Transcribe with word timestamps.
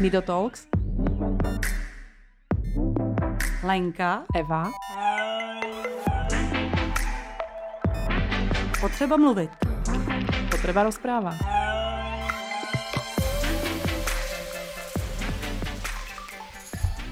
Nido 0.00 0.22
Talks. 0.22 0.66
Lenka. 3.62 4.24
Eva. 4.34 4.70
Potřeba 8.80 9.16
mluvit. 9.16 9.50
Potreba 10.50 10.82
rozpráva. 10.82 11.34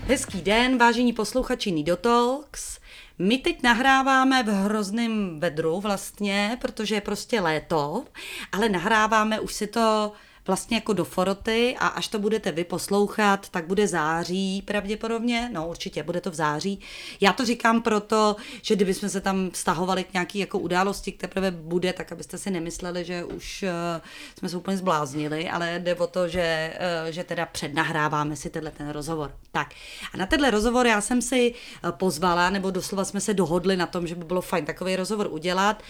Hezký 0.07 0.41
den, 0.41 0.79
vážení 0.79 1.13
posluchači 1.13 1.73
Nido 1.73 1.97
Talks. 1.97 2.79
My 3.19 3.39
teď 3.39 3.63
nahráváme 3.63 4.43
v 4.43 4.47
hrozném 4.47 5.41
vedru 5.41 5.81
vlastně, 5.81 6.59
protože 6.61 6.95
je 6.95 7.01
prostě 7.01 7.41
léto, 7.41 8.05
ale 8.53 8.69
nahráváme 8.69 9.41
už 9.41 9.55
si 9.55 9.67
to 9.67 10.13
vlastně 10.47 10.77
jako 10.77 10.93
do 10.93 11.05
foroty 11.05 11.77
a 11.79 11.87
až 11.87 12.09
to 12.09 12.19
budete 12.19 12.53
vy 12.53 12.65
poslouchat, 12.65 13.49
tak 13.49 13.67
bude 13.67 13.89
září 13.89 14.63
pravděpodobně, 14.63 15.51
no 15.53 15.69
určitě, 15.69 16.03
bude 16.03 16.21
to 16.21 16.31
v 16.31 16.35
září. 16.35 16.81
Já 17.21 17.33
to 17.33 17.45
říkám 17.45 17.83
proto, 17.83 18.37
že 18.63 18.77
kdybychom 18.77 19.09
se 19.09 19.21
tam 19.21 19.51
vztahovali 19.51 20.05
k 20.05 20.13
nějaký 20.13 20.39
jako 20.39 20.59
události, 20.59 21.13
které 21.13 21.33
teprve 21.33 21.51
bude, 21.51 21.93
tak 21.93 22.13
abyste 22.13 22.39
si 22.39 22.51
nemysleli, 22.51 23.05
že 23.05 23.25
už 23.25 23.63
uh, 23.63 23.69
jsme 24.39 24.49
se 24.49 24.57
úplně 24.57 24.77
zbláznili, 24.77 25.51
ale 25.51 25.79
jde 25.79 25.95
o 25.95 26.07
to, 26.07 26.29
že, 26.29 26.75
uh, 27.05 27.11
že 27.11 27.25
teda 27.25 27.47
přednahráváme 27.47 28.37
si 28.37 28.51
tenhle 28.51 28.71
ten 28.71 28.89
rozhovor. 28.91 29.33
Tak 29.53 29.75
a 30.13 30.17
na 30.17 30.27
tenhle 30.27 30.51
rozhovor 30.51 30.87
já 30.87 31.01
jsem 31.01 31.23
si 31.23 31.55
pozvala, 31.91 32.51
nebo 32.51 32.71
doslova 32.71 33.05
jsme 33.05 33.21
se 33.21 33.35
dohodli 33.35 33.77
na 33.77 33.87
tom, 33.87 34.07
že 34.07 34.15
by 34.15 34.25
bylo 34.25 34.41
fajn 34.41 34.65
takový 34.65 34.97
rozhovor 34.97 35.29
udělat. 35.31 35.83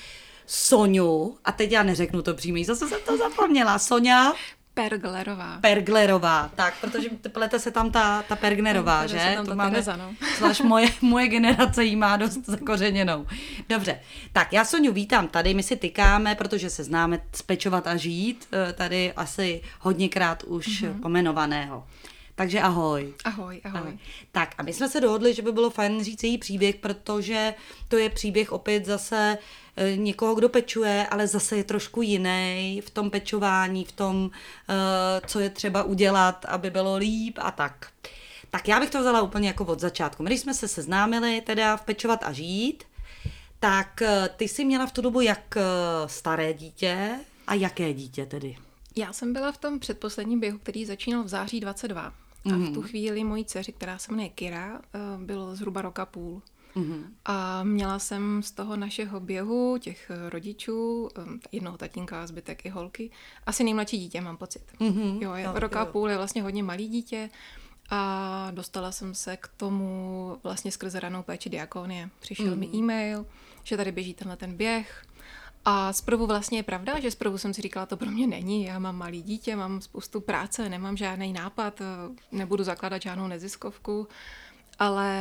Soňu, 0.46 1.36
a 1.44 1.52
teď 1.52 1.72
já 1.72 1.82
neřeknu 1.82 2.22
to 2.22 2.34
přímě, 2.34 2.64
zase 2.64 2.88
jsem 2.88 3.00
to 3.06 3.16
zapomněla, 3.16 3.78
Sonja 3.78 4.32
Perglerová. 4.74 5.58
Perglerová, 5.60 6.50
tak, 6.54 6.74
protože 6.80 7.08
plete 7.32 7.58
se 7.58 7.70
tam 7.70 7.90
ta, 7.90 8.22
ta 8.22 8.36
Pergnerová, 8.36 9.06
že? 9.06 9.18
Se 9.18 9.34
tam 9.34 9.46
to 9.46 9.54
máme, 9.54 9.70
Tereza, 9.70 9.96
no. 9.96 10.14
zvlášť 10.36 10.60
moje, 10.60 10.88
moje 11.00 11.28
generace 11.28 11.84
jí 11.84 11.96
má 11.96 12.16
dost 12.16 12.46
zakořeněnou. 12.46 13.26
Dobře, 13.68 14.00
tak 14.32 14.52
já 14.52 14.64
Soňu 14.64 14.92
vítám 14.92 15.28
tady, 15.28 15.54
my 15.54 15.62
si 15.62 15.76
tykáme, 15.76 16.34
protože 16.34 16.70
se 16.70 16.84
známe 16.84 17.20
spečovat 17.32 17.86
a 17.86 17.96
žít, 17.96 18.48
eh, 18.52 18.72
tady 18.72 19.12
asi 19.12 19.60
hodněkrát 19.80 20.42
už 20.42 20.66
mm-hmm. 20.66 21.00
pomenovaného. 21.00 21.84
Takže 22.42 22.60
ahoj. 22.60 23.14
Ahoj, 23.24 23.60
ahoj. 23.64 23.80
ahoj. 23.80 23.98
Tak 24.32 24.54
a 24.58 24.62
my 24.62 24.72
jsme 24.72 24.88
se 24.88 25.00
dohodli, 25.00 25.34
že 25.34 25.42
by 25.42 25.52
bylo 25.52 25.70
fajn 25.70 26.04
říct 26.04 26.24
její 26.24 26.38
příběh, 26.38 26.76
protože 26.76 27.54
to 27.88 27.96
je 27.96 28.10
příběh 28.10 28.52
opět 28.52 28.86
zase 28.86 29.38
e, 29.76 29.96
někoho, 29.96 30.34
kdo 30.34 30.48
pečuje, 30.48 31.06
ale 31.10 31.26
zase 31.26 31.56
je 31.56 31.64
trošku 31.64 32.02
jiný 32.02 32.80
v 32.86 32.90
tom 32.90 33.10
pečování, 33.10 33.84
v 33.84 33.92
tom, 33.92 34.30
e, 34.68 35.26
co 35.26 35.40
je 35.40 35.50
třeba 35.50 35.82
udělat, 35.82 36.44
aby 36.48 36.70
bylo 36.70 36.96
líp 36.96 37.38
a 37.40 37.50
tak. 37.50 37.86
Tak 38.50 38.68
já 38.68 38.80
bych 38.80 38.90
to 38.90 39.00
vzala 39.00 39.22
úplně 39.22 39.48
jako 39.48 39.64
od 39.64 39.80
začátku. 39.80 40.22
My, 40.22 40.30
když 40.30 40.40
jsme 40.40 40.54
se 40.54 40.68
seznámili 40.68 41.40
teda 41.40 41.76
v 41.76 41.84
Pečovat 41.84 42.24
a 42.24 42.32
žít, 42.32 42.84
tak 43.60 44.02
e, 44.02 44.28
ty 44.36 44.48
jsi 44.48 44.64
měla 44.64 44.86
v 44.86 44.92
tu 44.92 45.02
dobu 45.02 45.20
jak 45.20 45.54
staré 46.06 46.54
dítě 46.54 47.10
a 47.46 47.54
jaké 47.54 47.92
dítě 47.92 48.26
tedy? 48.26 48.56
Já 48.96 49.12
jsem 49.12 49.32
byla 49.32 49.52
v 49.52 49.58
tom 49.58 49.78
předposledním 49.78 50.40
běhu, 50.40 50.58
který 50.58 50.86
začínal 50.86 51.24
v 51.24 51.28
září 51.28 51.60
22. 51.60 52.21
Mm-hmm. 52.44 52.66
A 52.66 52.70
v 52.70 52.74
tu 52.74 52.80
mhm. 52.80 52.88
chvíli 52.88 53.24
mojí 53.24 53.44
dceři, 53.44 53.72
která 53.72 53.98
se 53.98 54.12
jmenuje 54.12 54.28
Kira, 54.28 54.80
eh, 54.94 54.98
bylo 55.24 55.56
zhruba 55.56 55.82
roka 55.82 56.06
půl. 56.06 56.42
Mm-hmm. 56.76 57.04
A 57.24 57.64
měla 57.64 57.98
jsem 57.98 58.42
z 58.42 58.50
toho 58.50 58.76
našeho 58.76 59.20
běhu, 59.20 59.78
těch 59.78 60.10
rodičů, 60.28 61.08
eh, 61.18 61.22
jednoho 61.52 61.78
tatínka 61.78 62.22
a 62.22 62.26
zbytek 62.26 62.66
i 62.66 62.68
holky, 62.68 63.10
asi 63.46 63.64
nejmladší 63.64 63.98
dítě, 63.98 64.20
mám 64.20 64.36
pocit. 64.36 64.62
Mm-hmm. 64.80 65.22
Jo, 65.22 65.34
je, 65.34 65.46
no, 65.46 65.52
roka 65.54 65.80
jo. 65.80 65.86
půl 65.86 66.10
je 66.10 66.16
vlastně 66.16 66.42
hodně 66.42 66.62
malý 66.62 66.88
dítě 66.88 67.30
a 67.90 68.50
dostala 68.50 68.92
jsem 68.92 69.14
se 69.14 69.36
k 69.36 69.48
tomu 69.56 70.38
vlastně 70.42 70.72
skrze 70.72 71.00
ranou 71.00 71.22
péči 71.22 71.50
diakonie. 71.50 72.10
Přišel 72.20 72.46
mm-hmm. 72.46 72.58
mi 72.58 72.66
mhm. 72.66 72.76
e-mail, 72.76 73.26
že 73.62 73.76
tady 73.76 73.92
běží 73.92 74.14
tenhle 74.14 74.36
ten 74.36 74.56
běh, 74.56 75.04
a 75.64 75.92
zprvu 75.92 76.26
vlastně 76.26 76.58
je 76.58 76.62
pravda, 76.62 77.00
že 77.00 77.10
zprvu 77.10 77.38
jsem 77.38 77.54
si 77.54 77.62
říkala, 77.62 77.86
to 77.86 77.96
pro 77.96 78.10
mě 78.10 78.26
není. 78.26 78.64
Já 78.64 78.78
mám 78.78 78.96
malý 78.96 79.22
dítě, 79.22 79.56
mám 79.56 79.80
spoustu 79.80 80.20
práce, 80.20 80.68
nemám 80.68 80.96
žádný 80.96 81.32
nápad, 81.32 81.80
eh, 81.80 81.84
nebudu 82.32 82.64
zakládat 82.64 83.02
žádnou 83.02 83.26
neziskovku. 83.26 84.08
Ale 84.78 85.20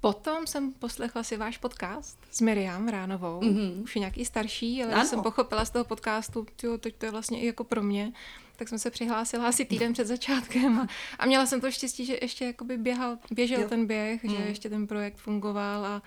potom 0.00 0.46
jsem 0.46 0.72
poslechla 0.72 1.22
si 1.22 1.36
váš 1.36 1.58
podcast 1.58 2.18
s 2.30 2.40
Miriam 2.40 2.88
Ránovou, 2.88 3.40
mm-hmm. 3.40 3.82
už 3.82 3.96
je 3.96 4.00
nějaký 4.00 4.24
starší, 4.24 4.82
ale 4.84 4.94
ano. 4.94 5.04
jsem 5.04 5.22
pochopila 5.22 5.64
z 5.64 5.70
toho 5.70 5.84
podcastu, 5.84 6.46
jo, 6.62 6.78
teď 6.78 6.96
to 6.96 7.06
je 7.06 7.12
vlastně 7.12 7.40
i 7.40 7.46
jako 7.46 7.64
pro 7.64 7.82
mě, 7.82 8.12
tak 8.56 8.68
jsem 8.68 8.78
se 8.78 8.90
přihlásila 8.90 9.46
asi 9.48 9.64
týden 9.64 9.92
před 9.92 10.06
začátkem 10.06 10.78
a, 10.78 10.86
a 11.18 11.26
měla 11.26 11.46
jsem 11.46 11.60
to 11.60 11.70
štěstí, 11.70 12.06
že 12.06 12.18
ještě 12.22 12.44
jakoby 12.44 12.78
běhal, 12.78 13.18
běžel 13.30 13.60
jo. 13.60 13.68
ten 13.68 13.86
běh, 13.86 14.24
mm. 14.24 14.30
že 14.30 14.36
ještě 14.36 14.68
ten 14.70 14.86
projekt 14.86 15.16
fungoval 15.16 15.86
a 15.86 16.02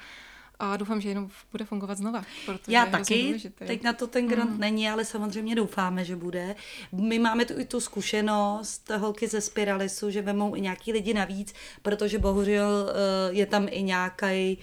a 0.60 0.78
doufám, 0.78 1.02
že 1.02 1.10
jenom 1.10 1.30
bude 1.52 1.66
fungovat 1.66 1.98
znova. 1.98 2.24
Já 2.68 2.86
taky, 2.86 3.52
teď 3.58 3.84
na 3.84 3.94
to 3.94 4.08
ten 4.08 4.28
grant 4.28 4.52
mm. 4.52 4.60
není, 4.60 4.90
ale 4.90 5.06
samozřejmě 5.06 5.56
doufáme, 5.56 6.06
že 6.06 6.16
bude. 6.16 6.56
My 6.92 7.20
máme 7.20 7.46
tu 7.46 7.60
i 7.60 7.66
tu 7.66 7.80
zkušenost, 7.80 8.90
holky 8.90 9.28
ze 9.28 9.42
Spiralisu, 9.42 10.12
že 10.12 10.22
vemou 10.22 10.56
i 10.56 10.62
nějaký 10.62 10.92
lidi 10.92 11.14
navíc, 11.14 11.54
protože 11.82 12.20
bohužel 12.20 12.90
eh, 12.90 13.34
je 13.34 13.46
tam 13.46 13.68
i 13.72 13.84
nějaký 13.84 14.58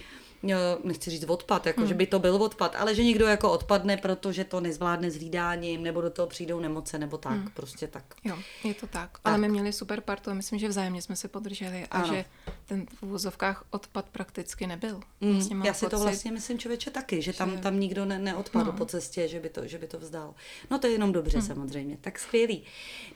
nechci 0.83 1.09
říct 1.09 1.23
odpad, 1.23 1.65
jako 1.65 1.81
hmm. 1.81 1.87
že 1.87 1.93
by 1.93 2.07
to 2.07 2.19
byl 2.19 2.35
odpad, 2.35 2.75
ale 2.75 2.95
že 2.95 3.03
někdo 3.03 3.25
jako 3.27 3.51
odpadne, 3.51 3.97
protože 3.97 4.43
to 4.43 4.59
nezvládne 4.59 5.11
s 5.11 5.15
hlídáním, 5.15 5.83
nebo 5.83 6.01
do 6.01 6.09
toho 6.09 6.27
přijdou 6.27 6.59
nemoce, 6.59 6.99
nebo 6.99 7.17
tak, 7.17 7.33
hmm. 7.33 7.49
prostě 7.53 7.87
tak. 7.87 8.03
Jo, 8.23 8.37
je 8.63 8.73
to 8.73 8.87
tak. 8.87 9.11
tak. 9.11 9.21
Ale 9.23 9.37
my 9.37 9.49
měli 9.49 9.73
super 9.73 10.01
partu 10.01 10.31
a 10.31 10.33
myslím, 10.33 10.59
že 10.59 10.67
vzájemně 10.67 11.01
jsme 11.01 11.15
se 11.15 11.27
podrželi 11.27 11.85
a 11.91 11.97
ano. 11.97 12.13
že 12.13 12.25
ten 12.65 12.85
v 12.85 13.03
úvozovkách 13.03 13.63
odpad 13.69 14.05
prakticky 14.09 14.67
nebyl. 14.67 15.01
Hmm. 15.21 15.33
Vlastně 15.33 15.57
Já 15.63 15.73
si 15.73 15.85
pocit, 15.85 15.95
to 15.95 15.99
vlastně 15.99 16.31
myslím 16.31 16.59
člověče 16.59 16.91
taky, 16.91 17.21
že 17.21 17.33
tam, 17.33 17.51
že... 17.51 17.57
tam 17.57 17.79
nikdo 17.79 18.05
ne, 18.05 18.19
neodpadl 18.19 18.71
no. 18.71 18.77
po 18.77 18.85
cestě, 18.85 19.27
že 19.27 19.39
by, 19.39 19.49
to, 19.49 19.67
že 19.67 19.77
by 19.77 19.87
to 19.87 19.99
vzdal. 19.99 20.33
No 20.71 20.79
to 20.79 20.87
je 20.87 20.93
jenom 20.93 21.11
dobře 21.11 21.37
hmm. 21.37 21.47
samozřejmě, 21.47 21.97
tak 22.01 22.19
skvělý. 22.19 22.63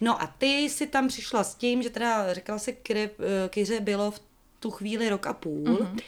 No 0.01 0.21
a 0.21 0.27
ty 0.27 0.69
si 0.69 0.87
tam 0.87 1.07
přišla 1.07 1.43
s 1.43 1.55
tím, 1.55 1.83
že 1.83 1.89
teda 1.89 2.33
říkala 2.33 2.59
si, 2.59 2.77
Kyře 3.49 3.79
bylo 3.79 4.11
v 4.11 4.19
tu 4.61 4.71
chvíli 4.71 5.09
rok 5.09 5.27
a 5.27 5.33
půl. 5.33 5.63
Mm-hmm. 5.63 5.99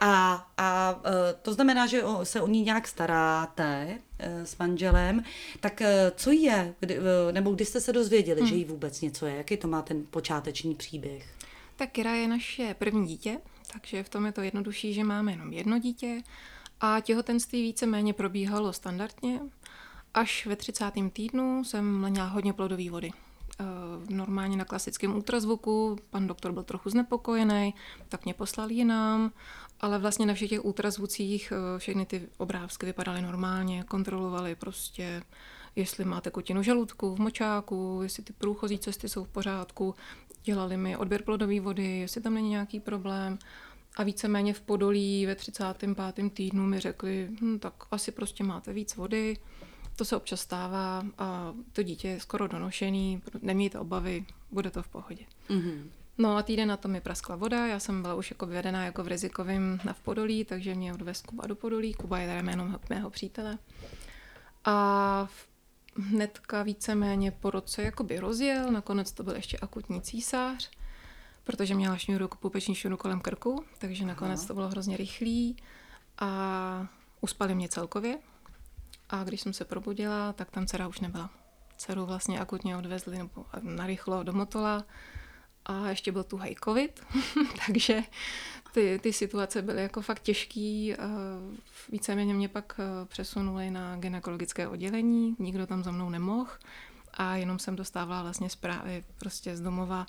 A, 0.00 0.46
a 0.58 1.00
e, 1.04 1.34
to 1.42 1.54
znamená, 1.54 1.86
že 1.86 2.02
se 2.22 2.40
o 2.40 2.46
ní 2.46 2.62
nějak 2.62 2.88
staráte 2.88 3.98
e, 4.18 4.46
s 4.46 4.58
manželem. 4.58 5.24
Tak 5.60 5.82
e, 5.82 6.12
co 6.16 6.30
je, 6.30 6.74
kdy, 6.80 6.98
nebo 7.32 7.50
kdy 7.50 7.64
jste 7.64 7.80
se 7.80 7.92
dozvěděli, 7.92 8.40
mm. 8.40 8.46
že 8.46 8.54
jí 8.54 8.64
vůbec 8.64 9.00
něco 9.00 9.26
je? 9.26 9.36
Jaký 9.36 9.56
to 9.56 9.68
má 9.68 9.82
ten 9.82 10.04
počáteční 10.10 10.74
příběh? 10.74 11.26
Tak 11.76 11.90
Kira 11.90 12.14
je 12.14 12.28
naše 12.28 12.74
první 12.78 13.06
dítě, 13.06 13.38
takže 13.72 14.02
v 14.02 14.08
tom 14.08 14.26
je 14.26 14.32
to 14.32 14.40
jednodušší, 14.40 14.94
že 14.94 15.04
máme 15.04 15.32
jenom 15.32 15.52
jedno 15.52 15.78
dítě 15.78 16.22
a 16.80 17.00
těhotenství 17.00 17.62
víceméně 17.62 18.12
probíhalo 18.12 18.72
standardně. 18.72 19.40
Až 20.14 20.46
ve 20.46 20.56
30. 20.56 20.84
týdnu 21.12 21.64
jsem 21.64 22.10
měla 22.10 22.26
hodně 22.26 22.52
plodové 22.52 22.90
vody. 22.90 23.10
Eh, 23.60 23.64
normálně 24.14 24.56
na 24.56 24.64
klasickém 24.64 25.14
ultrazvuku. 25.14 25.96
Pan 26.10 26.26
doktor 26.26 26.52
byl 26.52 26.62
trochu 26.62 26.90
znepokojený, 26.90 27.74
tak 28.08 28.24
mě 28.24 28.34
poslal 28.34 28.70
jinam, 28.70 29.32
ale 29.80 29.98
vlastně 29.98 30.26
na 30.26 30.34
všech 30.34 30.50
těch 30.50 30.64
ultrazvucích 30.64 31.52
eh, 31.52 31.78
všechny 31.78 32.06
ty 32.06 32.28
obrázky 32.36 32.86
vypadaly 32.86 33.22
normálně, 33.22 33.84
kontrolovali 33.84 34.54
prostě 34.54 35.22
jestli 35.76 36.04
máte 36.04 36.30
kutinu 36.30 36.62
žaludku, 36.62 37.14
v 37.14 37.18
močáku, 37.18 38.00
jestli 38.02 38.22
ty 38.22 38.32
průchozí 38.32 38.78
cesty 38.78 39.08
jsou 39.08 39.24
v 39.24 39.28
pořádku, 39.28 39.94
dělali 40.44 40.76
mi 40.76 40.96
odběr 40.96 41.22
plodové 41.22 41.60
vody, 41.60 41.98
jestli 41.98 42.20
tam 42.20 42.34
není 42.34 42.50
nějaký 42.50 42.80
problém. 42.80 43.38
A 43.96 44.02
víceméně 44.02 44.54
v 44.54 44.60
Podolí 44.60 45.26
ve 45.26 45.34
35. 45.34 46.30
týdnu 46.30 46.66
mi 46.66 46.80
řekli, 46.80 47.28
hm, 47.40 47.58
tak 47.58 47.74
asi 47.90 48.12
prostě 48.12 48.44
máte 48.44 48.72
víc 48.72 48.96
vody, 48.96 49.36
to 49.96 50.04
se 50.04 50.16
občas 50.16 50.40
stává 50.40 51.02
a 51.18 51.54
to 51.72 51.82
dítě 51.82 52.08
je 52.08 52.20
skoro 52.20 52.48
donošený, 52.48 53.22
nemějte 53.42 53.78
obavy, 53.78 54.26
bude 54.50 54.70
to 54.70 54.82
v 54.82 54.88
pohodě. 54.88 55.24
Mm-hmm. 55.48 55.84
No 56.18 56.36
a 56.36 56.42
týden 56.42 56.68
na 56.68 56.76
to 56.76 56.88
mi 56.88 57.00
praskla 57.00 57.36
voda, 57.36 57.66
já 57.66 57.80
jsem 57.80 58.02
byla 58.02 58.14
už 58.14 58.30
jako 58.30 58.46
vyvedená 58.46 58.84
jako 58.84 59.04
v 59.04 59.08
rizikovém 59.08 59.80
na 59.84 59.92
v 59.92 60.00
Podolí, 60.00 60.44
takže 60.44 60.74
mě 60.74 60.94
odvez 60.94 61.22
Kuba 61.22 61.46
do 61.46 61.56
Podolí, 61.56 61.94
Kuba 61.94 62.18
je 62.18 62.28
teda 62.28 62.42
jméno 62.42 62.80
mého 62.90 63.10
přítele. 63.10 63.58
A 64.64 65.28
hnedka 65.96 66.62
víceméně 66.62 67.30
po 67.30 67.50
roce 67.50 67.82
jakoby 67.82 68.18
rozjel, 68.18 68.72
nakonec 68.72 69.12
to 69.12 69.22
byl 69.22 69.36
ještě 69.36 69.58
akutní 69.58 70.00
císař, 70.00 70.70
protože 71.44 71.74
měla 71.74 71.96
šňůru, 71.96 72.28
pupeční 72.28 72.74
šňůru 72.74 72.96
kolem 72.96 73.20
krku, 73.20 73.64
takže 73.78 74.04
nakonec 74.06 74.40
Aha. 74.40 74.46
to 74.46 74.54
bylo 74.54 74.68
hrozně 74.68 74.96
rychlý 74.96 75.56
a 76.18 76.88
uspali 77.20 77.54
mě 77.54 77.68
celkově, 77.68 78.18
a 79.10 79.24
když 79.24 79.40
jsem 79.40 79.52
se 79.52 79.64
probudila, 79.64 80.32
tak 80.32 80.50
tam 80.50 80.66
dcera 80.66 80.88
už 80.88 81.00
nebyla. 81.00 81.30
Dceru 81.76 82.06
vlastně 82.06 82.40
akutně 82.40 82.76
odvezli 82.76 83.18
nebo 83.18 83.46
narychlo 83.60 84.22
do 84.22 84.32
Motola 84.32 84.84
a 85.66 85.88
ještě 85.88 86.12
byl 86.12 86.24
tu 86.24 86.40
covid, 86.64 87.06
takže 87.66 88.02
ty, 88.74 89.00
ty 89.02 89.12
situace 89.12 89.62
byly 89.62 89.82
jako 89.82 90.02
fakt 90.02 90.22
těžký. 90.22 90.94
Víceméně 91.92 92.34
mě 92.34 92.48
pak 92.48 92.80
eh, 92.80 93.06
přesunuli 93.06 93.70
na 93.70 93.96
gynekologické 93.96 94.68
oddělení, 94.68 95.36
nikdo 95.38 95.66
tam 95.66 95.84
za 95.84 95.90
mnou 95.90 96.10
nemohl 96.10 96.50
a 97.14 97.36
jenom 97.36 97.58
jsem 97.58 97.76
dostávala 97.76 98.22
vlastně 98.22 98.50
zprávy 98.50 99.04
prostě 99.18 99.56
z 99.56 99.60
domova, 99.60 100.06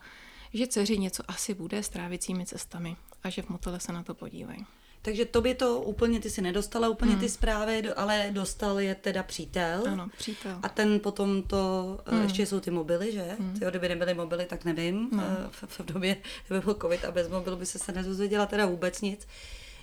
že 0.53 0.67
dceři 0.67 0.97
něco 0.97 1.23
asi 1.27 1.53
bude 1.53 1.83
s 1.83 1.89
trávicími 1.89 2.45
cestami 2.45 2.95
a 3.23 3.29
že 3.29 3.41
v 3.41 3.49
motole 3.49 3.79
se 3.79 3.93
na 3.93 4.03
to 4.03 4.13
podívají. 4.13 4.65
Takže 5.05 5.25
tobě 5.25 5.55
to 5.55 5.81
úplně, 5.81 6.19
ty 6.19 6.29
si 6.29 6.41
nedostala 6.41 6.89
úplně 6.89 7.11
hmm. 7.11 7.19
ty 7.19 7.29
zprávy, 7.29 7.93
ale 7.93 8.27
dostal 8.31 8.79
je 8.79 8.95
teda 8.95 9.23
přítel. 9.23 9.83
Ano, 9.87 10.07
přítel. 10.17 10.59
A 10.63 10.69
ten 10.69 10.99
potom 10.99 11.43
to, 11.43 11.97
hmm. 12.05 12.23
ještě 12.23 12.45
jsou 12.45 12.59
ty 12.59 12.71
mobily, 12.71 13.11
že? 13.11 13.35
Hmm. 13.39 13.59
Tyjo, 13.59 13.69
kdyby 13.69 13.89
nebyly 13.89 14.13
mobily, 14.13 14.45
tak 14.45 14.65
nevím. 14.65 15.09
No. 15.11 15.23
V, 15.49 15.63
v, 15.67 15.79
v 15.79 15.85
době, 15.85 16.17
kdyby 16.47 16.61
byl 16.61 16.73
covid 16.73 17.05
a 17.05 17.11
bez 17.11 17.29
mobilu 17.29 17.57
by 17.57 17.65
se 17.65 17.79
se 17.79 17.91
nedozvěděla 17.91 18.45
teda 18.45 18.65
vůbec 18.65 19.01
nic. 19.01 19.27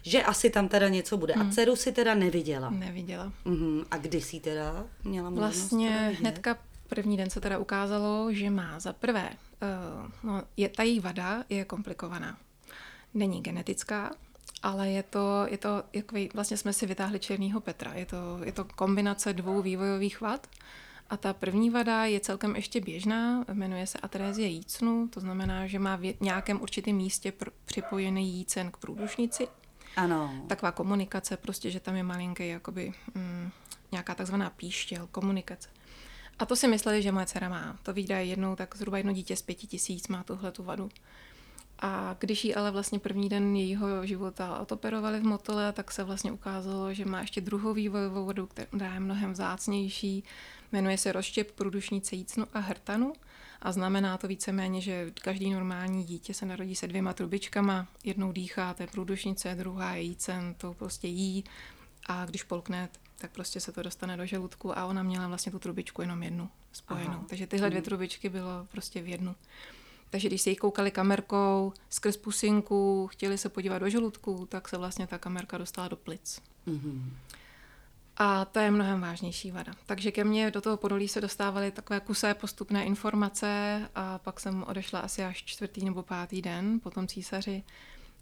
Že 0.03 0.23
asi 0.23 0.51
tam 0.51 0.69
teda 0.69 0.89
něco 0.89 1.17
bude. 1.17 1.35
Hmm. 1.35 1.49
A 1.49 1.53
dceru 1.53 1.77
si 1.77 1.93
teda 1.93 2.15
neviděla. 2.15 2.71
Neviděla. 2.71 3.33
Uh-huh. 3.47 3.85
A 3.91 3.97
kdy 3.97 4.21
jsi 4.21 4.41
teda 4.41 4.85
měla 5.05 5.31
možnost? 5.31 5.59
Vlastně 5.59 6.17
hnedka 6.19 6.59
první 6.89 7.17
den 7.17 7.31
se 7.31 7.41
teda 7.41 7.59
ukázalo, 7.59 8.33
že 8.33 8.51
má 8.51 8.81
za 8.81 8.93
prvé, 8.93 9.29
uh, 9.31 10.11
no, 10.23 10.43
je, 10.57 10.69
ta 10.69 10.83
její 10.83 11.01
vada 11.01 11.45
je 11.49 11.65
komplikovaná. 11.65 12.39
Není 13.15 13.41
genetická, 13.41 14.11
ale 14.63 14.91
je 14.91 15.03
to, 15.03 15.47
je 15.51 15.59
to 15.59 15.83
jako 15.93 16.17
vlastně 16.35 16.57
jsme 16.57 16.73
si 16.73 16.87
vytáhli 16.87 17.19
Černýho 17.19 17.61
Petra. 17.61 17.95
Je 17.95 18.07
to, 18.07 18.39
je 18.45 18.53
to 18.53 18.65
kombinace 18.65 19.33
dvou 19.33 19.63
vývojových 19.63 20.21
vad. 20.21 20.47
A 21.11 21.17
ta 21.17 21.33
první 21.33 21.71
vada 21.71 22.05
je 22.05 22.21
celkem 22.21 22.57
ještě 22.57 22.81
běžná, 22.81 23.45
jmenuje 23.53 23.87
se 23.87 23.99
atrézie 23.99 24.49
jícnu, 24.49 25.09
to 25.09 25.21
znamená, 25.21 25.67
že 25.67 25.79
má 25.79 25.97
v 25.97 26.15
nějakém 26.21 26.61
určitém 26.61 26.97
místě 26.97 27.31
pr- 27.31 27.53
připojený 27.65 28.33
jícen 28.33 28.71
k 28.71 28.77
průdušnici. 28.77 29.49
Ano. 29.97 30.45
Taková 30.47 30.73
komunikace, 30.73 31.37
prostě, 31.37 31.71
že 31.71 31.81
tam 31.81 31.97
je 31.97 32.03
malinký, 32.03 32.49
jakoby 32.49 32.93
mm, 33.15 33.51
nějaká 33.93 34.15
takzvaná 34.15 34.51
píštěl, 34.51 35.09
komunikace. 35.11 35.69
A 36.39 36.47
to 36.47 36.57
si 36.57 36.69
mysleli, 36.69 37.03
že 37.03 37.13
moje 37.13 37.27
dcera 37.27 37.49
má. 37.49 37.77
To 37.83 37.93
vyjde 37.93 38.25
jednou, 38.25 38.57
tak 38.57 38.77
zhruba 38.77 38.97
jedno 38.97 39.13
dítě 39.13 39.37
z 39.37 39.43
pěti 39.43 39.67
tisíc 39.67 40.09
má 40.09 40.23
tuhle 40.23 40.53
tu 40.53 40.63
vadu. 40.63 40.89
A 41.85 42.17
když 42.19 42.45
jí 42.45 42.55
ale 42.55 42.71
vlastně 42.71 42.99
první 42.99 43.29
den 43.29 43.57
jejího 43.57 44.07
života 44.07 44.59
otoperovali 44.59 45.21
v 45.21 45.25
motole, 45.25 45.73
tak 45.73 45.91
se 45.91 46.05
vlastně 46.05 46.33
ukázalo, 46.33 46.95
že 46.95 47.05
má 47.05 47.21
ještě 47.21 47.41
druhou 47.41 47.75
vývojovou 47.75 48.25
vodu, 48.25 48.47
která 48.47 48.95
je 48.95 49.01
mnohem 49.01 49.33
vzácnější. 49.33 50.25
Jmenuje 50.73 50.99
se 50.99 51.13
rozštěp 51.13 51.51
průdušnice 51.53 52.17
jícnu 52.17 52.47
a 52.53 52.59
hrtanu 52.59 53.13
a 53.63 53.73
znamená 53.73 54.19
to 54.19 54.29
víceméně, 54.29 54.81
že 54.81 55.11
každý 55.23 55.51
normální 55.51 56.05
dítě 56.05 56.35
se 56.35 56.47
narodí 56.47 56.77
se 56.77 56.89
dvěma 56.89 57.13
trubičkama. 57.13 57.87
Jednou 58.05 58.33
dýchá, 58.33 58.75
to 58.75 58.83
je 58.83 58.87
průdušnice, 58.87 59.55
druhá 59.55 59.95
je 59.95 60.03
jícen, 60.03 60.55
to 60.55 60.75
prostě 60.75 61.09
jí 61.09 61.45
a 62.07 62.25
když 62.25 62.43
polkne, 62.43 62.89
tak 63.19 63.31
prostě 63.31 63.61
se 63.61 63.73
to 63.73 63.83
dostane 63.83 64.17
do 64.17 64.27
žaludku 64.27 64.79
a 64.79 64.87
ona 64.87 65.03
měla 65.03 65.29
vlastně 65.29 65.53
tu 65.53 65.59
trubičku 65.59 66.03
jenom 66.03 66.23
jednu 66.23 66.49
spojenou. 66.73 67.11
Aha. 67.11 67.25
Takže 67.29 67.47
tyhle 67.47 67.71
dvě 67.71 67.81
mhm. 67.81 67.85
trubičky 67.85 68.29
bylo 68.29 68.67
prostě 68.71 69.03
v 69.03 69.09
jednu. 69.09 69.35
Takže 70.13 70.29
když 70.29 70.43
se 70.43 70.51
jich 70.51 70.59
koukali 70.59 70.91
kamerkou 70.91 71.73
skrz 71.91 72.17
pusinku, 72.17 73.07
chtěli 73.13 73.39
se 73.39 73.49
podívat 73.49 73.79
do 73.79 73.89
žaludku, 73.89 74.47
tak 74.49 74.69
se 74.69 74.79
vlastně 74.79 75.07
ta 75.07 75.19
kamerka 75.19 75.59
dostala 75.59 75.89
do 75.89 75.97
plic. 75.97 76.43
Mm-hmm. 76.67 77.11
A 78.17 78.45
to 78.45 78.59
je 78.59 78.71
mnohem 78.71 79.01
vážnější 79.01 79.51
vada. 79.51 79.73
Takže 79.87 80.13
ke 80.13 80.25
mně 80.25 80.51
do 80.51 80.61
toho 80.61 80.77
podolí 80.77 81.09
se 81.09 81.21
dostávaly 81.21 81.71
takové 81.71 82.01
kusé 82.01 82.35
postupné 82.35 82.85
informace 82.85 83.81
a 83.95 84.19
pak 84.19 84.41
jsem 84.41 84.63
odešla 84.63 85.01
asi 85.01 85.25
až 85.25 85.45
čtvrtý 85.45 85.85
nebo 85.85 86.03
pátý 86.03 86.43
den 86.43 86.81
po 86.81 86.91
tom 86.91 87.07
císaři 87.07 87.63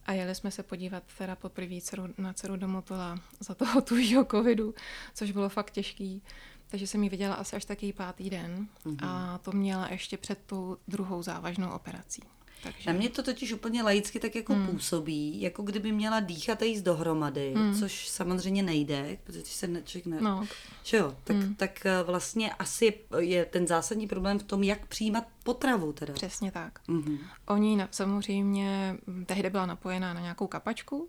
a 0.06 0.12
jeli 0.12 0.34
jsme 0.34 0.50
se 0.50 0.62
podívat 0.62 1.02
teda 1.18 1.36
poprvé 1.36 1.78
na 2.18 2.32
dceru 2.32 2.56
do 2.56 2.68
Motola 2.68 3.18
za 3.40 3.54
toho 3.54 3.80
tujího 3.88 4.24
covidu, 4.24 4.74
což 5.14 5.30
bylo 5.30 5.48
fakt 5.48 5.70
těžký. 5.70 6.22
Takže 6.70 6.86
jsem 6.86 7.02
ji 7.02 7.08
viděla 7.08 7.34
asi 7.34 7.56
až 7.56 7.64
taky 7.64 7.92
pátý 7.92 8.30
den 8.30 8.68
mm-hmm. 8.86 9.06
a 9.06 9.38
to 9.38 9.52
měla 9.52 9.88
ještě 9.90 10.16
před 10.16 10.38
tou 10.46 10.76
druhou 10.88 11.22
závažnou 11.22 11.70
operací. 11.70 12.22
Takže... 12.62 12.92
Na 12.92 12.98
mě 12.98 13.08
to 13.08 13.22
totiž 13.22 13.52
úplně 13.52 13.82
laicky 13.82 14.20
tak 14.20 14.34
jako 14.34 14.54
hmm. 14.54 14.66
působí, 14.66 15.40
jako 15.40 15.62
kdyby 15.62 15.92
měla 15.92 16.20
dýchat 16.20 16.62
a 16.62 16.64
jíst 16.64 16.82
dohromady, 16.82 17.54
hmm. 17.56 17.74
což 17.78 18.08
samozřejmě 18.08 18.62
nejde, 18.62 19.18
protože 19.24 19.42
se 19.44 19.66
ne, 19.66 19.82
člověk 19.82 20.06
ne... 20.06 20.20
No. 20.20 20.46
Že 20.82 20.96
jo, 20.96 21.16
tak, 21.24 21.36
hmm. 21.36 21.54
tak 21.54 21.86
eh, 21.86 22.02
vlastně 22.02 22.52
asi 22.52 22.94
je 23.18 23.44
ten 23.44 23.66
zásadní 23.66 24.06
problém 24.06 24.38
v 24.38 24.42
tom, 24.42 24.62
jak 24.62 24.86
přijímat 24.86 25.24
potravu 25.44 25.92
teda. 25.92 26.12
Přesně 26.12 26.52
tak. 26.52 26.80
Hmm. 26.88 27.18
Oni 27.46 27.86
samozřejmě, 27.90 28.96
tehdy 29.26 29.50
byla 29.50 29.66
napojená 29.66 30.14
na 30.14 30.20
nějakou 30.20 30.46
kapačku, 30.46 31.08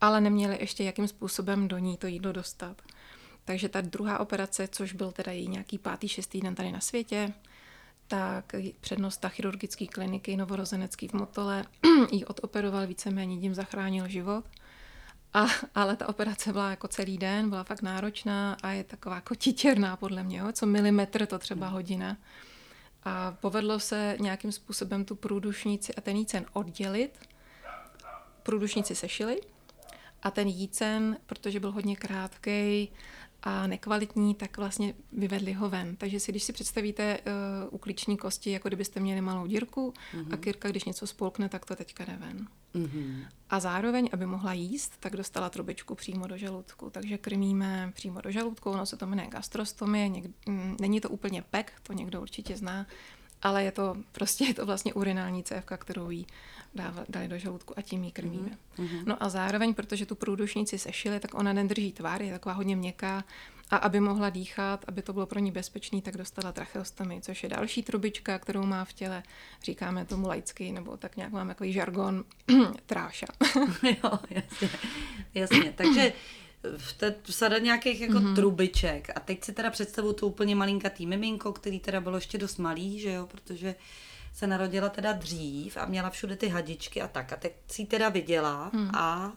ale 0.00 0.20
neměli 0.20 0.58
ještě 0.60 0.84
jakým 0.84 1.08
způsobem 1.08 1.68
do 1.68 1.78
ní 1.78 1.96
to 1.96 2.06
jídlo 2.06 2.32
dostat. 2.32 2.82
Takže 3.50 3.68
ta 3.68 3.80
druhá 3.80 4.20
operace, 4.20 4.68
což 4.68 4.92
byl 4.92 5.12
teda 5.12 5.32
její 5.32 5.48
nějaký 5.48 5.78
pátý, 5.78 6.08
šestý 6.08 6.40
den 6.40 6.54
tady 6.54 6.72
na 6.72 6.80
světě, 6.80 7.32
tak 8.06 8.54
přednosta 8.80 9.28
chirurgické 9.28 9.86
kliniky 9.86 10.36
novorozenecký 10.36 11.08
v 11.08 11.12
Motole 11.12 11.64
jí 12.12 12.24
odoperoval 12.24 12.86
víceméně, 12.86 13.38
tím 13.40 13.54
zachránil 13.54 14.08
život. 14.08 14.44
A, 15.34 15.46
ale 15.74 15.96
ta 15.96 16.08
operace 16.08 16.52
byla 16.52 16.70
jako 16.70 16.88
celý 16.88 17.18
den, 17.18 17.50
byla 17.50 17.64
fakt 17.64 17.82
náročná 17.82 18.56
a 18.62 18.70
je 18.70 18.84
taková 18.84 19.14
jako 19.14 19.34
titěrná 19.34 19.96
podle 19.96 20.22
mě, 20.22 20.38
jo? 20.38 20.52
co 20.52 20.66
milimetr 20.66 21.26
to 21.26 21.38
třeba 21.38 21.66
hmm. 21.66 21.74
hodina. 21.74 22.16
A 23.04 23.36
povedlo 23.40 23.80
se 23.80 24.16
nějakým 24.20 24.52
způsobem 24.52 25.04
tu 25.04 25.14
průdušnici 25.14 25.94
a 25.94 26.00
ten 26.00 26.16
jícen 26.16 26.44
oddělit. 26.52 27.18
Průdušnici 28.42 28.94
sešili 28.94 29.40
a 30.22 30.30
ten 30.30 30.48
jícen, 30.48 31.16
protože 31.26 31.60
byl 31.60 31.72
hodně 31.72 31.96
krátký, 31.96 32.92
a 33.42 33.66
nekvalitní, 33.66 34.34
tak 34.34 34.56
vlastně 34.56 34.94
vyvedli 35.12 35.52
ho 35.52 35.70
ven. 35.70 35.96
Takže 35.96 36.20
si, 36.20 36.32
když 36.32 36.42
si 36.42 36.52
představíte 36.52 37.18
uh, 37.18 37.74
u 37.74 37.78
klíční 37.78 38.16
kosti, 38.16 38.50
jako 38.50 38.68
kdybyste 38.68 39.00
měli 39.00 39.20
malou 39.20 39.46
dírku 39.46 39.94
mm-hmm. 40.12 40.20
a 40.20 40.28
mhm. 40.28 40.36
Kirka, 40.36 40.68
když 40.68 40.84
něco 40.84 41.06
spolkne, 41.06 41.48
tak 41.48 41.64
to 41.64 41.76
teďka 41.76 42.04
jde 42.04 42.16
ven. 42.16 42.46
Mm-hmm. 42.74 43.24
A 43.50 43.60
zároveň, 43.60 44.08
aby 44.12 44.26
mohla 44.26 44.52
jíst, 44.52 44.92
tak 45.00 45.16
dostala 45.16 45.50
trubičku 45.50 45.94
přímo 45.94 46.26
do 46.26 46.36
žaludku. 46.36 46.90
Takže 46.90 47.18
krmíme 47.18 47.92
přímo 47.94 48.20
do 48.20 48.30
žaludku, 48.30 48.70
ono 48.70 48.86
se 48.86 48.96
to 48.96 49.06
jmenuje 49.06 49.28
gastrostomie, 49.28 50.08
něk, 50.08 50.24
mm, 50.46 50.76
není 50.80 51.00
to 51.00 51.08
úplně 51.08 51.42
pek, 51.42 51.72
to 51.82 51.92
někdo 51.92 52.20
určitě 52.20 52.56
zná, 52.56 52.86
ale 53.42 53.64
je 53.64 53.72
to 53.72 53.96
prostě 54.12 54.44
je 54.44 54.54
to 54.54 54.66
vlastně 54.66 54.94
urinální 54.94 55.44
cévka, 55.44 55.76
kterou 55.76 56.10
jí 56.10 56.26
dali 57.08 57.28
do 57.28 57.38
žaludku 57.38 57.78
a 57.78 57.82
tím 57.82 58.04
ji 58.04 58.10
krmíme. 58.10 58.50
Mm-hmm. 58.78 59.02
No 59.06 59.22
a 59.22 59.28
zároveň, 59.28 59.74
protože 59.74 60.06
tu 60.06 60.14
průdušnici 60.14 60.78
sešili, 60.78 61.20
tak 61.20 61.34
ona 61.34 61.52
nedrží 61.52 61.92
tvár, 61.92 62.22
je 62.22 62.32
taková 62.32 62.54
hodně 62.54 62.76
měkká 62.76 63.24
a 63.70 63.76
aby 63.76 64.00
mohla 64.00 64.30
dýchat, 64.30 64.84
aby 64.88 65.02
to 65.02 65.12
bylo 65.12 65.26
pro 65.26 65.38
ní 65.38 65.52
bezpečný, 65.52 66.02
tak 66.02 66.16
dostala 66.16 66.52
tracheostomy, 66.52 67.20
což 67.20 67.42
je 67.42 67.48
další 67.48 67.82
trubička, 67.82 68.38
kterou 68.38 68.66
má 68.66 68.84
v 68.84 68.92
těle, 68.92 69.22
říkáme 69.62 70.04
tomu 70.04 70.28
laicky, 70.28 70.72
nebo 70.72 70.96
tak 70.96 71.16
nějak 71.16 71.32
mám 71.32 71.48
takový 71.48 71.72
žargon, 71.72 72.24
tráša. 72.86 73.26
jo, 73.82 74.18
jasně. 74.30 74.68
jasně. 75.34 75.72
Takže 75.76 76.12
v 76.76 76.92
té 76.92 77.14
sada 77.24 77.58
nějakých 77.58 78.00
jako 78.00 78.12
mm-hmm. 78.12 78.34
trubiček. 78.34 79.10
A 79.14 79.20
teď 79.20 79.44
si 79.44 79.52
teda 79.52 79.70
představu 79.70 80.12
tu 80.12 80.26
úplně 80.26 80.56
malinkatý 80.56 81.06
miminko, 81.06 81.52
který 81.52 81.80
teda 81.80 82.00
bylo 82.00 82.16
ještě 82.16 82.38
dost 82.38 82.58
malý, 82.58 83.00
že 83.00 83.12
jo, 83.12 83.26
protože 83.26 83.74
se 84.40 84.46
narodila 84.46 84.88
teda 84.88 85.12
dřív 85.12 85.76
a 85.76 85.86
měla 85.86 86.10
všude 86.10 86.36
ty 86.36 86.48
hadičky 86.48 87.02
a 87.02 87.08
tak. 87.08 87.32
A 87.32 87.36
teď 87.36 87.52
si 87.66 87.86
teda 87.86 88.08
viděla 88.08 88.70
hmm. 88.74 88.90
a... 88.94 89.32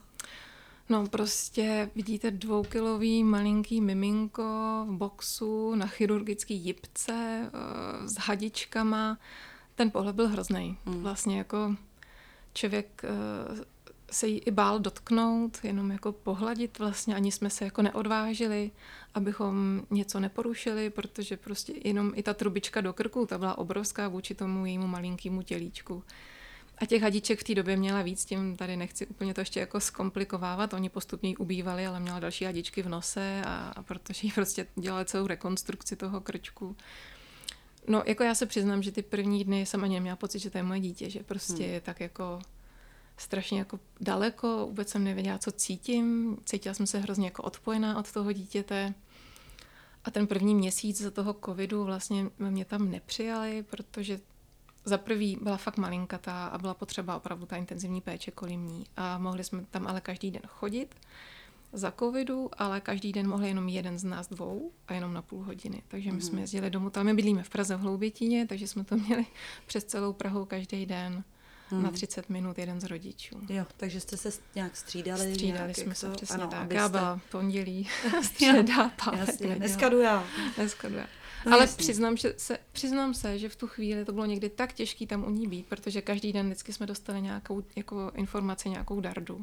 No 0.89 1.07
prostě 1.07 1.89
vidíte 1.95 2.31
dvoukilový 2.31 3.23
malinký 3.23 3.81
miminko 3.81 4.43
v 4.89 4.93
boxu 4.93 5.75
na 5.75 5.87
chirurgický 5.87 6.65
jipce 6.65 7.13
eh, 7.13 8.07
s 8.07 8.15
hadičkama. 8.15 9.17
Ten 9.75 9.91
pohled 9.91 10.15
byl 10.15 10.27
hrozný. 10.27 10.77
Hmm. 10.85 11.03
Vlastně 11.03 11.37
jako 11.37 11.75
člověk 12.53 13.01
eh, 13.03 13.63
se 14.13 14.27
jí 14.27 14.39
i 14.39 14.51
bál 14.51 14.79
dotknout, 14.79 15.57
jenom 15.63 15.91
jako 15.91 16.11
pohladit 16.11 16.79
vlastně, 16.79 17.15
ani 17.15 17.31
jsme 17.31 17.49
se 17.49 17.65
jako 17.65 17.81
neodvážili, 17.81 18.71
abychom 19.13 19.81
něco 19.91 20.19
neporušili, 20.19 20.89
protože 20.89 21.37
prostě 21.37 21.73
jenom 21.83 22.11
i 22.15 22.23
ta 22.23 22.33
trubička 22.33 22.81
do 22.81 22.93
krku, 22.93 23.25
ta 23.25 23.37
byla 23.37 23.57
obrovská 23.57 24.07
vůči 24.07 24.35
tomu 24.35 24.65
jejímu 24.65 24.87
malinkému 24.87 25.41
tělíčku. 25.41 26.03
A 26.77 26.85
těch 26.85 27.01
hadiček 27.01 27.39
v 27.39 27.43
té 27.43 27.55
době 27.55 27.77
měla 27.77 28.01
víc, 28.01 28.25
tím 28.25 28.55
tady 28.57 28.77
nechci 28.77 29.07
úplně 29.07 29.33
to 29.33 29.41
ještě 29.41 29.59
jako 29.59 29.79
zkomplikovávat, 29.79 30.73
oni 30.73 30.89
postupně 30.89 31.29
jí 31.29 31.37
ubývali, 31.37 31.87
ale 31.87 31.99
měla 31.99 32.19
další 32.19 32.45
hadičky 32.45 32.81
v 32.81 32.89
nose 32.89 33.41
a, 33.45 33.73
a 33.75 33.83
protože 33.83 34.27
jí 34.27 34.31
prostě 34.31 34.67
dělali 34.75 35.05
celou 35.05 35.27
rekonstrukci 35.27 35.95
toho 35.95 36.21
krčku. 36.21 36.75
No, 37.87 38.03
jako 38.05 38.23
já 38.23 38.35
se 38.35 38.45
přiznám, 38.45 38.83
že 38.83 38.91
ty 38.91 39.01
první 39.01 39.43
dny 39.43 39.65
jsem 39.65 39.83
ani 39.83 39.93
neměla 39.93 40.15
pocit, 40.15 40.39
že 40.39 40.49
to 40.49 40.57
je 40.57 40.63
moje 40.63 40.79
dítě, 40.79 41.09
že 41.09 41.23
prostě 41.23 41.63
hmm. 41.63 41.73
je 41.73 41.81
tak 41.81 41.99
jako 41.99 42.39
strašně 43.17 43.59
jako 43.59 43.79
daleko, 44.01 44.65
vůbec 44.67 44.89
jsem 44.89 45.03
nevěděla, 45.03 45.37
co 45.37 45.51
cítím, 45.51 46.37
cítila 46.45 46.73
jsem 46.73 46.87
se 46.87 46.99
hrozně 46.99 47.25
jako 47.25 47.43
odpojená 47.43 47.97
od 47.97 48.11
toho 48.11 48.31
dítěte. 48.31 48.93
A 50.05 50.11
ten 50.11 50.27
první 50.27 50.55
měsíc 50.55 51.01
za 51.01 51.11
toho 51.11 51.35
covidu 51.45 51.83
vlastně 51.83 52.25
mě 52.39 52.65
tam 52.65 52.91
nepřijali, 52.91 53.63
protože 53.63 54.19
za 54.85 54.97
prvý 54.97 55.37
byla 55.41 55.57
fakt 55.57 55.77
malinkatá 55.77 56.47
a 56.47 56.57
byla 56.57 56.73
potřeba 56.73 57.17
opravdu 57.17 57.45
ta 57.45 57.55
intenzivní 57.55 58.01
péče 58.01 58.31
kolem 58.31 58.67
ní. 58.67 58.85
A 58.97 59.17
mohli 59.17 59.43
jsme 59.43 59.65
tam 59.71 59.87
ale 59.87 60.01
každý 60.01 60.31
den 60.31 60.41
chodit. 60.47 60.95
za 61.75 61.91
covidu, 61.91 62.49
ale 62.57 62.81
každý 62.81 63.11
den 63.11 63.27
mohl 63.27 63.45
jenom 63.45 63.69
jeden 63.69 63.99
z 63.99 64.03
nás 64.03 64.27
dvou 64.27 64.71
a 64.87 64.93
jenom 64.93 65.13
na 65.13 65.21
půl 65.21 65.43
hodiny. 65.43 65.83
Takže 65.87 66.09
my 66.09 66.15
mm. 66.15 66.21
jsme 66.21 66.41
jezdili 66.41 66.69
domů. 66.69 66.89
Tam 66.89 67.05
my 67.05 67.13
bydlíme 67.13 67.43
v 67.43 67.49
Praze 67.49 67.75
v 67.75 67.79
Hloubětíně, 67.79 68.47
takže 68.47 68.67
jsme 68.67 68.83
to 68.83 68.97
měli 68.97 69.25
přes 69.65 69.83
celou 69.83 70.13
Prahu 70.13 70.45
každý 70.45 70.85
den 70.85 71.23
hmm. 71.73 71.83
na 71.83 71.91
30 71.91 72.29
minut 72.29 72.57
jeden 72.57 72.81
z 72.81 72.83
rodičů. 72.83 73.41
Jo, 73.49 73.65
takže 73.77 73.99
jste 73.99 74.17
se 74.17 74.29
nějak 74.55 74.77
střídali? 74.77 75.33
Střídali 75.33 75.63
nějak, 75.63 75.77
jsme 75.77 75.95
se, 75.95 76.07
to, 76.07 76.13
přesně 76.13 76.35
ano, 76.35 76.47
tak. 76.47 76.59
Abyste... 76.59 76.75
Já 76.75 76.89
byla 76.89 77.19
pondělí, 77.31 77.89
středa, 78.23 78.91
pátek. 79.05 79.57
Dneska 79.57 79.89
jdu 79.89 79.99
já. 79.99 80.27
Dneska 80.55 80.89
jdu 80.89 80.95
já. 80.95 81.07
No, 81.45 81.53
Ale 81.53 81.67
přiznám, 81.67 82.17
že 82.17 82.33
se, 82.37 82.57
přiznám 82.71 83.13
se, 83.13 83.39
že 83.39 83.49
v 83.49 83.55
tu 83.55 83.67
chvíli 83.67 84.05
to 84.05 84.11
bylo 84.11 84.25
někdy 84.25 84.49
tak 84.49 84.73
těžké 84.73 85.07
tam 85.07 85.23
u 85.23 85.29
ní 85.29 85.47
být, 85.47 85.65
protože 85.65 86.01
každý 86.01 86.33
den 86.33 86.45
vždycky 86.45 86.73
jsme 86.73 86.85
dostali 86.85 87.21
nějakou 87.21 87.63
jako 87.75 88.11
informaci, 88.15 88.69
nějakou 88.69 88.99
dardu 88.99 89.41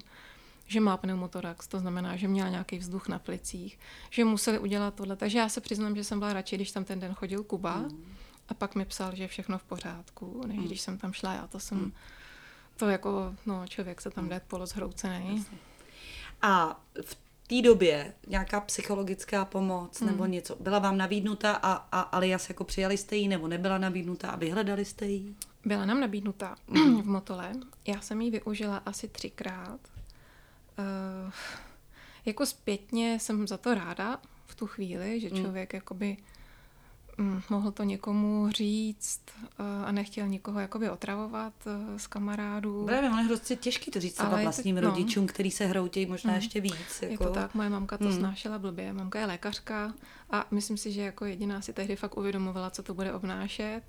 že 0.71 0.81
má 0.81 0.97
pneumotorax, 0.97 1.67
to 1.67 1.79
znamená, 1.79 2.17
že 2.17 2.29
měla 2.29 2.49
nějaký 2.49 2.79
vzduch 2.79 3.09
na 3.09 3.19
plicích, 3.19 3.79
že 4.11 4.25
museli 4.25 4.59
udělat 4.59 4.95
tohle. 4.95 5.17
Takže 5.17 5.39
já 5.39 5.49
se 5.49 5.61
přiznám, 5.61 5.97
že 5.97 6.05
jsem 6.05 6.19
byla 6.19 6.33
radši, 6.33 6.57
když 6.57 6.71
tam 6.71 6.85
ten 6.85 7.01
den 7.01 7.15
chodil 7.15 7.45
Kuba 7.45 7.77
mm. 7.77 8.05
a 8.49 8.55
pak 8.55 8.75
mi 8.75 8.85
psal, 8.85 9.17
že 9.17 9.25
je 9.25 9.29
všechno 9.29 9.59
v 9.59 9.63
pořádku, 9.63 10.43
než 10.47 10.59
mm. 10.59 10.65
když 10.65 10.81
jsem 10.81 10.99
tam 10.99 11.13
šla 11.13 11.33
já. 11.35 11.47
To 11.47 11.61
jsem, 11.61 11.79
mm. 11.79 11.93
To 12.81 12.89
jako, 12.89 13.35
no 13.47 13.67
člověk 13.67 14.01
se 14.01 14.11
tam 14.11 14.29
jde 14.29 14.41
polozhroucený. 14.49 15.47
A 16.43 16.81
v 17.03 17.19
té 17.47 17.63
době 17.63 18.15
nějaká 18.27 18.61
psychologická 18.61 19.45
pomoc 19.45 20.01
nebo 20.01 20.23
hmm. 20.23 20.33
něco 20.33 20.57
byla 20.61 20.79
vám 20.79 20.99
nabídnuta 20.99 21.53
a, 21.53 21.73
a 21.73 22.01
alias 22.01 22.49
jako 22.49 22.65
přijali 22.65 22.97
jste 22.97 23.17
ji 23.17 23.29
nebo 23.29 23.49
nebyla 23.49 23.79
nabídnuta 23.79 24.31
a 24.31 24.37
vyhledali 24.37 24.85
jste 24.85 25.07
ji? 25.07 25.35
Byla 25.65 25.85
nám 25.85 26.01
nabídnuta 26.01 26.57
hmm. 26.69 27.03
v 27.03 27.07
Motole. 27.07 27.53
Já 27.87 28.01
jsem 28.01 28.21
ji 28.21 28.31
využila 28.31 28.77
asi 28.77 29.09
třikrát. 29.09 29.81
Uh, 30.79 31.33
jako 32.25 32.47
zpětně 32.47 33.19
jsem 33.21 33.49
za 33.49 33.57
to 33.57 33.75
ráda 33.75 34.21
v 34.47 34.55
tu 34.55 34.67
chvíli, 34.67 35.21
že 35.21 35.29
hmm. 35.29 35.41
člověk 35.41 35.73
hmm. 35.73 35.79
jakoby 35.79 36.17
Mm, 36.17 36.25
mohl 37.50 37.71
to 37.71 37.83
někomu 37.83 38.50
říct 38.50 39.21
uh, 39.37 39.67
a 39.85 39.93
nechtěl 39.93 40.29
nikoho 40.29 40.61
jakoby 40.61 40.91
otravovat 40.91 41.53
uh, 41.67 41.99
z 41.99 42.07
kamarádů. 42.07 42.85
Právě, 42.87 43.11
ono 43.11 43.19
je 43.19 43.25
hrozně 43.25 43.57
těžký 43.57 43.91
to 43.91 44.00
říct 44.00 44.15
třeba 44.15 44.43
vlastním 44.43 44.77
to, 44.77 44.83
no. 44.83 44.91
rodičům, 44.91 45.27
který 45.27 45.50
se 45.50 45.67
hroutějí 45.67 46.07
možná 46.07 46.31
mm. 46.31 46.37
ještě 46.37 46.61
víc. 46.61 47.03
Jako... 47.03 47.12
Je 47.12 47.19
to 47.19 47.25
jako- 47.25 47.35
tak, 47.35 47.55
moje 47.55 47.69
mamka 47.69 47.99
to 47.99 48.05
mm. 48.05 48.12
snášela 48.12 48.59
blbě. 48.59 48.93
Mamka 48.93 49.21
je 49.21 49.27
lékařka 49.27 49.95
a 50.31 50.47
myslím 50.50 50.77
si, 50.77 50.93
že 50.93 51.03
jako 51.03 51.25
jediná 51.25 51.61
si 51.61 51.73
tehdy 51.73 51.97
fakt 51.97 52.17
uvědomovala, 52.17 52.71
co 52.71 52.83
to 52.83 52.95
bude 52.95 53.12
obnášet. 53.12 53.83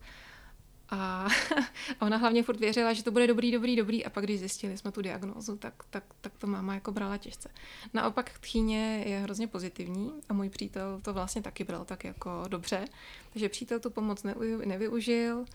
A 2.00 2.06
ona 2.06 2.18
hlavně 2.18 2.44
furt 2.44 2.60
věřila, 2.60 2.94
že 2.94 3.04
to 3.04 3.12
bude 3.12 3.28
dobrý, 3.28 3.52
dobrý, 3.52 3.76
dobrý 3.76 4.06
a 4.06 4.10
pak 4.10 4.24
když 4.24 4.40
zjistili 4.40 4.78
jsme 4.78 4.92
tu 4.92 5.02
diagnózu, 5.02 5.58
tak, 5.58 5.74
tak, 5.90 6.04
tak 6.22 6.34
to 6.38 6.48
máma 6.48 6.74
jako 6.74 6.92
brala 6.92 7.18
těžce. 7.18 7.50
Naopak 7.94 8.40
tchýně 8.40 9.04
je 9.06 9.20
hrozně 9.20 9.48
pozitivní 9.48 10.12
a 10.30 10.34
můj 10.34 10.50
přítel 10.50 11.00
to 11.02 11.14
vlastně 11.14 11.42
taky 11.42 11.64
bral 11.64 11.86
tak 11.86 12.04
jako 12.04 12.44
dobře, 12.48 12.86
takže 13.34 13.50
přítel 13.50 13.80
tu 13.80 13.90
pomoc 13.90 14.24
nevyužil, 14.66 15.46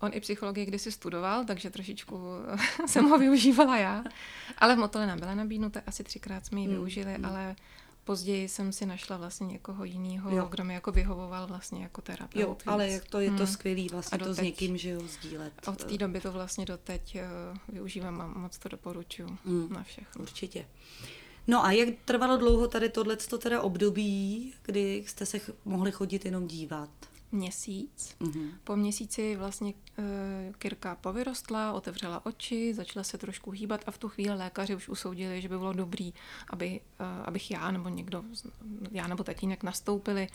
On 0.00 0.10
i 0.14 0.20
psychologii 0.20 0.66
kdysi 0.66 0.92
studoval, 0.92 1.44
takže 1.44 1.70
trošičku 1.70 2.20
jsem 2.86 3.08
ho 3.08 3.18
využívala 3.18 3.78
já. 3.78 4.04
Ale 4.58 4.76
v 4.76 4.78
Motole 4.78 5.06
nám 5.06 5.18
byla 5.18 5.34
nabídnuta, 5.34 5.82
asi 5.86 6.04
třikrát 6.04 6.46
jsme 6.46 6.60
ji 6.60 6.66
hmm, 6.66 6.74
využili, 6.74 7.14
hmm. 7.14 7.24
ale 7.24 7.56
později 8.08 8.48
jsem 8.48 8.72
si 8.72 8.86
našla 8.86 9.16
vlastně 9.16 9.46
někoho 9.46 9.84
jiného, 9.84 10.46
kdo 10.46 10.64
mi 10.64 10.74
jako 10.74 10.92
vyhovoval 10.92 11.46
vlastně 11.46 11.82
jako 11.82 12.00
terapeut. 12.00 12.48
Jo, 12.48 12.56
ale 12.66 12.88
jak 12.88 13.04
to 13.04 13.20
je 13.20 13.30
to 13.30 13.36
hmm. 13.36 13.46
skvělý 13.46 13.88
vlastně 13.88 14.18
to 14.18 14.34
s 14.34 14.40
někým, 14.40 14.76
že 14.76 14.90
jo, 14.90 15.00
sdílet. 15.00 15.52
A 15.66 15.70
od 15.70 15.84
té 15.84 15.98
doby 15.98 16.20
to 16.20 16.32
vlastně 16.32 16.64
doteď 16.64 17.16
uh, 17.16 17.74
využívám 17.74 18.20
a 18.20 18.26
moc 18.26 18.58
to 18.58 18.68
doporučuji 18.68 19.38
hmm. 19.44 19.72
na 19.72 19.82
všech. 19.82 20.08
Určitě. 20.18 20.66
No 21.46 21.64
a 21.64 21.72
jak 21.72 21.88
trvalo 22.04 22.36
dlouho 22.36 22.68
tady 22.68 22.88
tohleto 22.88 23.38
teda 23.38 23.62
období, 23.62 24.54
kdy 24.62 25.04
jste 25.06 25.26
se 25.26 25.40
mohli 25.64 25.92
chodit 25.92 26.24
jenom 26.24 26.46
dívat? 26.46 26.90
Měsíc. 27.32 28.16
Mm-hmm. 28.20 28.50
Po 28.64 28.76
měsíci 28.76 29.36
vlastně 29.36 29.74
e, 29.98 30.52
Kirka 30.58 30.94
povyrostla, 30.94 31.72
otevřela 31.72 32.26
oči, 32.26 32.74
začala 32.74 33.04
se 33.04 33.18
trošku 33.18 33.50
hýbat 33.50 33.80
a 33.86 33.90
v 33.90 33.98
tu 33.98 34.08
chvíli 34.08 34.34
lékaři 34.34 34.74
už 34.74 34.88
usoudili, 34.88 35.40
že 35.40 35.48
by 35.48 35.58
bylo 35.58 35.72
dobrý, 35.72 36.14
aby, 36.50 36.80
e, 37.00 37.04
abych 37.24 37.50
já 37.50 37.70
nebo 37.70 37.88
někdo, 37.88 38.24
já 38.90 39.06
nebo 39.06 39.24
tatínek 39.24 39.62
nastoupili 39.62 40.28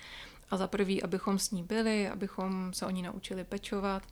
a 0.52 0.58
za 0.58 0.68
prvý, 0.68 1.04
abychom 1.04 1.40
s 1.40 1.52
ní 1.52 1.64
byli, 1.64 2.10
abychom 2.10 2.74
se 2.74 2.86
o 2.86 2.90
ní 2.90 3.02
naučili 3.02 3.44
pečovat. 3.44 4.04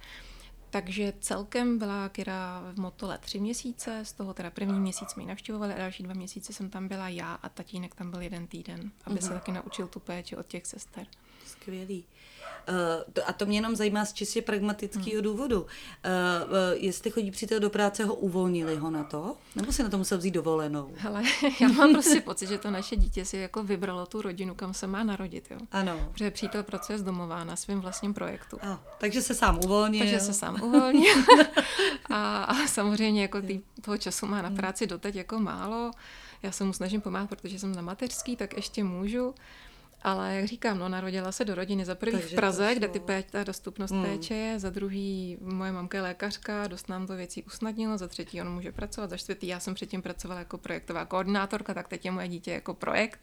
Takže 0.69 1.13
celkem 1.19 1.77
byla 1.77 2.09
Kira 2.09 2.63
v 2.73 2.79
Motole 2.79 3.17
tři 3.17 3.39
měsíce, 3.39 3.99
z 4.05 4.13
toho 4.13 4.33
teda 4.33 4.51
první 4.51 4.79
měsíc 4.79 5.09
jsme 5.09 5.23
ji 5.23 5.27
navštěvovali 5.27 5.73
a 5.73 5.77
další 5.77 6.03
dva 6.03 6.13
měsíce 6.13 6.53
jsem 6.53 6.69
tam 6.69 6.87
byla 6.87 7.09
já 7.09 7.33
a 7.33 7.49
tatínek 7.49 7.95
tam 7.95 8.11
byl 8.11 8.21
jeden 8.21 8.47
týden, 8.47 8.91
aby 9.05 9.15
mm-hmm. 9.15 9.27
se 9.27 9.33
taky 9.33 9.51
naučil 9.51 9.87
tu 9.87 9.99
péči 9.99 10.35
od 10.35 10.47
těch 10.47 10.65
sester. 10.65 11.07
Skvělý. 11.45 11.99
Uh, 11.99 12.30
a 13.25 13.33
to 13.33 13.45
mě 13.45 13.57
jenom 13.57 13.75
zajímá 13.75 14.05
z 14.05 14.13
čistě 14.13 14.41
pragmatického 14.41 15.13
hmm. 15.13 15.23
důvodu. 15.23 15.61
Uh, 15.61 15.67
uh, 15.67 16.57
jestli 16.73 17.11
chodí 17.11 17.31
přítel 17.31 17.59
do 17.59 17.69
práce, 17.69 18.05
ho 18.05 18.15
uvolnili 18.15 18.75
ho 18.75 18.91
na 18.91 19.03
to? 19.03 19.35
Nebo 19.55 19.71
si 19.71 19.83
na 19.83 19.89
to 19.89 19.97
musel 19.97 20.17
vzít 20.17 20.31
dovolenou? 20.31 20.91
Hele, 20.95 21.23
já 21.61 21.67
mám 21.67 21.93
prostě 21.93 22.21
pocit, 22.21 22.49
že 22.49 22.57
to 22.57 22.71
naše 22.71 22.95
dítě 22.95 23.25
si 23.25 23.37
jako 23.37 23.63
vybralo 23.63 24.05
tu 24.05 24.21
rodinu, 24.21 24.55
kam 24.55 24.73
se 24.73 24.87
má 24.87 25.03
narodit. 25.03 25.47
Jo? 25.51 25.57
Ano. 25.71 26.09
Protože 26.11 26.31
přítel 26.31 26.63
pracuje 26.63 26.97
z 26.97 27.03
domová 27.03 27.43
na 27.43 27.55
svém 27.55 27.81
vlastním 27.81 28.13
projektu. 28.13 28.57
A, 28.61 28.79
takže 28.97 29.21
se 29.21 29.35
sám 29.35 29.59
uvolnil. 29.63 30.01
Takže 30.01 30.19
se 30.19 30.33
sám 30.33 30.61
uvolnil. 30.63 31.15
a, 32.09 32.43
a 32.43 32.67
samozřejmě 32.67 33.21
jako 33.21 33.41
tý, 33.41 33.61
toho 33.81 33.97
času 33.97 34.25
má 34.25 34.41
na 34.41 34.47
hmm. 34.47 34.57
práci 34.57 34.87
doteď 34.87 35.15
jako 35.15 35.39
málo. 35.39 35.91
Já 36.43 36.51
se 36.51 36.63
mu 36.63 36.73
snažím 36.73 37.01
pomáhat, 37.01 37.29
protože 37.29 37.59
jsem 37.59 37.75
na 37.75 37.81
mateřský, 37.81 38.35
tak 38.35 38.55
ještě 38.55 38.83
můžu. 38.83 39.33
Ale 40.03 40.35
jak 40.35 40.45
říkám, 40.45 40.79
no, 40.79 40.89
narodila 40.89 41.31
se 41.31 41.45
do 41.45 41.55
rodiny 41.55 41.85
za 41.85 41.95
prvý 41.95 42.11
Takže 42.11 42.27
v 42.27 42.35
Praze, 42.35 42.75
kde 42.75 42.87
ty 42.87 42.99
péč, 42.99 43.25
ta 43.31 43.43
dostupnost 43.43 43.91
hmm. 43.91 44.05
péče 44.05 44.33
je, 44.33 44.59
za 44.59 44.69
druhý 44.69 45.37
moje 45.41 45.71
mamka 45.71 45.97
je 45.97 46.01
lékařka, 46.01 46.67
dost 46.67 46.89
nám 46.89 47.07
to 47.07 47.15
věcí 47.15 47.43
usnadnilo, 47.43 47.97
za 47.97 48.07
třetí 48.07 48.41
on 48.41 48.53
může 48.53 48.71
pracovat, 48.71 49.09
za 49.09 49.17
čtvrtý 49.17 49.47
já 49.47 49.59
jsem 49.59 49.73
předtím 49.73 50.01
pracovala 50.01 50.39
jako 50.39 50.57
projektová 50.57 51.05
koordinátorka, 51.05 51.73
tak 51.73 51.87
teď 51.87 52.05
je 52.05 52.11
moje 52.11 52.27
dítě 52.27 52.51
jako 52.51 52.73
projekt 52.73 53.19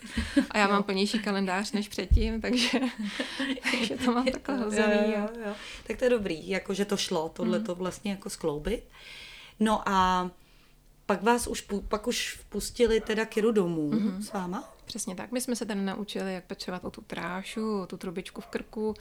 a 0.50 0.58
já 0.58 0.68
mám 0.72 0.82
plnější 0.82 1.18
kalendář 1.18 1.72
než 1.72 1.88
předtím, 1.88 2.40
takže, 2.40 2.80
takže 3.70 3.96
to 3.96 4.12
mám 4.12 4.26
takhle 4.26 4.56
hozený. 4.56 5.12
Jo, 5.12 5.20
jo, 5.20 5.28
jo. 5.46 5.54
Tak 5.86 5.96
to 5.96 6.04
je 6.04 6.10
dobrý, 6.10 6.48
jako 6.48 6.74
že 6.74 6.84
to 6.84 6.96
šlo, 6.96 7.28
tohle 7.28 7.58
hmm. 7.58 7.66
to 7.66 7.74
vlastně 7.74 8.10
jako 8.10 8.30
skloubit. 8.30 8.84
No 9.60 9.88
a 9.88 10.30
pak 11.06 11.22
vás 11.22 11.46
už, 11.46 11.66
pak 11.88 12.06
už 12.06 12.40
pustili 12.48 13.00
teda 13.00 13.24
Kiru 13.24 13.52
domů 13.52 13.90
mm-hmm. 13.90 14.20
s 14.20 14.32
váma? 14.32 14.77
Přesně 14.88 15.14
tak. 15.14 15.32
My 15.32 15.40
jsme 15.40 15.56
se 15.56 15.66
tady 15.66 15.80
naučili, 15.80 16.34
jak 16.34 16.44
pečovat 16.44 16.84
o 16.84 16.90
tu 16.90 17.00
trášu, 17.00 17.80
o 17.80 17.86
tu 17.86 17.96
trubičku 17.96 18.40
v 18.40 18.46
krku. 18.46 18.94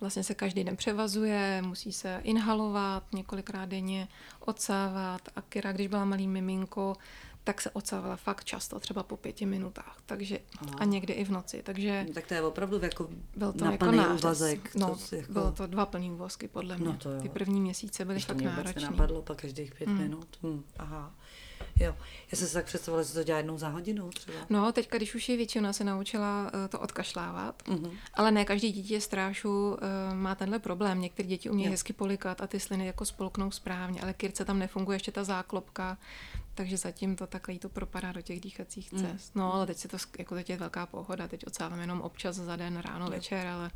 Vlastně 0.00 0.24
se 0.24 0.34
každý 0.34 0.64
den 0.64 0.76
převazuje, 0.76 1.62
musí 1.62 1.92
se 1.92 2.20
inhalovat 2.22 3.04
několikrát 3.12 3.66
denně, 3.66 4.08
odsávat. 4.40 5.20
A 5.36 5.42
Kira, 5.42 5.72
když 5.72 5.86
byla 5.86 6.04
malý 6.04 6.28
miminko, 6.28 6.96
tak 7.44 7.60
se 7.60 7.70
odsávala 7.70 8.16
fakt 8.16 8.44
často, 8.44 8.80
třeba 8.80 9.02
po 9.02 9.16
pěti 9.16 9.46
minutách, 9.46 9.96
takže 10.06 10.38
Aha. 10.58 10.74
a 10.78 10.84
někdy 10.84 11.12
i 11.12 11.24
v 11.24 11.30
noci, 11.30 11.62
takže... 11.62 12.04
No, 12.08 12.14
tak 12.14 12.26
to 12.26 12.34
je 12.34 12.42
opravdu 12.42 12.78
jako 12.82 13.08
byl 13.36 13.52
to 13.52 13.64
na 13.64 13.72
jako 13.72 13.84
plný 13.84 14.06
úvazek. 14.18 14.74
No, 14.74 14.96
to 15.10 15.16
jako... 15.16 15.32
bylo 15.32 15.52
to 15.52 15.66
dva 15.66 15.86
plný 15.86 16.10
úvazky, 16.10 16.48
podle 16.48 16.76
mě. 16.76 16.86
No 16.86 16.96
to 16.96 17.10
jo. 17.10 17.22
Ty 17.22 17.28
první 17.28 17.60
měsíce 17.60 18.04
byly 18.04 18.14
Když 18.14 18.26
fakt 18.26 18.40
náročné. 18.40 18.82
Napadlo 18.82 19.22
po 19.22 19.34
každých 19.34 19.74
pět 19.74 19.88
hmm. 19.88 19.98
minut. 19.98 20.38
Hm, 20.42 20.62
aha. 20.78 21.14
Jo, 21.80 21.96
já 22.32 22.38
jsem 22.38 22.48
se 22.48 22.54
tak 22.54 22.64
představila, 22.64 23.02
že 23.02 23.12
to 23.12 23.24
dělá 23.24 23.38
jednou 23.38 23.58
za 23.58 23.68
hodinu 23.68 24.10
třeba. 24.10 24.38
No, 24.50 24.72
teďka, 24.72 24.96
když 24.96 25.14
už 25.14 25.28
je 25.28 25.36
většina 25.36 25.72
se 25.72 25.84
naučila 25.84 26.50
uh, 26.54 26.68
to 26.68 26.80
odkašlávat, 26.80 27.62
uh-huh. 27.62 27.90
ale 28.14 28.30
ne 28.30 28.44
každý 28.44 28.72
dítě 28.72 29.00
strášu 29.00 29.70
uh, 29.70 29.78
má 30.14 30.34
tenhle 30.34 30.58
problém. 30.58 31.00
Některé 31.00 31.28
děti 31.28 31.50
umějí 31.50 31.70
hezky 31.70 31.92
polikat 31.92 32.40
a 32.40 32.46
ty 32.46 32.60
sliny 32.60 32.86
jako 32.86 33.04
spolknou 33.04 33.50
správně, 33.50 34.00
ale 34.00 34.14
Kirce 34.14 34.44
tam 34.44 34.58
nefunguje 34.58 34.96
ještě 34.96 35.12
ta 35.12 35.24
záklopka, 35.24 35.98
takže 36.54 36.76
zatím 36.76 37.16
to 37.16 37.26
takhle 37.26 37.58
to 37.58 37.68
propadá 37.68 38.12
do 38.12 38.22
těch 38.22 38.40
dýchacích 38.40 38.92
mm. 38.92 39.00
cest. 39.00 39.34
Mm. 39.34 39.40
No, 39.40 39.54
ale 39.54 39.66
teď 39.66 39.76
se 39.76 39.88
to, 39.88 39.96
jako 40.18 40.34
teď 40.34 40.50
je 40.50 40.56
velká 40.56 40.86
pohoda, 40.86 41.28
teď 41.28 41.46
odsávám 41.46 41.80
jenom 41.80 42.00
občas 42.00 42.36
za 42.36 42.56
den, 42.56 42.76
ráno, 42.76 43.06
jo. 43.06 43.10
večer, 43.10 43.46
ale 43.46 43.70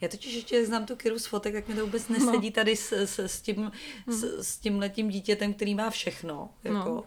já 0.00 0.08
totiž 0.08 0.34
ještě 0.34 0.66
znám 0.66 0.86
tu 0.86 0.96
Kiru 0.96 1.18
z 1.18 1.26
fotek, 1.26 1.54
tak 1.54 1.68
mi 1.68 1.74
to 1.74 1.86
vůbec 1.86 2.08
nesedí 2.08 2.48
no. 2.48 2.52
tady 2.52 2.76
s, 2.76 2.92
s, 2.92 3.18
s, 3.18 3.40
tím, 3.40 3.72
s, 4.06 4.22
hmm. 4.22 4.42
s 4.42 4.58
tím 4.58 4.78
letím 4.78 5.08
dítětem, 5.08 5.54
který 5.54 5.74
má 5.74 5.90
všechno. 5.90 6.50
Jako. 6.64 6.78
No. 6.78 7.04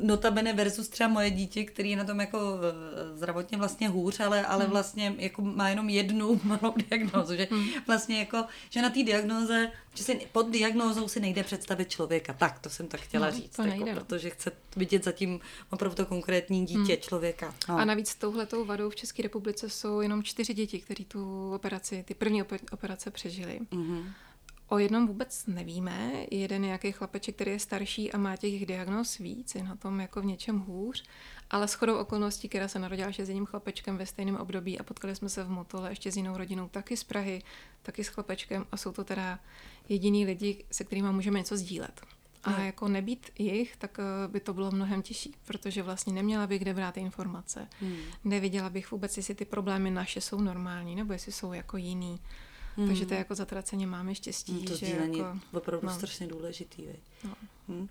Notabene 0.00 0.52
versus 0.52 0.88
třeba 0.88 1.08
moje 1.08 1.30
dítě, 1.30 1.64
který 1.64 1.90
je 1.90 1.96
na 1.96 2.04
tom 2.04 2.20
jako 2.20 2.38
eh, 2.38 3.16
zdravotně 3.16 3.58
vlastně 3.58 3.88
hůř, 3.88 4.20
ale, 4.20 4.46
ale 4.46 4.64
hmm. 4.64 4.72
vlastně 4.72 5.14
jako 5.18 5.42
má 5.42 5.68
jenom 5.68 5.88
jednu 5.88 6.40
malou 6.44 6.74
diagnózu, 6.88 7.36
že 7.36 7.48
hmm. 7.50 7.68
vlastně 7.86 8.18
jako, 8.18 8.44
že 8.70 8.82
na 8.82 8.90
té 8.90 9.02
diagnóze, 9.02 9.70
že 9.94 10.04
si 10.04 10.26
pod 10.32 10.50
diagnózou 10.50 11.08
si 11.08 11.20
nejde 11.20 11.42
představit 11.42 11.90
člověka. 11.90 12.32
Tak, 12.32 12.58
to 12.58 12.70
jsem 12.70 12.88
tak 12.88 13.00
chtěla 13.00 13.26
no, 13.26 13.32
říct, 13.32 13.58
jako, 13.58 13.70
nejde, 13.70 13.94
no. 13.94 14.00
protože 14.00 14.30
chce 14.30 14.52
vidět 14.76 15.04
zatím 15.04 15.40
opravdu 15.70 15.96
to 15.96 16.06
konkrétní 16.06 16.66
dítě 16.66 16.92
hmm. 16.92 17.02
člověka. 17.02 17.54
No. 17.68 17.78
A 17.78 17.84
navíc 17.84 18.14
touhletou 18.14 18.64
vadou 18.64 18.90
v 18.90 18.96
České 18.96 19.22
republice 19.22 19.70
jsou 19.70 20.00
jenom 20.00 20.22
čtyři 20.22 20.54
děti, 20.54 20.80
kteří 20.80 21.04
tu 21.04 21.52
operaci, 21.54 22.04
ty 22.08 22.14
první 22.14 22.42
operace 22.72 23.10
přežili. 23.10 23.60
Hmm 23.72 24.12
O 24.68 24.78
jednom 24.78 25.06
vůbec 25.06 25.46
nevíme. 25.46 26.12
Jeden 26.30 26.62
nějaký 26.62 26.92
chlapeček, 26.92 27.34
který 27.34 27.50
je 27.50 27.58
starší 27.58 28.12
a 28.12 28.18
má 28.18 28.36
těch 28.36 28.66
diagnóz 28.66 29.18
víc, 29.18 29.54
je 29.54 29.62
na 29.62 29.76
tom 29.76 30.00
jako 30.00 30.20
v 30.20 30.24
něčem 30.24 30.58
hůř. 30.58 31.04
Ale 31.50 31.66
shodou 31.68 31.98
okolností, 31.98 32.48
která 32.48 32.68
se 32.68 32.78
narodila 32.78 33.08
ještě 33.08 33.26
s 33.26 33.28
jedním 33.28 33.46
chlapečkem 33.46 33.96
ve 33.96 34.06
stejném 34.06 34.36
období 34.36 34.78
a 34.78 34.82
potkali 34.82 35.16
jsme 35.16 35.28
se 35.28 35.44
v 35.44 35.50
Motole 35.50 35.90
ještě 35.90 36.12
s 36.12 36.16
jinou 36.16 36.36
rodinou, 36.36 36.68
taky 36.68 36.96
z 36.96 37.04
Prahy, 37.04 37.42
taky 37.82 38.04
s 38.04 38.08
chlapečkem 38.08 38.66
a 38.72 38.76
jsou 38.76 38.92
to 38.92 39.04
teda 39.04 39.38
jediní 39.88 40.26
lidi, 40.26 40.64
se 40.70 40.84
kterými 40.84 41.12
můžeme 41.12 41.38
něco 41.38 41.56
sdílet. 41.56 42.00
A 42.44 42.50
no. 42.50 42.64
jako 42.64 42.88
nebýt 42.88 43.30
jich, 43.38 43.76
tak 43.76 43.98
eh, 43.98 44.28
by 44.28 44.40
to 44.40 44.54
bylo 44.54 44.70
mnohem 44.70 45.02
těžší, 45.02 45.34
protože 45.44 45.82
vlastně 45.82 46.12
neměla 46.12 46.46
bych 46.46 46.60
kde 46.60 46.74
brát 46.74 46.96
informace. 46.96 47.68
Hmm. 47.80 47.96
Neviděla 48.24 48.70
bych 48.70 48.90
vůbec, 48.90 49.16
jestli 49.16 49.34
ty 49.34 49.44
problémy 49.44 49.90
naše 49.90 50.20
jsou 50.20 50.40
normální, 50.40 50.94
nebo 50.96 51.12
jestli 51.12 51.32
jsou 51.32 51.52
jako 51.52 51.76
jiný. 51.76 52.20
Hmm. 52.76 52.86
Takže 52.86 53.06
to 53.06 53.14
je 53.14 53.18
jako 53.18 53.34
zatraceně 53.34 53.86
máme 53.86 54.14
štěstí. 54.14 54.52
Hmm, 54.52 54.64
to 54.64 54.76
že 54.76 54.86
jako, 54.86 55.16
je 55.16 55.24
opravdu 55.52 55.86
no. 55.86 55.94
strašně 55.94 56.26
důležitý. 56.26 56.82
No. 57.24 57.34
Hmm. 57.68 57.88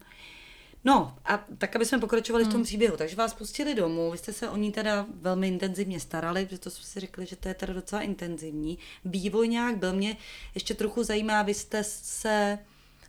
No 0.84 1.16
a 1.26 1.46
tak, 1.58 1.76
aby 1.76 1.86
jsme 1.86 2.00
pokračovali 2.00 2.44
hmm. 2.44 2.52
v 2.52 2.54
tom 2.54 2.60
hmm. 2.60 2.66
příběhu. 2.66 2.98
Takže 2.98 3.16
vás 3.16 3.34
pustili 3.34 3.76
domů, 3.76 4.12
vy 4.12 4.18
jste 4.18 4.34
se 4.34 4.50
o 4.50 4.58
ní 4.58 4.72
teda 4.72 5.06
velmi 5.22 5.48
intenzivně 5.48 6.00
starali, 6.00 6.46
protože 6.46 6.60
to 6.60 6.70
jsme 6.70 6.84
si 6.84 7.00
řekli, 7.00 7.26
že 7.26 7.36
to 7.36 7.48
je 7.48 7.54
teda 7.54 7.74
docela 7.74 8.02
intenzivní. 8.02 8.78
Vývoj 9.06 9.48
nějak 9.48 9.78
byl 9.78 9.94
mě 9.94 10.18
ještě 10.56 10.74
trochu 10.74 11.04
zajímá, 11.04 11.42
vy 11.42 11.54
jste 11.54 11.84
se 11.84 12.60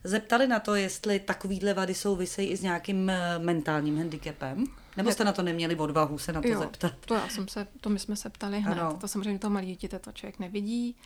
zeptali 0.05 0.47
na 0.47 0.61
to, 0.61 0.75
jestli 0.75 1.21
takovýhle 1.21 1.75
vady 1.75 1.95
souvisejí 1.95 2.49
i 2.49 2.57
s 2.57 2.63
nějakým 2.63 3.11
eh, 3.11 3.39
mentálním 3.39 3.99
handicapem? 3.99 4.65
Nebo 4.97 5.13
jste 5.13 5.25
na 5.25 5.33
to 5.33 5.43
neměli 5.43 5.77
odvahu 5.77 6.19
se 6.19 6.33
na 6.33 6.43
to 6.43 6.49
jo, 6.49 6.59
zeptat? 6.59 6.93
To 7.05 7.15
já 7.15 7.29
jsem 7.29 7.49
se, 7.49 7.67
to 7.81 7.89
my 7.89 7.99
jsme 7.99 8.17
se 8.17 8.31
ptali 8.31 8.61
hned. 8.61 8.81
Ano. 8.81 8.99
To 9.01 9.09
samozřejmě 9.09 9.39
to 9.39 9.51
malé 9.51 9.67
dítě 9.67 9.89
to 9.89 10.13
člověk 10.13 10.39
nevidí, 10.39 10.97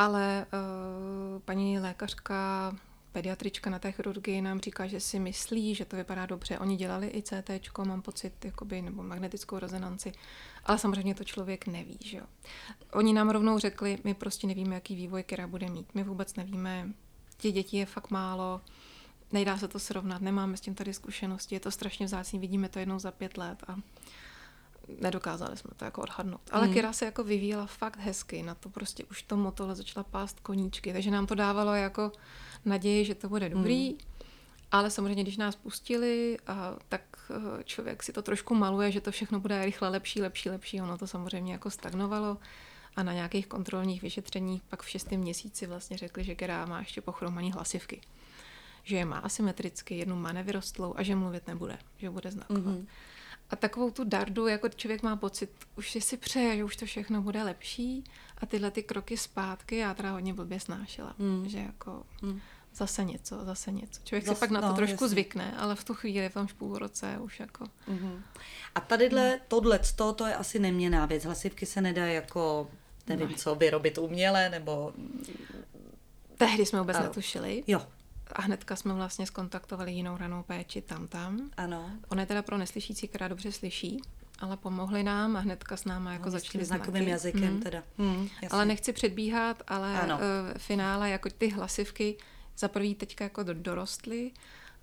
ale 0.00 0.46
uh, 0.52 1.40
paní 1.40 1.78
lékařka 1.78 2.72
pediatrička 3.12 3.70
na 3.70 3.78
té 3.78 3.92
chirurgii 3.92 4.42
nám 4.42 4.60
říká, 4.60 4.86
že 4.86 5.00
si 5.00 5.18
myslí, 5.18 5.74
že 5.74 5.84
to 5.84 5.96
vypadá 5.96 6.26
dobře. 6.26 6.58
Oni 6.58 6.76
dělali 6.76 7.10
i 7.14 7.22
CT, 7.22 7.78
mám 7.86 8.02
pocit, 8.02 8.44
jakoby, 8.44 8.82
nebo 8.82 9.02
magnetickou 9.02 9.58
rezonanci, 9.58 10.12
ale 10.64 10.78
samozřejmě 10.78 11.14
to 11.14 11.24
člověk 11.24 11.66
neví. 11.66 11.98
Že 12.04 12.16
jo. 12.16 12.24
Oni 12.92 13.12
nám 13.12 13.30
rovnou 13.30 13.58
řekli, 13.58 13.98
my 14.04 14.14
prostě 14.14 14.46
nevíme, 14.46 14.74
jaký 14.74 14.94
vývoj 14.94 15.22
Kira 15.22 15.46
bude 15.46 15.68
mít. 15.68 15.94
My 15.94 16.04
vůbec 16.04 16.34
nevíme, 16.36 16.88
těch 17.36 17.52
dětí 17.52 17.76
je 17.76 17.86
fakt 17.86 18.10
málo, 18.10 18.60
nejdá 19.32 19.58
se 19.58 19.68
to 19.68 19.78
srovnat, 19.78 20.22
nemáme 20.22 20.56
s 20.56 20.60
tím 20.60 20.74
tady 20.74 20.94
zkušenosti, 20.94 21.54
je 21.54 21.60
to 21.60 21.70
strašně 21.70 22.06
vzácný, 22.06 22.38
vidíme 22.38 22.68
to 22.68 22.78
jednou 22.78 22.98
za 22.98 23.10
pět 23.10 23.38
let 23.38 23.64
a 23.68 23.76
nedokázali 25.00 25.56
jsme 25.56 25.70
to 25.76 25.84
jako 25.84 26.02
odhadnout. 26.02 26.40
Ale 26.50 26.66
mm. 26.66 26.72
Kira 26.72 26.92
se 26.92 27.04
jako 27.04 27.24
vyvíjela 27.24 27.66
fakt 27.66 27.98
hezky, 27.98 28.42
na 28.42 28.54
to 28.54 28.68
prostě 28.68 29.04
už 29.04 29.22
to 29.22 29.36
motole 29.36 29.74
začala 29.74 30.04
pást 30.04 30.40
koníčky, 30.40 30.92
takže 30.92 31.10
nám 31.10 31.26
to 31.26 31.34
dávalo 31.34 31.74
jako 31.74 32.12
naději, 32.64 33.04
že 33.04 33.14
to 33.14 33.28
bude 33.28 33.48
dobrý. 33.48 33.90
Mm. 33.90 33.98
Ale 34.72 34.90
samozřejmě, 34.90 35.22
když 35.22 35.36
nás 35.36 35.56
pustili, 35.56 36.38
a, 36.46 36.76
tak 36.88 37.02
eh, 37.30 37.64
člověk 37.64 38.02
si 38.02 38.12
to 38.12 38.22
trošku 38.22 38.54
maluje, 38.54 38.92
že 38.92 39.00
to 39.00 39.10
všechno 39.10 39.40
bude 39.40 39.64
rychle 39.64 39.88
lepší, 39.88 40.22
lepší, 40.22 40.50
lepší. 40.50 40.80
Ono 40.80 40.98
to 40.98 41.06
samozřejmě 41.06 41.52
jako 41.52 41.70
stagnovalo 41.70 42.38
a 42.96 43.02
na 43.02 43.12
nějakých 43.12 43.46
kontrolních 43.46 44.02
vyšetřeních 44.02 44.62
pak 44.62 44.82
v 44.82 44.88
šestém 44.88 45.20
měsíci 45.20 45.66
vlastně 45.66 45.98
řekli, 45.98 46.24
že 46.24 46.34
Kera 46.34 46.66
má 46.66 46.78
ještě 46.78 47.00
pochromaný 47.00 47.52
hlasivky. 47.52 48.00
Že 48.82 48.96
je 48.96 49.04
má 49.04 49.18
asymetricky, 49.18 49.98
jednu 49.98 50.16
má 50.16 50.32
nevyrostlou 50.32 50.94
a 50.96 51.02
že 51.02 51.16
mluvit 51.16 51.46
nebude, 51.46 51.78
že 51.98 52.10
bude 52.10 52.30
znakovat. 52.30 52.64
Mm-hmm. 52.64 52.86
A 53.50 53.56
takovou 53.56 53.90
tu 53.90 54.04
dardu, 54.04 54.46
jako 54.46 54.68
člověk 54.68 55.02
má 55.02 55.16
pocit, 55.16 55.50
už 55.76 55.96
si 56.00 56.16
přeje, 56.16 56.56
že 56.56 56.64
už 56.64 56.76
to 56.76 56.86
všechno 56.86 57.22
bude 57.22 57.42
lepší 57.42 58.04
a 58.38 58.46
tyhle 58.46 58.70
ty 58.70 58.82
kroky 58.82 59.16
zpátky 59.16 59.76
já 59.76 59.94
teda 59.94 60.10
hodně 60.10 60.34
blbě 60.34 60.60
snášela. 60.60 61.14
Mm. 61.18 61.48
Že 61.48 61.58
jako 61.58 62.02
mm. 62.22 62.40
zase 62.74 63.04
něco, 63.04 63.44
zase 63.44 63.72
něco. 63.72 64.00
Člověk 64.04 64.26
Zas, 64.26 64.36
si 64.36 64.40
pak 64.40 64.50
na 64.50 64.60
to 64.60 64.66
no, 64.66 64.74
trošku 64.74 65.04
jasný. 65.04 65.08
zvykne, 65.08 65.54
ale 65.58 65.74
v 65.74 65.84
tu 65.84 65.94
chvíli, 65.94 66.28
v 66.28 66.34
tom 66.34 66.48
roce 66.74 67.18
už 67.18 67.40
jako... 67.40 67.64
Mm-hmm. 67.64 68.22
A 68.74 68.80
tadyhle, 68.80 69.30
mm. 69.30 69.40
tohle, 69.48 69.80
to, 69.96 70.12
to 70.12 70.26
je 70.26 70.34
asi 70.34 70.58
neměná 70.58 71.06
věc. 71.06 71.24
Hlasivky 71.24 71.66
se 71.66 71.80
nedá 71.80 72.06
jako 72.06 72.68
nevím 73.06 73.28
no. 73.28 73.34
co, 73.34 73.54
vyrobit 73.54 73.98
uměle, 73.98 74.48
nebo... 74.48 74.92
Tehdy 76.36 76.66
jsme 76.66 76.78
vůbec 76.78 76.96
ano. 76.96 77.06
netušili. 77.06 77.64
Jo. 77.66 77.86
A 78.34 78.42
hnedka 78.42 78.76
jsme 78.76 78.94
vlastně 78.94 79.26
skontaktovali 79.26 79.92
jinou 79.92 80.16
ranou 80.16 80.42
péči 80.42 80.82
tam 80.82 81.08
tam. 81.08 81.50
Ano. 81.56 81.90
Ona 82.08 82.22
je 82.22 82.26
teda 82.26 82.42
pro 82.42 82.58
neslyšící, 82.58 83.08
která 83.08 83.28
dobře 83.28 83.52
slyší, 83.52 84.02
ale 84.38 84.56
pomohli 84.56 85.02
nám 85.02 85.36
a 85.36 85.40
hnedka 85.40 85.76
s 85.76 85.84
náma 85.84 86.12
jako 86.12 86.24
no, 86.24 86.30
začali 86.30 86.64
znakovým 86.64 87.08
jazykem 87.08 87.42
hmm. 87.42 87.60
teda. 87.60 87.82
Hmm, 87.98 88.28
ale 88.50 88.64
nechci 88.66 88.92
předbíhat, 88.92 89.62
ale 89.68 90.00
ano. 90.00 90.18
v 90.18 90.62
finále 90.62 91.10
jako 91.10 91.28
ty 91.38 91.48
hlasivky 91.48 92.16
za 92.58 92.68
prvý 92.68 92.94
teďka 92.94 93.24
jako 93.24 93.42
dorostly 93.42 94.30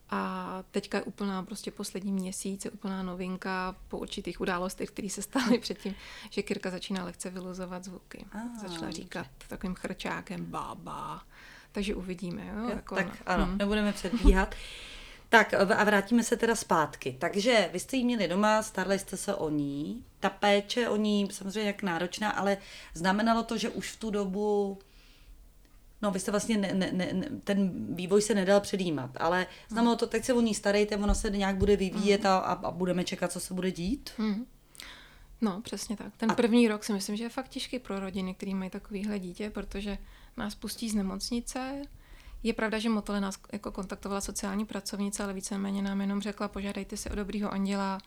a 0.10 0.64
teďka 0.72 0.98
je 0.98 1.04
úplná 1.04 1.44
prostě 1.44 1.72
poslední 1.72 2.12
měsíc, 2.12 2.66
je 2.66 2.72
úplná 2.72 3.04
novinka 3.04 3.76
po 3.88 3.98
určitých 3.98 4.42
událostech, 4.42 4.92
které 4.92 5.10
se 5.10 5.22
staly 5.22 5.60
předtím, 5.62 5.96
že 6.30 6.42
Kirka 6.42 6.72
začíná 6.72 7.04
lehce 7.04 7.30
vyluzovat 7.30 7.84
zvuky. 7.84 8.26
Ah, 8.32 8.68
Začala 8.68 8.92
říkat 8.92 9.28
takovým 9.48 9.76
chrčákem 9.76 10.46
bába. 10.46 11.22
Takže 11.78 11.96
uvidíme. 11.96 12.42
Jo? 12.56 12.70
Jako, 12.70 12.96
tak 12.96 13.08
ano, 13.26 13.46
hmm. 13.46 13.58
nebudeme 13.58 13.94
předbíhat. 13.94 14.56
Tak 15.30 15.54
a 15.54 15.84
vrátíme 15.84 16.24
se 16.24 16.38
teda 16.38 16.56
zpátky. 16.56 17.16
Takže 17.20 17.70
vy 17.74 17.80
jste 17.80 17.98
jí 17.98 18.06
měli 18.06 18.28
doma, 18.28 18.64
starali 18.64 19.00
jste 19.00 19.18
se 19.18 19.36
o 19.36 19.50
ní. 19.50 20.06
Ta 20.20 20.30
péče 20.30 20.90
o 20.90 20.96
ní 20.96 21.28
samozřejmě 21.32 21.68
jak 21.68 21.84
náročná, 21.84 22.30
ale 22.30 22.58
znamenalo 22.94 23.44
to, 23.44 23.58
že 23.58 23.70
už 23.70 23.92
v 23.92 24.00
tu 24.00 24.10
dobu 24.10 24.78
No, 26.02 26.12
vy 26.12 26.20
jste 26.20 26.32
vlastně, 26.32 26.58
ne, 26.58 26.74
ne, 26.74 26.92
ne, 26.92 27.30
ten 27.44 27.72
vývoj 27.96 28.22
se 28.22 28.36
nedal 28.36 28.60
předjímat, 28.60 29.12
ale 29.18 29.48
znamenalo 29.70 29.98
to, 29.98 30.08
teď 30.08 30.26
se 30.26 30.34
o 30.34 30.42
ní 30.42 30.56
starejte, 30.56 30.98
ona 30.98 31.14
se 31.14 31.30
nějak 31.30 31.58
bude 31.58 31.76
vyvíjet 31.76 32.26
a, 32.26 32.38
a 32.38 32.72
budeme 32.72 33.04
čekat, 33.04 33.32
co 33.32 33.40
se 33.40 33.54
bude 33.54 33.72
dít. 33.72 34.12
Hmm. 34.18 34.46
No, 35.42 35.62
přesně 35.62 35.98
tak. 35.98 36.18
Ten 36.18 36.32
a... 36.32 36.36
první 36.36 36.68
rok 36.68 36.84
si 36.84 36.94
myslím, 36.94 37.16
že 37.16 37.24
je 37.24 37.30
fakt 37.30 37.50
těžký 37.50 37.80
pro 37.80 38.00
rodiny, 38.00 38.34
které 38.34 38.54
mají 38.54 38.70
takovýhle 38.70 39.20
dítě, 39.20 39.50
protože 39.50 39.98
nás 40.38 40.56
pustí 40.56 40.90
z 40.90 40.96
nemocnice. 40.96 41.82
Je 42.44 42.54
pravda, 42.54 42.80
že 42.80 42.90
Motole 42.90 43.22
nás 43.22 43.40
jako 43.54 43.72
kontaktovala 43.72 44.22
sociální 44.22 44.66
pracovnice, 44.66 45.24
ale 45.24 45.34
víceméně 45.34 45.82
nám 45.82 46.02
jenom 46.02 46.22
řekla, 46.22 46.48
požádejte 46.48 46.98
si 46.98 47.10
o 47.10 47.16
dobrýho 47.16 47.54
anděla 47.54 47.98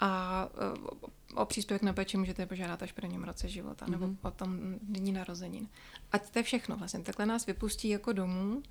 a 0.00 0.48
e, 0.54 1.34
o 1.34 1.44
příspěvek 1.44 1.82
na 1.82 1.92
péči 1.92 2.16
můžete 2.16 2.46
požádat 2.46 2.82
až 2.82 2.92
v 2.92 2.94
prvním 2.94 3.24
roce 3.24 3.48
života 3.48 3.86
mm-hmm. 3.86 3.90
nebo 3.90 4.06
mhm. 4.06 4.18
o 4.22 4.30
tom 4.30 4.74
dní 4.82 5.12
narozenin. 5.12 5.68
A 6.12 6.18
to 6.18 6.38
je 6.38 6.42
všechno 6.42 6.76
vlastně. 6.76 7.00
Takhle 7.00 7.26
nás 7.26 7.46
vypustí 7.46 7.88
jako 7.88 8.12
domů 8.12 8.62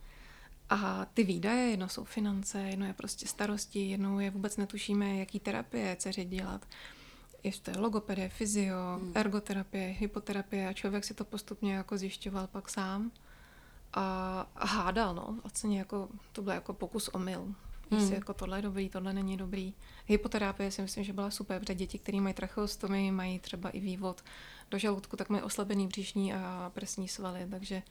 a 0.69 1.05
ty 1.13 1.23
výdaje, 1.23 1.69
jedno 1.69 1.89
jsou 1.89 2.03
finance, 2.03 2.61
jedno 2.61 2.85
je 2.85 2.93
prostě 2.93 3.27
starosti, 3.27 3.89
jednou 3.89 4.19
je 4.19 4.31
vůbec 4.31 4.57
netušíme, 4.57 5.17
jaký 5.17 5.39
terapie 5.39 5.95
dceři 5.95 6.25
dělat. 6.25 6.65
Jestli 7.43 7.63
to 7.63 7.71
je 7.71 7.77
logopedie, 7.77 8.30
fyzio, 8.30 8.99
mm. 8.99 9.12
ergoterapie, 9.15 9.88
hypoterapie 9.88 10.67
a 10.67 10.73
člověk 10.73 11.04
si 11.04 11.13
to 11.13 11.25
postupně 11.25 11.73
jako 11.73 11.97
zjišťoval 11.97 12.47
pak 12.47 12.69
sám 12.69 13.12
a, 13.93 14.47
a 14.56 14.65
hádal, 14.67 15.15
no. 15.15 15.38
Vlastně 15.43 15.80
jako, 15.80 16.10
to 16.32 16.41
byl 16.41 16.54
jako 16.54 16.73
pokus 16.73 17.08
omyl. 17.08 17.54
Hmm. 17.91 17.99
Jestli 17.99 18.15
jako 18.15 18.34
tohle 18.34 18.58
je 18.58 18.62
dobrý, 18.62 18.89
tohle 18.89 19.13
není 19.13 19.38
dobrý. 19.38 19.73
Hypoterapie 20.08 20.71
si 20.71 20.82
myslím, 20.82 21.04
že 21.04 21.13
byla 21.13 21.32
super, 21.32 21.60
protože 21.60 21.75
děti, 21.75 21.99
které 21.99 22.21
mají 22.21 22.34
tracheostomy, 22.34 23.12
mají 23.12 23.39
třeba 23.39 23.69
i 23.69 23.80
vývod 23.80 24.23
do 24.71 24.77
žaludku, 24.77 25.17
tak 25.17 25.30
mají 25.30 25.43
oslabený 25.43 25.88
břišní 25.88 26.34
a 26.34 26.71
prsní 26.73 27.08
svaly, 27.08 27.47
takže 27.51 27.84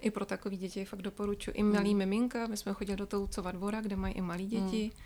i 0.00 0.10
pro 0.10 0.24
takové 0.24 0.56
děti 0.56 0.84
fakt 0.84 1.02
doporučuji. 1.02 1.50
I 1.50 1.62
malý 1.62 1.90
hmm. 1.90 1.98
miminka, 1.98 2.46
my 2.46 2.56
jsme 2.56 2.72
chodili 2.72 2.96
do 2.96 3.06
Toucova 3.06 3.52
dvora, 3.52 3.80
kde 3.80 3.96
mají 3.96 4.14
i 4.14 4.20
malí 4.20 4.46
děti. 4.46 4.82
Hmm. 4.82 5.02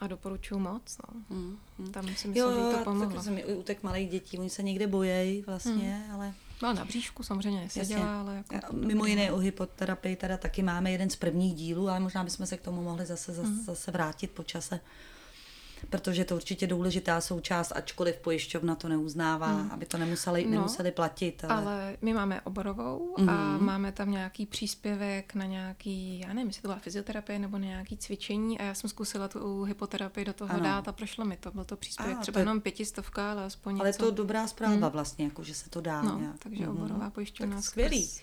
A 0.00 0.06
doporučuji 0.06 0.58
moc. 0.58 0.98
No. 0.98 1.20
Hmm. 1.30 1.58
Tam 1.92 2.04
si 2.04 2.10
myslím, 2.10 2.36
jo, 2.36 2.50
že 2.50 2.76
to 2.78 2.84
pomohlo. 2.84 3.22
Jo, 3.26 3.32
mi 3.32 3.44
utek 3.44 3.82
malých 3.82 4.10
dětí, 4.10 4.38
oni 4.38 4.50
se 4.50 4.62
někde 4.62 4.86
bojejí 4.86 5.42
vlastně, 5.42 6.02
hmm. 6.06 6.14
ale... 6.14 6.34
No 6.62 6.72
na 6.72 6.84
bříšku 6.84 7.22
samozřejmě 7.22 7.60
neseděla, 7.60 8.20
ale 8.20 8.44
jako... 8.52 8.76
Mimo 8.76 9.06
jiné 9.06 9.32
o 9.32 9.38
hypoterapii 9.38 10.16
teda 10.16 10.36
taky 10.36 10.62
máme 10.62 10.90
jeden 10.90 11.10
z 11.10 11.16
prvních 11.16 11.54
dílů, 11.54 11.88
ale 11.88 12.00
možná 12.00 12.24
bychom 12.24 12.46
se 12.46 12.56
k 12.56 12.62
tomu 12.62 12.82
mohli 12.82 13.06
zase, 13.06 13.32
zase, 13.32 13.48
mm. 13.48 13.64
zase 13.64 13.90
vrátit 13.90 14.30
po 14.30 14.42
čase 14.42 14.80
protože 15.90 16.24
to 16.24 16.36
určitě 16.36 16.66
důležitá 16.66 17.20
součást, 17.20 17.72
ačkoliv 17.76 18.16
pojišťovna 18.16 18.74
to 18.74 18.88
neuznává, 18.88 19.46
hmm. 19.46 19.70
aby 19.70 19.86
to 19.86 19.98
nemuseli, 19.98 20.44
no, 20.44 20.50
nemuseli 20.50 20.90
platit. 20.90 21.44
Ale... 21.44 21.54
ale 21.54 21.96
my 22.02 22.14
máme 22.14 22.40
oborovou 22.40 23.14
hmm. 23.18 23.28
a 23.28 23.58
máme 23.58 23.92
tam 23.92 24.10
nějaký 24.10 24.46
příspěvek 24.46 25.34
na 25.34 25.44
nějaký, 25.44 26.20
já 26.20 26.28
nevím, 26.28 26.46
jestli 26.46 26.62
to 26.62 26.68
byla 26.68 26.78
fyzioterapie 26.78 27.38
nebo 27.38 27.58
na 27.58 27.66
nějaký 27.66 27.96
cvičení 27.96 28.58
a 28.58 28.64
já 28.64 28.74
jsem 28.74 28.90
zkusila 28.90 29.28
tu 29.28 29.62
hypoterapii 29.62 30.24
do 30.24 30.32
toho 30.32 30.50
ano. 30.50 30.62
dát 30.62 30.88
a 30.88 30.92
prošlo 30.92 31.24
mi 31.24 31.36
to. 31.36 31.50
Byl 31.50 31.64
to 31.64 31.76
příspěvek 31.76 32.16
a, 32.16 32.20
třeba 32.20 32.32
to 32.32 32.38
je... 32.38 32.42
jenom 32.42 32.60
pětistovka, 32.60 33.30
ale 33.30 33.44
aspoň 33.44 33.76
Ale 33.80 33.88
něco. 33.88 34.04
to 34.04 34.10
dobrá 34.10 34.46
zpráva 34.46 34.74
hmm. 34.74 34.90
vlastně, 34.90 35.24
jako 35.24 35.42
že 35.42 35.54
se 35.54 35.70
to 35.70 35.80
dá. 35.80 36.02
No, 36.02 36.18
nějak. 36.18 36.38
takže 36.38 36.64
hmm. 36.64 36.76
oborová 36.76 37.10
pojišťovna. 37.10 37.56
Tak 37.56 37.64
skvělý. 37.64 38.06
Zkus 38.06 38.22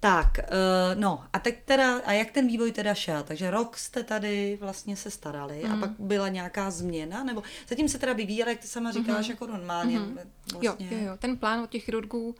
tak, 0.00 0.38
uh, 0.38 1.00
no 1.00 1.24
a 1.32 1.38
teď 1.38 1.64
teda, 1.64 2.00
a 2.04 2.12
jak 2.12 2.30
ten 2.30 2.46
vývoj 2.46 2.72
teda 2.72 2.94
šel? 2.94 3.22
Takže 3.22 3.50
rok 3.50 3.76
jste 3.76 4.02
tady 4.02 4.58
vlastně 4.60 4.96
se 4.96 5.10
starali 5.10 5.62
mm. 5.64 5.70
a 5.70 5.74
mhm. 5.74 5.80
pak 5.80 5.90
byla 5.98 6.28
nějaká 6.28 6.70
změna, 6.70 7.24
nebo 7.24 7.42
zatím 7.68 7.88
se 7.88 7.98
teda 7.98 8.12
vyvíjela, 8.12 8.50
jak 8.50 8.60
ty 8.60 8.66
sama 8.66 8.92
říkáš, 8.92 9.26
mm-hmm. 9.26 9.30
jako 9.30 9.46
normálně. 9.46 10.00
Mm-hmm. 10.00 10.18
Vlastně. 10.52 10.88
Jo, 10.90 10.98
jo, 10.98 11.06
jo, 11.06 11.16
ten 11.18 11.36
plán 11.36 11.60
od 11.60 11.70
těch 11.70 11.84
chirurgů 11.84 12.34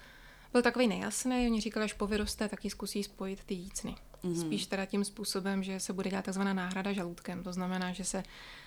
byl 0.53 0.63
takový 0.63 0.89
nejasný, 0.89 1.47
oni 1.47 1.61
říkali, 1.61 1.85
až 1.85 1.93
povyroste, 1.93 2.49
tak 2.49 2.65
ji 2.65 2.71
zkusí 2.71 3.03
spojit 3.03 3.45
ty 3.45 3.55
jícny. 3.55 3.95
Mm-hmm. 4.25 4.41
Spíš 4.41 4.67
teda 4.67 4.87
tím 4.87 5.05
způsobem, 5.05 5.63
že 5.63 5.81
se 5.81 5.93
bude 5.93 6.11
dělat 6.11 6.25
takzvaná 6.25 6.53
náhrada 6.53 6.93
žaludkem. 6.93 7.43
To 7.43 7.53
znamená, 7.53 7.93
že 7.93 8.05
se 8.05 8.23
Eh, 8.23 8.66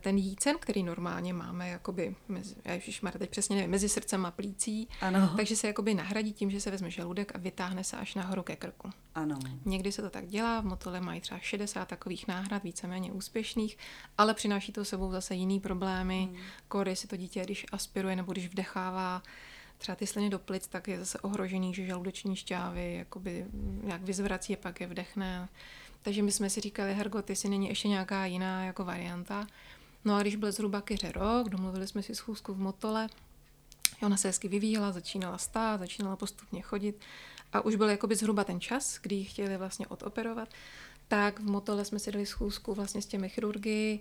ten 0.00 0.18
jícen, 0.18 0.56
který 0.60 0.82
normálně 0.82 1.32
máme, 1.32 1.68
jakoby, 1.68 2.16
mezi, 2.28 2.54
já 2.64 2.76
už 2.88 3.00
teď 3.18 3.30
přesně 3.30 3.56
nevím, 3.56 3.70
mezi 3.70 3.88
srdcem 3.88 4.26
a 4.26 4.30
plící, 4.30 4.88
ano. 5.00 5.32
takže 5.36 5.56
se 5.56 5.66
jakoby 5.66 5.94
nahradí 5.94 6.32
tím, 6.32 6.50
že 6.50 6.60
se 6.60 6.70
vezme 6.70 6.90
žaludek 6.90 7.34
a 7.34 7.38
vytáhne 7.38 7.84
se 7.84 7.96
až 7.96 8.14
nahoru 8.14 8.42
ke 8.42 8.56
krku. 8.56 8.90
Ano. 9.14 9.38
Někdy 9.64 9.92
se 9.92 10.02
to 10.02 10.10
tak 10.10 10.26
dělá, 10.26 10.60
v 10.60 10.64
motole 10.64 11.00
mají 11.00 11.20
třeba 11.20 11.40
60 11.40 11.88
takových 11.88 12.28
náhrad, 12.28 12.62
víceméně 12.62 13.12
úspěšných, 13.12 13.78
ale 14.18 14.34
přináší 14.34 14.72
to 14.72 14.84
sebou 14.84 15.12
zase 15.12 15.34
jiný 15.34 15.60
problémy. 15.60 16.28
Hmm. 16.30 16.36
Kory 16.68 16.96
si 16.96 17.06
to 17.06 17.16
dítě, 17.16 17.42
když 17.44 17.66
aspiruje 17.72 18.16
nebo 18.16 18.32
když 18.32 18.48
vdechává, 18.48 19.22
třeba 19.78 19.96
ty 19.96 20.06
sliny 20.06 20.30
do 20.30 20.38
plic, 20.38 20.66
tak 20.66 20.88
je 20.88 20.98
zase 20.98 21.18
ohrožený, 21.18 21.74
že 21.74 21.86
žaludeční 21.86 22.36
šťávy 22.36 22.94
jakoby 22.94 23.46
nějak 23.82 24.02
vyzvrací 24.02 24.56
a 24.56 24.60
pak 24.62 24.80
je 24.80 24.86
vdechne. 24.86 25.48
Takže 26.02 26.22
my 26.22 26.32
jsme 26.32 26.50
si 26.50 26.60
říkali, 26.60 26.94
Hergot, 26.94 27.30
jestli 27.30 27.48
není 27.48 27.68
ještě 27.68 27.88
nějaká 27.88 28.26
jiná 28.26 28.64
jako 28.64 28.84
varianta. 28.84 29.46
No 30.04 30.14
a 30.14 30.20
když 30.20 30.36
byl 30.36 30.52
zhruba 30.52 30.80
keře 30.80 31.12
rok, 31.12 31.48
domluvili 31.48 31.86
jsme 31.86 32.02
si 32.02 32.14
schůzku 32.14 32.54
v 32.54 32.58
Motole, 32.58 33.08
ona 34.02 34.16
se 34.16 34.28
hezky 34.28 34.48
vyvíjela, 34.48 34.92
začínala 34.92 35.38
stát, 35.38 35.80
začínala 35.80 36.16
postupně 36.16 36.62
chodit 36.62 37.00
a 37.52 37.60
už 37.60 37.74
byl 37.74 37.88
jakoby 37.88 38.16
zhruba 38.16 38.44
ten 38.44 38.60
čas, 38.60 38.98
kdy 39.02 39.14
ji 39.14 39.24
chtěli 39.24 39.56
vlastně 39.56 39.86
odoperovat, 39.86 40.48
tak 41.08 41.40
v 41.40 41.50
Motole 41.50 41.84
jsme 41.84 41.98
si 41.98 42.12
dali 42.12 42.26
schůzku 42.26 42.74
vlastně 42.74 43.02
s 43.02 43.06
těmi 43.06 43.28
chirurgy 43.28 44.00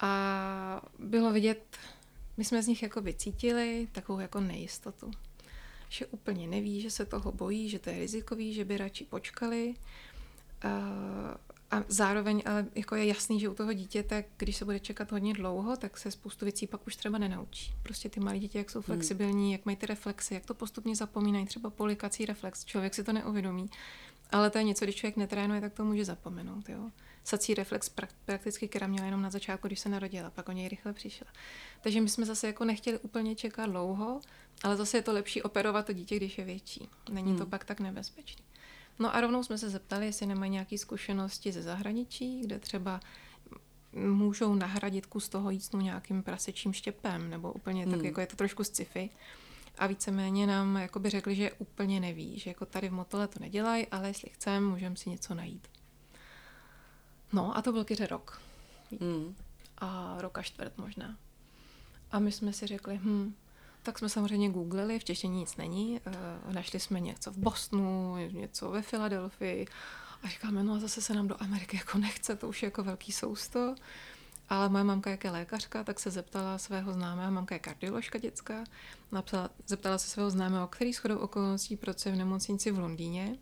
a 0.00 0.82
bylo 0.98 1.32
vidět, 1.32 1.76
my 2.36 2.44
jsme 2.44 2.62
z 2.62 2.66
nich 2.66 2.82
jako 2.82 3.00
vycítili 3.00 3.88
takovou 3.92 4.20
jako 4.20 4.40
nejistotu. 4.40 5.10
Že 5.88 6.06
úplně 6.06 6.46
neví, 6.46 6.80
že 6.80 6.90
se 6.90 7.06
toho 7.06 7.32
bojí, 7.32 7.68
že 7.68 7.78
to 7.78 7.90
je 7.90 7.98
rizikový, 7.98 8.54
že 8.54 8.64
by 8.64 8.76
radši 8.76 9.04
počkali. 9.04 9.74
Uh, 10.64 11.34
a 11.70 11.84
zároveň 11.88 12.42
ale 12.46 12.66
jako 12.74 12.94
je 12.94 13.06
jasný, 13.06 13.40
že 13.40 13.48
u 13.48 13.54
toho 13.54 13.72
dítěte, 13.72 14.24
když 14.36 14.56
se 14.56 14.64
bude 14.64 14.80
čekat 14.80 15.12
hodně 15.12 15.34
dlouho, 15.34 15.76
tak 15.76 15.98
se 15.98 16.10
spoustu 16.10 16.44
věcí 16.44 16.66
pak 16.66 16.86
už 16.86 16.96
třeba 16.96 17.18
nenaučí. 17.18 17.74
Prostě 17.82 18.08
ty 18.08 18.20
malé 18.20 18.38
děti, 18.38 18.58
jak 18.58 18.70
jsou 18.70 18.78
hmm. 18.78 18.84
flexibilní, 18.84 19.44
hmm. 19.44 19.52
jak 19.52 19.66
mají 19.66 19.76
ty 19.76 19.86
reflexy, 19.86 20.34
jak 20.34 20.46
to 20.46 20.54
postupně 20.54 20.96
zapomínají, 20.96 21.46
třeba 21.46 21.70
polikací 21.70 22.26
reflex, 22.26 22.64
člověk 22.64 22.94
si 22.94 23.04
to 23.04 23.12
neuvědomí. 23.12 23.70
Ale 24.32 24.50
to 24.50 24.58
je 24.58 24.64
něco, 24.64 24.84
když 24.84 24.96
člověk 24.96 25.16
netrénuje, 25.16 25.60
tak 25.60 25.72
to 25.72 25.84
může 25.84 26.04
zapomenout. 26.04 26.68
Jo? 26.68 26.90
Sací 27.24 27.54
reflex 27.54 27.88
prakticky 28.24 28.68
Kira 28.68 28.86
měla 28.86 29.06
jenom 29.06 29.22
na 29.22 29.30
začátku, 29.30 29.66
když 29.66 29.80
se 29.80 29.88
narodila, 29.88 30.30
pak 30.30 30.48
o 30.48 30.52
něj 30.52 30.68
rychle 30.68 30.92
přišla. 30.92 31.26
Takže 31.80 32.00
my 32.00 32.08
jsme 32.08 32.26
zase 32.26 32.46
jako 32.46 32.64
nechtěli 32.64 32.98
úplně 32.98 33.34
čekat 33.34 33.66
dlouho, 33.66 34.20
ale 34.62 34.76
zase 34.76 34.98
je 34.98 35.02
to 35.02 35.12
lepší 35.12 35.42
operovat 35.42 35.86
to 35.86 35.92
dítě, 35.92 36.16
když 36.16 36.38
je 36.38 36.44
větší. 36.44 36.88
Není 37.10 37.30
hmm. 37.30 37.38
to 37.38 37.46
pak 37.46 37.64
tak 37.64 37.80
nebezpečné. 37.80 38.49
No 39.00 39.14
a 39.16 39.20
rovnou 39.20 39.42
jsme 39.42 39.58
se 39.58 39.70
zeptali, 39.70 40.06
jestli 40.06 40.26
nemají 40.26 40.50
nějaké 40.50 40.78
zkušenosti 40.78 41.52
ze 41.52 41.62
zahraničí, 41.62 42.40
kde 42.40 42.58
třeba 42.58 43.00
můžou 43.92 44.54
nahradit 44.54 45.06
kus 45.06 45.28
toho 45.28 45.50
jícnu 45.50 45.80
nějakým 45.80 46.22
prasečím 46.22 46.72
štěpem, 46.72 47.30
nebo 47.30 47.52
úplně 47.52 47.82
hmm. 47.82 47.94
tak, 47.94 48.04
jako 48.04 48.20
je 48.20 48.26
to 48.26 48.36
trošku 48.36 48.64
sci-fi. 48.64 49.10
A 49.78 49.86
víceméně 49.86 50.46
nám 50.46 50.76
jakoby 50.76 51.10
řekli, 51.10 51.34
že 51.34 51.52
úplně 51.52 52.00
neví, 52.00 52.38
že 52.38 52.50
jako 52.50 52.66
tady 52.66 52.88
v 52.88 52.92
Motole 52.92 53.28
to 53.28 53.40
nedělají, 53.40 53.86
ale 53.86 54.08
jestli 54.08 54.30
chceme, 54.30 54.60
můžeme 54.60 54.96
si 54.96 55.10
něco 55.10 55.34
najít. 55.34 55.68
No 57.32 57.56
a 57.56 57.62
to 57.62 57.72
byl 57.72 57.84
kyře 57.84 58.06
rok. 58.06 58.42
Hmm. 59.00 59.36
A 59.78 60.16
rok 60.18 60.38
a 60.38 60.42
čtvrt 60.42 60.78
možná. 60.78 61.16
A 62.10 62.18
my 62.18 62.32
jsme 62.32 62.52
si 62.52 62.66
řekli, 62.66 63.00
hm, 63.02 63.34
tak 63.82 63.98
jsme 63.98 64.08
samozřejmě 64.08 64.50
googlili, 64.50 64.98
v 64.98 65.04
češtině 65.04 65.38
nic 65.38 65.56
není. 65.56 66.00
Eh, 66.06 66.52
našli 66.52 66.80
jsme 66.80 67.00
něco 67.00 67.30
v 67.30 67.36
Bostonu, 67.36 68.16
něco 68.16 68.70
ve 68.70 68.82
Filadelfii 68.82 69.66
a 70.22 70.28
říkáme, 70.28 70.62
no 70.62 70.74
a 70.74 70.78
zase 70.78 71.02
se 71.02 71.14
nám 71.14 71.28
do 71.28 71.42
Ameriky 71.42 71.76
jako 71.76 71.98
nechce, 71.98 72.36
to 72.36 72.48
už 72.48 72.62
je 72.62 72.66
jako 72.66 72.82
velký 72.82 73.12
sousto. 73.12 73.74
Ale 74.48 74.68
moje 74.68 74.84
mamka, 74.84 75.10
jak 75.10 75.24
je 75.24 75.30
lékařka, 75.30 75.84
tak 75.84 76.00
se 76.00 76.10
zeptala 76.10 76.58
svého 76.58 76.92
známého, 76.92 77.30
mamka 77.32 77.54
je 77.54 77.58
kardioložka 77.58 78.18
dětská, 78.18 78.64
napsala, 79.12 79.50
zeptala 79.66 79.98
se 79.98 80.08
svého 80.08 80.30
známého, 80.30 80.66
který 80.66 80.92
shodou 80.92 81.18
okolností 81.18 81.76
pracuje 81.76 82.14
v 82.14 82.18
nemocnici 82.18 82.70
v 82.70 82.78
Londýně 82.78 83.38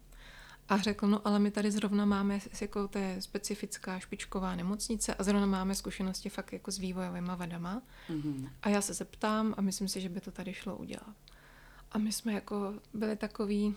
a 0.69 0.79
řekl, 0.79 1.07
no 1.07 1.27
ale 1.27 1.39
my 1.39 1.51
tady 1.51 1.71
zrovna 1.71 2.05
máme, 2.05 2.39
jako 2.61 2.89
to 2.89 2.99
je 2.99 3.23
specifická 3.23 3.99
špičková 3.99 4.57
nemocnice 4.57 5.15
a 5.15 5.23
zrovna 5.23 5.47
máme 5.47 5.75
zkušenosti 5.75 6.29
fakt 6.29 6.53
jako 6.53 6.71
s 6.71 6.79
vývojovými 6.79 7.31
vadama. 7.37 7.83
Mm-hmm. 8.11 8.51
A 8.63 8.69
já 8.69 8.81
se 8.81 8.95
zeptám 8.95 9.55
a 9.57 9.61
myslím 9.61 9.89
si, 9.89 10.01
že 10.01 10.09
by 10.09 10.21
to 10.21 10.31
tady 10.31 10.55
šlo 10.55 10.77
udělat. 10.77 11.17
A 11.93 11.99
my 11.99 12.13
jsme 12.13 12.33
jako 12.33 12.75
byli 12.95 13.17
takový, 13.17 13.75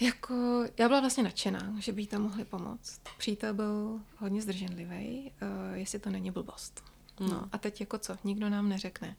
jako, 0.00 0.64
já 0.78 0.88
byla 0.88 1.00
vlastně 1.00 1.22
nadšená, 1.22 1.74
že 1.78 1.92
by 1.92 2.02
jí 2.02 2.06
tam 2.06 2.22
mohli 2.22 2.44
pomoct. 2.44 3.00
Přítel 3.18 3.54
byl 3.54 4.00
hodně 4.16 4.42
zdrženlivý, 4.42 5.32
uh, 5.42 5.76
jestli 5.76 5.98
to 5.98 6.10
není 6.10 6.30
blbost. 6.30 6.84
Mm. 7.20 7.28
No 7.28 7.48
a 7.52 7.58
teď 7.58 7.80
jako 7.80 7.98
co, 7.98 8.16
nikdo 8.24 8.48
nám 8.48 8.68
neřekne, 8.68 9.16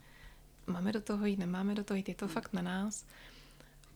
máme 0.68 0.92
do 0.92 1.02
toho 1.02 1.26
jít, 1.26 1.40
nemáme 1.40 1.76
do 1.76 1.84
toho 1.84 1.96
jít, 1.96 2.10
je 2.10 2.16
to 2.16 2.26
mm. 2.26 2.32
fakt 2.32 2.54
na 2.54 2.62
nás. 2.62 3.06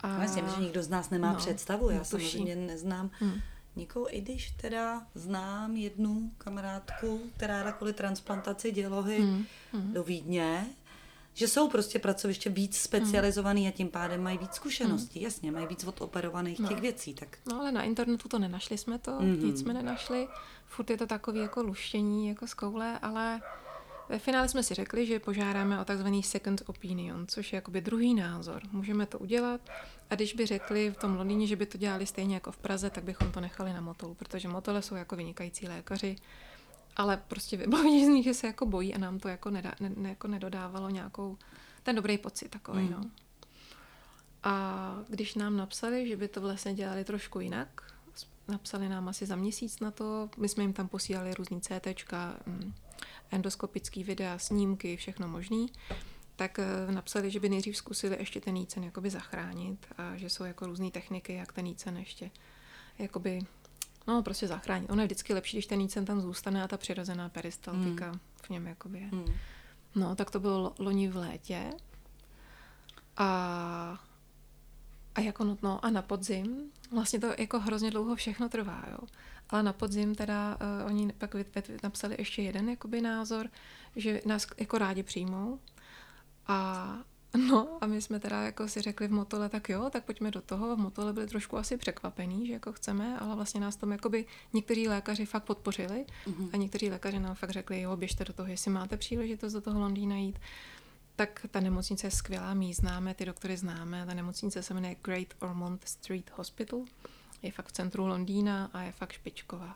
A... 0.02 0.18
Myslím, 0.18 0.46
že 0.56 0.62
nikdo 0.62 0.84
z 0.84 0.90
nás 0.90 1.10
nemá 1.10 1.32
no, 1.34 1.38
představu. 1.38 1.90
Já 1.90 2.04
samozřejmě 2.04 2.56
neznám 2.56 3.10
hmm. 3.20 3.40
nikoho, 3.76 4.16
i 4.16 4.22
když 4.22 4.52
teda 4.52 5.08
znám 5.16 5.76
jednu 5.76 6.32
kamarádku, 6.38 7.22
která 7.36 7.64
jde 7.64 7.72
kvůli 7.72 7.94
transplantaci 7.94 8.72
dělohy 8.72 9.20
hmm. 9.20 9.46
Hmm. 9.74 9.94
do 9.94 10.04
Vídně, 10.04 10.68
že 11.34 11.48
jsou 11.48 11.70
prostě 11.70 12.00
pracoviště 12.00 12.50
víc 12.50 12.78
specializovaný 12.78 13.62
hmm. 13.62 13.70
a 13.70 13.72
tím 13.72 13.90
pádem 13.90 14.24
mají 14.24 14.38
víc 14.38 14.54
zkušeností. 14.54 15.20
Hmm. 15.20 15.24
Jasně, 15.24 15.52
mají 15.52 15.68
víc 15.68 15.84
odoperovaných 15.84 16.60
no. 16.60 16.70
těch 16.70 16.82
věcí. 16.82 17.14
Tak. 17.14 17.38
No 17.48 17.60
ale 17.60 17.72
na 17.72 17.84
internetu 17.84 18.30
to 18.30 18.40
nenašli 18.40 18.78
jsme 18.78 19.00
to, 19.00 19.12
hmm. 19.12 19.46
nic 19.46 19.60
jsme 19.60 19.74
nenašli. 19.74 20.28
Furt 20.66 20.90
je 20.90 20.98
to 20.98 21.08
takový 21.08 21.40
jako 21.40 21.64
luštění, 21.64 22.28
jako 22.28 22.48
z 22.48 22.54
koule, 22.54 23.00
ale 23.00 23.42
ve 24.10 24.20
finále 24.20 24.50
jsme 24.50 24.64
si 24.64 24.74
řekli, 24.74 25.06
že 25.06 25.20
požádáme 25.20 25.82
o 25.82 25.86
takzvaný 25.86 26.24
second 26.24 26.62
opinion, 26.66 27.28
což 27.28 27.54
je 27.54 27.58
jakoby 27.58 27.82
druhý 27.82 28.14
názor. 28.14 28.62
Můžeme 28.72 29.06
to 29.06 29.20
udělat 29.20 29.62
a 30.10 30.16
když 30.16 30.34
by 30.34 30.46
řekli 30.46 30.92
v 30.92 30.98
tom 30.98 31.16
Londýně, 31.16 31.48
že 31.48 31.56
by 31.56 31.66
to 31.66 31.78
dělali 31.78 32.06
stejně 32.06 32.36
jako 32.36 32.52
v 32.52 32.58
Praze, 32.58 32.90
tak 32.90 33.04
bychom 33.04 33.32
to 33.32 33.42
nechali 33.42 33.74
na 33.74 33.82
Motolu, 33.82 34.14
protože 34.14 34.48
Motole 34.48 34.82
jsou 34.82 34.96
jako 34.96 35.16
vynikající 35.16 35.68
lékaři, 35.68 36.16
ale 36.96 37.18
prostě 37.28 37.58
vybavení 37.58 38.06
z 38.06 38.08
nich, 38.08 38.24
že 38.24 38.34
se 38.34 38.48
jako 38.48 38.66
bojí 38.66 38.96
a 38.96 38.98
nám 38.98 39.20
to 39.20 39.28
jako, 39.28 39.50
nedá, 39.50 39.72
ne, 39.80 39.92
ne, 39.98 40.10
jako 40.10 40.28
nedodávalo 40.28 40.90
nějakou, 40.90 41.38
ten 41.84 41.96
dobrý 41.96 42.18
pocit 42.18 42.50
takový, 42.50 42.84
mm. 42.84 42.92
no. 42.92 43.02
A 44.44 44.96
když 45.08 45.36
nám 45.36 45.58
napsali, 45.58 46.08
že 46.08 46.18
by 46.18 46.28
to 46.28 46.42
vlastně 46.42 46.74
dělali 46.74 47.04
trošku 47.04 47.40
jinak, 47.40 47.94
napsali 48.48 48.90
nám 48.90 49.08
asi 49.08 49.26
za 49.26 49.36
měsíc 49.36 49.80
na 49.80 49.92
to, 49.92 50.30
my 50.38 50.50
jsme 50.50 50.64
jim 50.64 50.74
tam 50.74 50.88
posílali 50.88 51.34
různý 51.34 51.62
CTčka, 51.62 52.40
mm, 52.46 52.74
endoskopický 53.32 54.04
videa, 54.04 54.38
snímky, 54.38 54.98
všechno 54.98 55.28
možný, 55.28 55.68
tak 56.36 56.60
eh, 56.60 56.92
napsali, 56.92 57.32
že 57.32 57.40
by 57.40 57.50
nejdřív 57.50 57.78
zkusili 57.78 58.16
ještě 58.20 58.42
ten 58.42 58.56
jícen 58.56 58.84
jakoby 58.84 59.10
zachránit 59.10 59.88
a 59.98 60.18
že 60.18 60.30
jsou 60.30 60.44
jako 60.44 60.66
různé 60.66 60.92
techniky, 60.92 61.34
jak 61.34 61.54
ten 61.54 61.66
jícen 61.66 61.98
ještě 61.98 62.32
jakoby, 63.00 63.40
no 64.08 64.24
prostě 64.24 64.48
zachránit. 64.48 64.90
Ono 64.90 65.02
je 65.02 65.06
vždycky 65.08 65.34
lepší, 65.34 65.58
když 65.58 65.68
ten 65.68 65.82
jícen 65.82 66.06
tam 66.06 66.22
zůstane 66.22 66.64
a 66.64 66.68
ta 66.68 66.78
přirozená 66.78 67.30
peristaltika 67.30 68.10
hmm. 68.10 68.20
v 68.44 68.50
něm 68.50 68.68
jakoby 68.68 69.00
je. 69.00 69.08
Hmm. 69.08 69.34
No, 69.96 70.16
tak 70.16 70.32
to 70.32 70.40
bylo 70.40 70.74
loni 70.80 71.08
v 71.08 71.16
létě 71.16 71.72
a 73.18 74.04
a 75.18 75.22
jako 75.22 75.44
nutno 75.44 75.86
a 75.86 75.90
na 75.90 76.02
podzim, 76.02 76.72
vlastně 76.92 77.20
to 77.20 77.34
jako 77.38 77.60
hrozně 77.60 77.92
dlouho 77.92 78.16
všechno 78.16 78.50
trvá, 78.50 78.84
jo. 78.92 79.08
Ale 79.50 79.64
na 79.64 79.74
podzim 79.74 80.16
teda 80.16 80.58
uh, 80.82 80.88
oni 80.88 81.14
pak 81.18 81.36
napsali 81.84 82.16
ještě 82.20 82.42
jeden 82.42 82.70
jakoby 82.70 83.02
názor, 83.02 83.50
že 83.96 84.22
nás 84.26 84.48
jako 84.58 84.78
rádi 84.78 85.04
přijmou. 85.04 85.60
A 86.48 86.88
no 87.50 87.78
a 87.82 87.88
my 87.88 88.02
jsme 88.02 88.20
teda 88.20 88.42
jako 88.42 88.68
si 88.68 88.82
řekli 88.82 89.08
v 89.08 89.12
Motole, 89.12 89.50
tak 89.50 89.70
jo, 89.70 89.90
tak 89.90 90.06
pojďme 90.06 90.32
do 90.32 90.42
toho. 90.42 90.76
V 90.76 90.80
Motole 90.80 91.14
byli 91.14 91.28
trošku 91.28 91.58
asi 91.58 91.78
překvapení, 91.78 92.48
že 92.48 92.54
jako 92.54 92.74
chceme, 92.74 93.20
ale 93.20 93.36
vlastně 93.36 93.62
nás 93.62 93.76
tom 93.76 93.92
jakoby 93.92 94.26
někteří 94.54 94.88
lékaři 94.88 95.26
fakt 95.26 95.44
podpořili 95.44 96.06
mm-hmm. 96.28 96.50
a 96.54 96.58
někteří 96.58 96.90
lékaři 96.90 97.20
nám 97.20 97.36
fakt 97.36 97.50
řekli, 97.50 97.82
jo, 97.82 97.98
běžte 97.98 98.26
do 98.26 98.34
toho, 98.34 98.50
jestli 98.50 98.72
máte 98.72 98.98
příležitost 98.98 99.54
do 99.54 99.62
toho 99.62 99.80
Londýna 99.80 100.16
jít 100.16 100.40
tak 101.18 101.46
ta 101.52 101.60
nemocnice 101.60 102.08
je 102.08 102.12
skvělá, 102.12 102.54
my 102.54 102.66
ji 102.66 102.74
známe, 102.74 103.14
ty 103.14 103.26
doktory 103.26 103.58
známe. 103.58 104.06
Ta 104.06 104.14
nemocnice 104.14 104.64
se 104.64 104.74
jmenuje 104.74 104.96
Great 105.04 105.28
Ormond 105.40 105.88
Street 105.88 106.32
Hospital. 106.36 106.80
Je 107.42 107.52
fakt 107.52 107.68
v 107.68 107.72
centru 107.72 108.08
Londýna 108.08 108.70
a 108.74 108.82
je 108.82 108.92
fakt 108.92 109.12
špičková. 109.12 109.76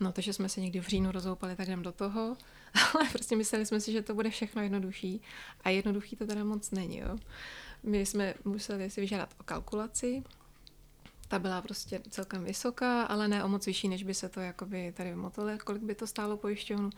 No, 0.00 0.12
takže 0.12 0.32
jsme 0.32 0.48
se 0.48 0.60
někdy 0.60 0.80
v 0.80 0.88
říjnu 0.88 1.12
rozhoupali, 1.12 1.56
tak 1.56 1.66
jdem 1.66 1.82
do 1.82 1.92
toho. 1.92 2.36
Ale 2.94 3.08
prostě 3.12 3.36
mysleli 3.36 3.66
jsme 3.66 3.80
si, 3.80 3.92
že 3.92 4.02
to 4.02 4.14
bude 4.14 4.30
všechno 4.30 4.62
jednodušší. 4.62 5.22
A 5.64 5.70
jednoduchý 5.70 6.16
to 6.16 6.26
teda 6.26 6.44
moc 6.44 6.70
není, 6.70 6.98
jo. 6.98 7.18
My 7.82 8.06
jsme 8.06 8.34
museli 8.44 8.90
si 8.90 9.00
vyžádat 9.00 9.34
o 9.40 9.42
kalkulaci, 9.42 10.22
ta 11.30 11.38
byla 11.38 11.62
prostě 11.62 12.00
celkem 12.10 12.44
vysoká, 12.44 13.02
ale 13.02 13.28
ne 13.28 13.44
o 13.44 13.48
moc 13.48 13.66
vyšší, 13.66 13.88
než 13.88 14.02
by 14.02 14.14
se 14.14 14.28
to 14.28 14.40
jakoby 14.40 14.92
tady 14.96 15.12
v 15.12 15.16
Motole, 15.16 15.58
kolik 15.58 15.82
by 15.82 15.94
to 15.94 16.06
stálo 16.06 16.36
pojišťovnu. 16.36 16.90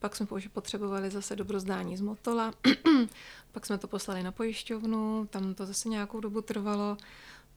Pak 0.00 0.16
jsme 0.16 0.26
potřebovali 0.52 1.10
zase 1.10 1.36
dobrozdání 1.36 1.96
z 1.96 2.00
Motola, 2.00 2.52
pak 3.52 3.66
jsme 3.66 3.78
to 3.78 3.88
poslali 3.88 4.22
na 4.22 4.32
pojišťovnu, 4.32 5.26
tam 5.30 5.54
to 5.54 5.66
zase 5.66 5.88
nějakou 5.88 6.20
dobu 6.20 6.40
trvalo, 6.40 6.96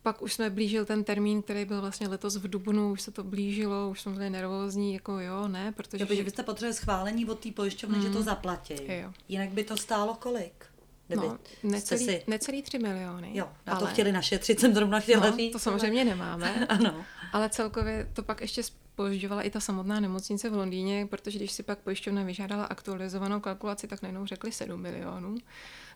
pak 0.01 0.21
už 0.21 0.34
jsme 0.34 0.49
blížil 0.49 0.86
ten 0.86 1.03
termín, 1.03 1.41
který 1.41 1.65
byl 1.65 1.82
vlastně 1.82 2.08
letos 2.08 2.36
v 2.36 2.47
Dubnu, 2.47 2.91
už 2.91 3.01
se 3.01 3.12
to 3.12 3.23
blížilo, 3.23 3.89
už 3.89 4.01
jsme 4.01 4.12
byli 4.12 4.29
nervózní, 4.29 4.93
jako 4.93 5.19
jo, 5.19 5.47
ne, 5.47 5.71
protože... 5.71 6.03
Jo, 6.03 6.08
protože 6.08 6.23
byste 6.23 6.43
potřebovali 6.43 6.73
schválení 6.73 7.25
od 7.25 7.39
té 7.39 7.51
pojišťovny, 7.51 7.97
mm. 7.97 8.03
že 8.03 8.10
to 8.10 8.15
Mhm. 8.15 8.23
zaplatí. 8.25 8.73
Jo. 8.88 9.13
Jinak 9.29 9.49
by 9.49 9.63
to 9.63 9.77
stálo 9.77 10.13
kolik? 10.13 10.65
Kdyby 11.08 11.27
No, 11.27 11.38
necelý, 11.63 12.06
si... 12.06 12.23
necelý 12.27 12.62
3 12.62 12.79
miliony. 12.79 13.32
Jo, 13.34 13.49
na 13.67 13.75
to 13.75 13.82
ale- 13.86 13.91
chtěli 13.93 14.12
našetřit, 14.12 14.60
jsem 14.60 14.73
zrovna 14.75 14.99
chtěla 14.99 15.29
no, 15.29 15.38
říct. 15.38 15.51
to 15.53 15.60
samozřejmě 15.60 16.06
nemáme, 16.06 16.65
Ano. 16.69 17.06
ale 17.34 17.49
celkově 17.49 18.10
to 18.13 18.23
pak 18.23 18.41
ještě 18.41 18.63
spožďovala 18.93 19.41
i 19.41 19.49
ta 19.49 19.60
samotná 19.60 19.99
nemocnice 19.99 20.49
v 20.49 20.53
Londýně, 20.53 21.08
protože 21.10 21.39
když 21.39 21.51
si 21.51 21.63
pak 21.63 21.79
pojišťovna 21.79 22.23
vyžádala 22.23 22.65
aktualizovanou 22.65 23.39
kalkulaci, 23.39 23.88
tak 23.88 24.01
najednou 24.01 24.25
řekli 24.25 24.51
7 24.51 24.82
milionů. 24.82 25.36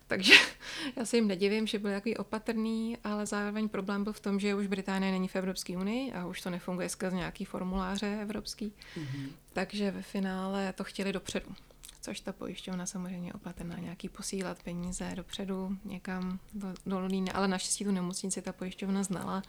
Takže 0.07 0.33
já 0.95 1.05
se 1.05 1.17
jim 1.17 1.27
nedivím, 1.27 1.67
že 1.67 1.79
byl 1.79 1.91
jaký 1.91 2.17
opatrný, 2.17 2.97
ale 3.03 3.25
zároveň 3.25 3.69
problém 3.69 4.03
byl 4.03 4.13
v 4.13 4.19
tom, 4.19 4.39
že 4.39 4.55
už 4.55 4.67
Británie 4.67 5.11
není 5.11 5.27
v 5.27 5.35
Evropské 5.35 5.77
unii 5.77 6.13
a 6.13 6.25
už 6.25 6.41
to 6.41 6.49
nefunguje 6.49 6.89
skrz 6.89 7.13
nějaký 7.13 7.45
formuláře 7.45 8.19
evropský. 8.21 8.73
Mhm. 8.95 9.29
Takže 9.53 9.91
ve 9.91 10.01
finále 10.01 10.73
to 10.73 10.83
chtěli 10.83 11.13
dopředu. 11.13 11.55
Což 12.01 12.19
ta 12.19 12.33
pojišťovna 12.33 12.85
samozřejmě 12.85 13.33
opatrná, 13.33 13.75
nějaký 13.79 14.09
posílat 14.09 14.63
peníze 14.63 15.11
dopředu 15.15 15.77
někam 15.85 16.39
do, 16.53 16.67
do 16.85 16.99
Londýna, 16.99 17.33
ale 17.33 17.47
naštěstí 17.47 17.83
tu 17.83 17.91
nemocnici 17.91 18.41
ta 18.41 18.53
pojišťovna 18.53 19.03
znala, 19.03 19.43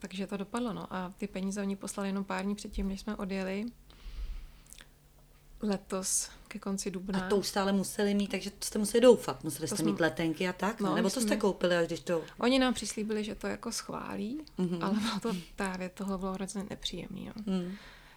takže 0.00 0.26
to 0.26 0.36
dopadlo. 0.36 0.72
No. 0.72 0.94
A 0.94 1.12
ty 1.16 1.26
peníze 1.26 1.60
oni 1.60 1.76
poslali 1.76 2.08
jenom 2.08 2.24
pár 2.24 2.44
dní 2.44 2.54
předtím, 2.54 2.88
než 2.88 3.00
jsme 3.00 3.16
odjeli. 3.16 3.66
Letos 5.62 6.30
ke 6.48 6.58
konci 6.58 6.90
dubna. 6.90 7.20
A 7.26 7.28
to 7.28 7.36
už 7.36 7.46
stále 7.46 7.72
museli 7.72 8.14
mít, 8.14 8.30
takže 8.30 8.50
jste 8.60 8.78
museli 8.78 9.00
doufat. 9.00 9.44
Museli 9.44 9.68
To 9.68 9.74
jste 9.74 9.82
jsme- 9.82 9.90
mít 9.92 10.00
letenky 10.00 10.48
a 10.48 10.52
tak? 10.52 10.80
No, 10.80 10.94
Nebo 10.94 11.10
jsme- 11.10 11.22
jste 11.22 11.36
koupili, 11.36 11.76
až 11.76 11.86
když 11.86 12.00
to... 12.00 12.22
Oni 12.38 12.58
nám 12.58 12.74
přislíbili, 12.74 13.24
že 13.24 13.34
to 13.34 13.46
jako 13.46 13.72
schválí, 13.72 14.40
Mhm. 14.58 14.68
mm-hmm. 14.68 14.84
ale 14.84 14.94
bylo 15.00 15.20
to 15.20 15.36
právě 15.56 15.88
tohle 15.88 16.18
bylo 16.18 16.32
hrozně 16.32 16.64
nepříjemný. 16.70 17.30
No. 17.36 17.42
Hmm. 17.52 17.72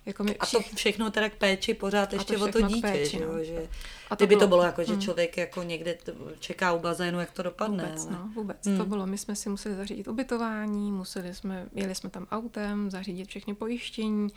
Jako 0.06 0.24
my 0.24 0.38
A 0.38 0.46
to 0.46 0.60
všich- 0.60 0.74
všechno 0.76 1.12
teda 1.12 1.30
k 1.30 1.36
péči 1.36 1.74
pořád 1.74 2.14
ještě 2.14 2.38
to 2.38 2.46
o 2.46 2.48
to 2.48 2.62
dítě, 2.62 2.82
péči, 2.82 3.20
no. 3.20 3.44
že 3.44 3.68
A 4.10 4.16
to 4.16 4.26
kdyby 4.26 4.36
to 4.36 4.40
bylo- 4.40 4.48
bylo 4.48 4.64
jako, 4.64 4.84
že 4.84 4.92
Hmm. 4.94 5.02
člověk 5.02 5.38
jako 5.38 5.64
někde 5.64 5.98
čeká 6.40 6.74
u 6.74 6.80
bazénu, 6.80 7.20
jak 7.20 7.32
to 7.32 7.44
dopadne. 7.44 7.84
Vůbec, 7.84 8.06
ale... 8.06 8.12
no, 8.18 8.32
vůbec. 8.36 8.66
Hmm. 8.68 8.78
To 8.78 8.86
bylo, 8.86 9.06
my 9.06 9.18
jsme 9.18 9.36
si 9.36 9.50
museli 9.50 9.76
zařídit 9.76 10.08
ubytování, 10.08 10.92
museli 10.92 11.34
jsme, 11.34 11.68
jeli 11.74 11.96
jsme 11.96 12.10
tam 12.10 12.28
autem, 12.32 12.92
zařídit 12.92 13.28
všechny 13.28 13.56
pojištění. 13.56 14.28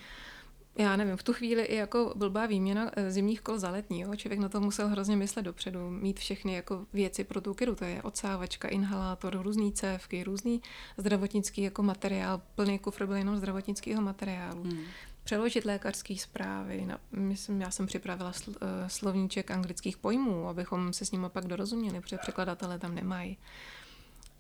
Já 0.79 0.97
nevím, 0.97 1.17
v 1.17 1.23
tu 1.23 1.33
chvíli 1.33 1.63
i 1.63 1.77
jako 1.77 2.13
blbá 2.17 2.47
výměna 2.47 2.91
eh, 2.97 3.11
zimních 3.11 3.41
kol 3.41 3.59
za 3.59 3.71
letní, 3.71 4.01
jo? 4.01 4.17
člověk 4.17 4.41
na 4.41 4.49
to 4.49 4.61
musel 4.61 4.89
hrozně 4.89 5.17
myslet 5.17 5.43
dopředu, 5.43 5.91
mít 5.91 6.19
všechny 6.21 6.55
jako 6.55 6.87
věci 6.93 7.25
pro 7.25 7.41
tu 7.41 7.55
kyru, 7.55 7.75
to 7.75 7.85
je 7.85 8.03
odsávačka, 8.03 8.69
inhalátor, 8.69 9.43
různý 9.43 9.73
cévky, 9.73 10.25
různý 10.25 10.63
zdravotnický 10.97 11.63
jako 11.63 11.83
materiál, 11.83 12.43
plný 12.55 12.79
kufr 12.79 13.07
byl 13.07 13.17
jenom 13.17 13.37
zdravotnického 13.37 14.03
materiálu. 14.03 14.63
Hmm. 14.63 14.81
Přeložit 15.27 15.65
lékařské 15.65 16.17
zprávy, 16.17 16.87
myslím, 17.13 17.61
já 17.61 17.71
jsem 17.71 17.87
připravila 17.87 18.33
sl, 18.33 18.53
eh, 18.61 18.89
slovníček 18.89 19.51
anglických 19.51 19.97
pojmů, 19.97 20.49
abychom 20.49 20.93
se 20.93 21.05
s 21.05 21.13
nimi 21.13 21.27
pak 21.29 21.47
dorozuměli, 21.47 22.01
protože 22.01 22.19
překladatelé 22.19 22.79
tam 22.79 22.95
nemají. 22.95 23.39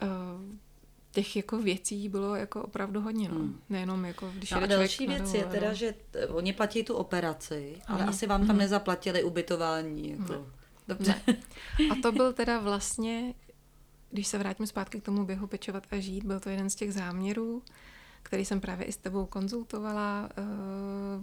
Eh, 0.03 0.07
těch 1.13 1.37
jako 1.37 1.59
věcí 1.59 2.09
bylo 2.09 2.37
jako 2.37 2.63
opravdu 2.63 3.01
hodně, 3.01 3.29
no. 3.29 3.35
Hmm. 3.35 3.61
Nejenom 3.69 4.05
jako, 4.05 4.31
když 4.35 4.51
No 4.51 4.63
a 4.63 4.67
další 4.67 5.07
věc 5.07 5.35
je 5.35 5.45
teda, 5.45 5.73
že 5.73 5.95
t- 6.11 6.27
oni 6.27 6.53
platí 6.53 6.85
tu 6.85 6.95
operaci, 6.95 7.77
ale 7.87 8.01
Oni- 8.01 8.09
asi 8.09 8.27
vám 8.27 8.47
tam 8.47 8.59
nezaplatili 8.59 9.23
ubytování. 9.23 10.11
Jako. 10.11 10.47
Dobře. 10.89 11.15
Ne. 11.27 11.37
A 11.91 11.95
to 12.03 12.13
byl 12.13 12.33
teda 12.33 12.61
vlastně, 12.61 13.35
když 14.11 14.27
se 14.27 14.39
vrátím 14.39 14.67
zpátky 14.67 15.01
k 15.01 15.05
tomu 15.05 15.25
běhu 15.25 15.47
pečovat 15.47 15.87
a 15.91 16.01
žít, 16.01 16.25
byl 16.25 16.41
to 16.41 16.49
jeden 16.51 16.71
z 16.71 16.75
těch 16.75 16.93
záměrů, 16.93 17.63
který 18.27 18.45
jsem 18.45 18.61
právě 18.61 18.87
i 18.87 18.93
s 18.93 18.97
tebou 18.97 19.27
konzultovala, 19.27 20.29
uh, 20.39 20.45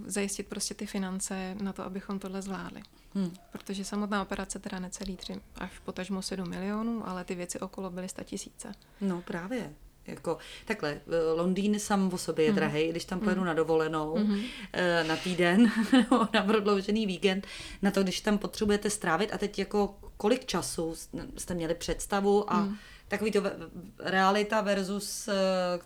zajistit 0.06 0.46
prostě 0.46 0.74
ty 0.74 0.86
finance 0.86 1.54
na 1.62 1.72
to, 1.72 1.82
abychom 1.84 2.18
tohle 2.18 2.42
zvládli. 2.42 2.82
Hmm. 3.14 3.34
Protože 3.52 3.84
samotná 3.84 4.22
operace 4.22 4.58
teda 4.58 4.78
necelý 4.78 5.16
tři, 5.16 5.40
až 5.56 5.70
potažmo 5.84 6.22
7 6.22 6.48
milionů, 6.48 7.08
ale 7.08 7.24
ty 7.24 7.34
věci 7.34 7.60
okolo 7.60 7.90
byly 7.90 8.08
100 8.08 8.24
tisíce. 8.24 8.72
No 9.00 9.22
právě. 9.22 9.72
Jako, 10.06 10.38
takhle, 10.64 10.90
eh, 10.90 11.32
Londýn 11.36 11.78
sám 11.78 12.10
o 12.12 12.18
sobě 12.18 12.44
je 12.44 12.50
Mhm. 12.50 12.56
drahý, 12.56 12.88
když 12.90 13.04
tam 13.04 13.20
pojedu 13.20 13.44
na 13.44 13.54
dovolenou 13.54 14.18
eh, 14.72 15.04
na 15.04 15.16
týden 15.16 15.70
nebo 15.92 16.28
na 16.34 16.42
prodloužený 16.42 17.06
víkend, 17.06 17.46
na 17.82 17.90
to, 17.90 18.02
když 18.02 18.20
tam 18.20 18.38
potřebujete 18.38 18.90
strávit 18.90 19.32
a 19.32 19.38
teď 19.38 19.58
jako 19.58 19.94
kolik 20.16 20.44
času 20.46 20.94
jste 21.36 21.54
měli 21.54 21.74
představu 21.74 22.52
a 22.52 22.60
Mhm. 22.60 22.76
Takový 23.08 23.30
to 23.32 23.42
realita 23.98 24.60
versus, 24.60 25.28
eh, 25.28 25.32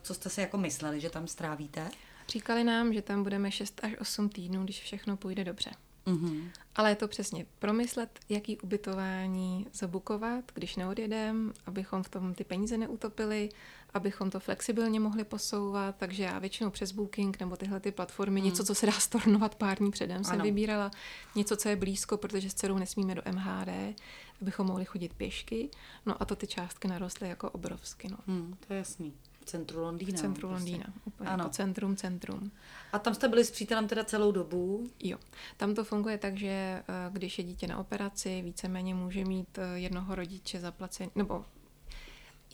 co 0.03 0.15
jste 0.15 0.31
si 0.31 0.41
jako 0.41 0.59
mysleli, 0.59 1.01
že 1.01 1.11
tam 1.11 1.27
strávíte? 1.27 1.91
Říkali 2.29 2.65
nám, 2.65 2.93
že 2.93 3.03
tam 3.03 3.23
budeme 3.23 3.51
6 3.51 3.81
až 3.83 3.93
8 4.01 4.29
týdnů, 4.29 4.65
když 4.65 4.81
všechno 4.83 5.17
půjde 5.17 5.45
dobře. 5.45 5.71
Mhm. 6.07 6.51
Ale 6.77 6.91
je 6.91 6.97
to 6.97 7.09
přesně 7.09 7.47
promyslet, 7.59 8.19
jaký 8.29 8.57
ubytování 8.59 9.67
zabukovat, 9.73 10.45
když 10.55 10.77
neodjedem, 10.77 11.53
abychom 11.67 12.03
v 12.03 12.09
tom 12.09 12.35
ty 12.35 12.45
peníze 12.45 12.79
neutopili, 12.79 13.49
abychom 13.95 14.31
to 14.31 14.41
flexibilně 14.41 15.01
mohli 15.01 15.25
posouvat, 15.25 15.97
takže 15.99 16.23
já 16.23 16.39
většinou 16.39 16.71
přes 16.71 16.93
Booking 16.93 17.41
nebo 17.41 17.57
tyhle 17.57 17.81
ty 17.81 17.93
platformy, 17.93 18.41
něco, 18.41 18.65
co 18.65 18.75
se 18.75 18.87
dá 18.87 18.93
stornovat 18.93 19.55
pár 19.55 19.79
dní 19.79 19.91
předem, 19.91 20.25
jsem 20.25 20.35
Ano. 20.35 20.45
vybírala 20.45 20.91
něco, 21.35 21.57
co 21.57 21.69
je 21.69 21.77
blízko, 21.77 22.17
protože 22.17 22.51
s 22.51 22.55
dcerou 22.55 22.79
nesmíme 22.79 23.15
do 23.15 23.23
MHD, 23.33 23.95
abychom 24.43 24.67
mohli 24.67 24.85
chodit 24.85 25.15
pěšky. 25.15 25.69
No 26.07 26.23
a 26.23 26.25
to 26.25 26.37
ty 26.37 26.47
částky 26.47 26.89
narostly 26.89 27.29
jako 27.29 27.51
obrovsky. 27.51 28.09
No. 28.09 28.17
Hmm, 28.27 28.57
to 28.67 28.73
je 28.73 28.79
jasný. 28.79 29.13
V 29.41 29.45
centru 29.45 29.81
Londýna. 29.81 30.13
V 30.19 30.21
centru 30.21 30.49
no, 30.49 30.55
prostě. 30.55 30.71
Londýna. 30.71 30.93
Úplně 31.05 31.31
Ano. 31.31 31.43
jako 31.45 31.51
centrum, 31.55 31.97
centrum. 31.97 32.51
A 32.93 32.99
tam 32.99 33.15
jste 33.15 33.29
byli 33.29 33.45
s 33.45 33.51
přítelem 33.51 33.89
teda 33.89 34.05
celou 34.05 34.33
dobu? 34.33 34.91
Jo, 35.03 35.19
tam 35.57 35.75
to 35.75 35.85
funguje 35.85 36.19
tak, 36.19 36.37
že 36.37 36.49
eh, 36.49 36.85
když 37.11 37.39
je 37.39 37.45
dítě 37.45 37.67
na 37.67 37.79
operaci, 37.79 38.43
víceméně 38.43 38.95
může 38.95 39.25
mít 39.25 39.59
eh, 39.59 39.79
jednoho 39.79 40.15
rodiče 40.15 40.61
zaplacený, 40.61 41.11
nebo 41.15 41.45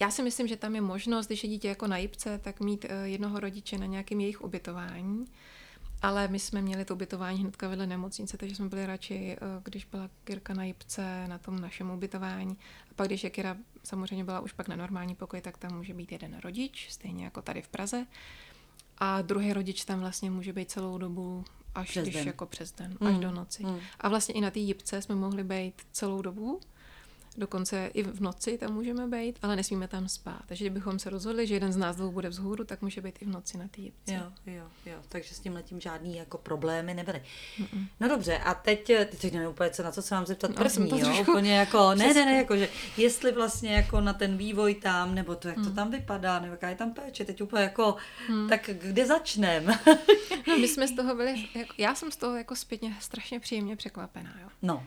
já 0.01 0.11
si 0.11 0.23
myslím, 0.23 0.47
že 0.47 0.57
tam 0.57 0.75
je 0.75 0.81
možnost, 0.81 1.27
když 1.27 1.45
je 1.45 1.51
dítě 1.51 1.69
jako 1.69 1.87
na 1.87 1.97
jipce, 1.97 2.39
tak 2.39 2.61
mít 2.61 2.87
eh, 2.89 3.09
jednoho 3.09 3.41
rodiče 3.41 3.79
na 3.79 3.87
nějakém 3.87 4.21
jejich 4.21 4.43
ubytování. 4.43 5.25
Ale 6.05 6.29
my 6.29 6.39
jsme 6.39 6.63
měli 6.63 6.85
to 6.85 6.95
ubytování 6.95 7.41
hnedka 7.41 7.69
vedle 7.69 7.87
nemocnice, 7.87 8.37
takže 8.37 8.55
jsme 8.57 8.69
byli 8.69 8.87
radši, 8.87 9.37
eh, 9.37 9.39
když 9.65 9.85
byla 9.85 10.11
Kirka 10.25 10.55
na 10.55 10.65
jipce, 10.65 11.29
na 11.29 11.39
tom 11.39 11.61
našem 11.61 11.91
ubytování. 11.91 12.57
A 12.91 12.95
pak, 12.97 13.07
když 13.07 13.25
je 13.25 13.31
Kira 13.31 13.57
samozřejmě 13.85 14.25
byla 14.25 14.41
už 14.41 14.53
pak 14.53 14.69
na 14.69 14.77
normální 14.77 15.15
pokoji, 15.15 15.43
tak 15.43 15.59
tam 15.59 15.77
může 15.77 15.95
být 15.95 16.13
jeden 16.13 16.39
rodič, 16.39 16.87
stejně 16.91 17.25
jako 17.25 17.43
tady 17.43 17.63
v 17.63 17.69
Praze. 17.69 18.07
A 18.99 19.23
druhý 19.23 19.53
rodič 19.53 19.85
tam 19.85 20.01
vlastně 20.01 20.31
může 20.31 20.53
být 20.53 20.71
celou 20.71 20.99
dobu, 20.99 21.45
až 21.75 21.89
Přes 21.91 22.03
když 22.03 22.15
den. 22.15 22.27
jako 22.27 22.47
přes 22.47 22.73
den, 22.73 22.97
Mm, 23.01 23.07
až 23.07 23.19
do 23.19 23.31
noci. 23.31 23.65
mm. 23.65 23.79
A 24.01 24.09
vlastně 24.09 24.35
i 24.35 24.41
na 24.41 24.51
té 24.51 24.59
jipce 24.59 25.03
jsme 25.03 25.15
mohli 25.15 25.45
být 25.45 25.75
celou 25.93 26.23
dobu, 26.23 26.61
dokonce 27.37 27.91
i 27.95 28.03
v 28.03 28.21
noci 28.21 28.59
tam 28.59 28.73
můžeme 28.75 29.07
být, 29.07 29.39
ale 29.43 29.57
nesmíme 29.57 29.89
tam 29.89 30.09
spát. 30.09 30.43
Takže 30.47 30.65
kdybychom 30.65 30.99
se 30.99 31.11
rozhodli, 31.11 31.47
že 31.47 31.55
jeden 31.55 31.73
z 31.73 31.77
nás 31.77 31.97
dvou 31.97 32.11
bude 32.13 32.29
vzhůru, 32.29 32.65
tak 32.65 32.83
může 32.83 33.01
být 33.01 33.23
i 33.23 33.25
v 33.25 33.29
noci 33.29 33.59
na 33.59 33.69
té 33.69 33.81
jipce. 33.81 34.15
Jo, 34.15 34.23
jo, 34.47 34.65
jo. 34.87 34.97
Takže 35.09 35.35
s 35.35 35.41
tím 35.41 35.53
letím 35.55 35.81
žádný 35.81 36.17
jako 36.17 36.39
problémy 36.39 36.95
nebyly. 36.95 37.23
No 38.01 38.09
dobře, 38.09 38.39
a 38.39 38.55
teď, 38.55 38.87
teď 38.87 39.33
nevím 39.33 39.49
úplně, 39.49 39.71
co, 39.71 39.83
na 39.83 39.93
co 39.93 40.03
se 40.03 40.15
mám 40.15 40.27
zeptat 40.27 40.51
No, 40.51 40.57
první, 40.57 40.91
jo? 40.91 40.99
trošku 40.99 41.31
Úplně 41.31 41.57
jako, 41.59 41.95
ne, 41.95 42.15
ne, 42.15 42.25
ne, 42.25 42.33
jako, 42.37 42.57
že 42.57 42.69
jestli 42.97 43.33
vlastně 43.33 43.73
jako 43.75 44.01
na 44.01 44.13
ten 44.13 44.37
vývoj 44.37 44.75
tam, 44.75 45.15
nebo 45.15 45.35
to, 45.35 45.49
jak 45.49 45.57
Hmm. 45.57 45.67
to 45.67 45.73
tam 45.73 45.91
vypadá, 45.91 46.39
nebo 46.41 46.53
jaká 46.53 46.69
je 46.69 46.77
tam 46.77 46.93
péče, 46.93 47.25
teď 47.25 47.43
úplně 47.43 47.63
jako, 47.63 47.97
tak 48.49 48.71
kde 48.73 49.07
začnem? 49.07 49.67
No, 50.49 50.59
my 50.59 50.69
jsme 50.69 50.89
z 50.89 50.93
toho 50.97 51.15
byli, 51.15 51.49
jako, 51.55 51.75
já 51.79 51.95
jsem 51.95 52.11
z 52.13 52.17
toho 52.17 52.37
jako 52.37 52.57
zpětně 52.57 52.97
strašně 53.01 53.41
příjemně 53.41 53.77
překvapená. 53.77 54.35
Jo. 54.43 54.49
no, 54.63 54.85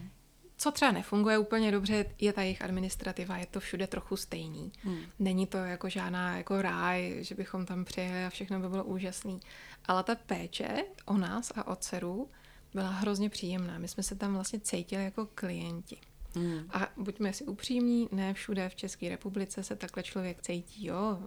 Co 0.58 0.72
třeba 0.72 0.92
nefunguje 0.92 1.38
úplně 1.38 1.72
dobře, 1.72 2.06
je 2.20 2.34
ta 2.34 2.42
jejich 2.42 2.62
administrativa, 2.62 3.38
je 3.38 3.46
to 3.46 3.60
všude 3.60 3.88
trochu 3.88 4.18
stejný. 4.18 4.72
Hmm. 4.84 5.00
Není 5.20 5.48
to 5.48 5.58
jako 5.58 5.90
žádná 5.90 6.38
jako 6.38 6.62
ráj, 6.62 7.18
že 7.20 7.36
bychom 7.36 7.66
tam 7.66 7.86
přijeli 7.86 8.26
a 8.26 8.30
všechno 8.30 8.60
by 8.60 8.70
bylo 8.70 8.84
úžasný. 8.84 9.40
Ale 9.86 10.04
ta 10.04 10.16
péče 10.16 10.84
o 11.06 11.18
nás 11.18 11.52
a 11.56 11.68
o 11.68 11.76
dceru 11.76 12.30
byla 12.74 12.90
hrozně 12.90 13.30
příjemná. 13.30 13.78
My 13.78 13.88
jsme 13.88 14.04
se 14.04 14.16
tam 14.16 14.34
vlastně 14.34 14.60
cítili 14.60 15.04
jako 15.04 15.26
klienti. 15.36 15.98
Hmm. 16.36 16.70
A 16.70 16.88
buďme 16.98 17.34
si 17.34 17.44
upřímní, 17.44 18.10
ne 18.12 18.34
všude 18.34 18.70
v 18.70 18.76
České 18.76 19.10
republice 19.10 19.64
se 19.64 19.76
takhle 19.76 20.04
člověk 20.04 20.42
cítí, 20.42 20.86
jo. 20.86 21.20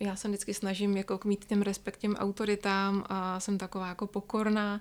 Já 0.00 0.16
se 0.16 0.28
vždycky 0.28 0.54
snažím 0.54 0.96
jako 0.96 1.20
mít 1.24 1.44
těm 1.44 1.62
respekt 1.62 1.96
těm 1.96 2.14
autoritám 2.14 3.04
a 3.08 3.40
jsem 3.40 3.58
taková 3.58 3.88
jako 3.88 4.06
pokorná, 4.06 4.80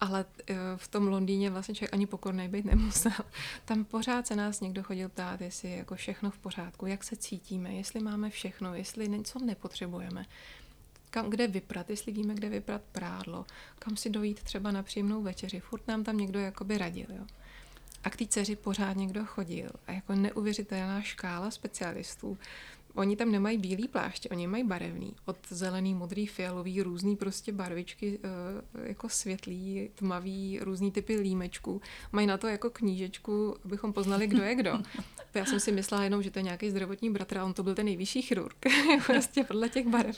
ale 0.00 0.24
eh, 0.46 0.54
v 0.76 0.88
tom 0.88 1.08
Londýně 1.08 1.50
vlastně 1.50 1.74
člověk 1.74 1.92
ani 1.92 2.06
pokorný 2.06 2.48
být 2.48 2.64
nemusel. 2.64 3.12
Tam 3.64 3.84
pořád 3.84 4.26
se 4.26 4.36
nás 4.36 4.60
někdo 4.60 4.82
chodil 4.82 5.08
ptát, 5.08 5.40
jestli 5.40 5.70
je 5.70 5.76
jako 5.76 5.94
všechno 5.94 6.30
v 6.30 6.38
pořádku, 6.38 6.86
jak 6.86 7.04
se 7.04 7.16
cítíme, 7.16 7.74
jestli 7.74 8.00
máme 8.00 8.30
všechno, 8.30 8.74
jestli 8.74 9.08
něco 9.08 9.38
nepotřebujeme, 9.38 10.26
kam, 11.10 11.30
kde 11.30 11.46
vyprat, 11.46 11.90
jestli 11.90 12.12
víme, 12.12 12.34
kde 12.34 12.48
vyprat 12.48 12.82
prádlo, 12.92 13.46
kam 13.78 13.96
si 13.96 14.10
dojít 14.10 14.42
třeba 14.42 14.70
na 14.70 14.82
příjemnou 14.82 15.22
večeři. 15.22 15.60
Furt 15.60 15.88
nám 15.88 16.04
tam 16.04 16.16
někdo 16.16 16.38
jakoby 16.38 16.78
radil, 16.78 17.06
jo. 17.08 17.26
A 18.04 18.10
k 18.10 18.16
té 18.16 18.26
dceři 18.26 18.56
pořád 18.56 18.96
někdo 18.96 19.24
chodil 19.24 19.70
a 19.86 19.92
jako 19.92 20.14
neuvěřitelná 20.14 21.02
škála 21.02 21.50
specialistů 21.50 22.38
oni 22.98 23.16
tam 23.16 23.32
nemají 23.32 23.58
bílý 23.58 23.88
pláště, 23.88 24.28
oni 24.28 24.46
mají 24.46 24.64
barevný. 24.64 25.14
Od 25.24 25.36
zelený, 25.48 25.94
modrý, 25.94 26.26
fialový, 26.26 26.82
různý 26.82 27.16
prostě 27.16 27.52
barvičky, 27.52 28.18
eh, 28.22 28.88
jako 28.88 29.08
světlý, 29.08 29.90
tmavý, 29.94 30.58
různý 30.62 30.92
typy 30.92 31.16
límečků. 31.16 31.80
Mají 32.12 32.26
na 32.26 32.38
to 32.38 32.46
jako 32.46 32.70
knížečku, 32.70 33.56
abychom 33.64 33.92
poznali, 33.92 34.26
kdo 34.26 34.42
je 34.42 34.54
kdo. 34.54 34.78
Já 35.34 35.44
jsem 35.44 35.60
si 35.60 35.72
myslela 35.72 36.04
jenom, 36.04 36.22
že 36.22 36.30
to 36.30 36.38
je 36.38 36.42
nějaký 36.42 36.70
zdravotní 36.70 37.10
bratr 37.10 37.38
a 37.38 37.44
on 37.44 37.54
to 37.54 37.62
byl 37.62 37.74
ten 37.74 37.86
nejvyšší 37.86 38.22
chirurg. 38.22 38.66
prostě 39.06 39.44
podle 39.44 39.68
těch 39.68 39.86
barev. 39.86 40.16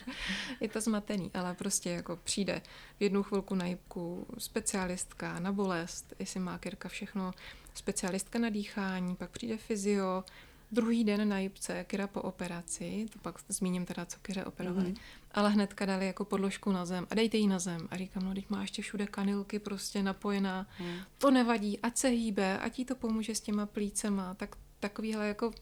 Je 0.61 0.69
to 0.69 0.81
zmatený, 0.81 1.31
ale 1.35 1.55
prostě 1.55 1.91
jako 1.91 2.17
přijde 2.25 2.63
v 2.99 3.03
jednu 3.03 3.23
chvilku 3.23 3.55
na 3.55 3.67
jibku 3.67 4.27
specialistka 4.39 5.41
na 5.41 5.53
bolest, 5.53 6.15
jestli 6.19 6.41
má 6.41 6.59
Kirka 6.59 6.89
všechno, 6.89 7.33
specialistka 7.75 8.39
na 8.39 8.49
dýchání, 8.49 9.17
pak 9.17 9.31
přijde 9.31 9.57
fyzio, 9.57 10.25
Druhý 10.73 11.05
den 11.05 11.29
na 11.29 11.39
jibce, 11.39 11.85
Kira 11.85 12.07
po 12.07 12.23
operaci, 12.23 13.07
to 13.13 13.19
pak 13.19 13.39
zmíním 13.49 13.85
teda, 13.85 14.07
co 14.07 14.19
Kyře 14.23 14.45
operovali, 14.45 14.93
mm-hmm. 14.93 15.01
ale 15.33 15.51
hnedka 15.51 15.87
dali 15.87 16.07
jako 16.07 16.25
podložku 16.25 16.73
na 16.73 16.87
zem 16.87 17.07
a 17.11 17.15
dejte 17.15 17.37
ji 17.37 17.47
na 17.47 17.59
zem. 17.59 17.89
A 17.91 17.97
říkám, 17.97 18.25
no 18.25 18.35
teď 18.35 18.51
má 18.51 18.63
ještě 18.63 18.83
všude 18.83 19.07
kanilky 19.07 19.59
prostě 19.59 20.03
napojená, 20.03 20.67
mm. 20.81 20.97
to 21.19 21.31
nevadí, 21.31 21.79
ať 21.79 21.97
se 21.97 22.09
hýbe, 22.09 22.59
ať 22.59 22.79
jí 22.79 22.85
to 22.85 22.95
pomůže 22.95 23.35
s 23.35 23.41
těma 23.41 23.67
plícema, 23.67 24.35
tak 24.35 24.57
takovýhle 24.81 25.29
jako 25.29 25.53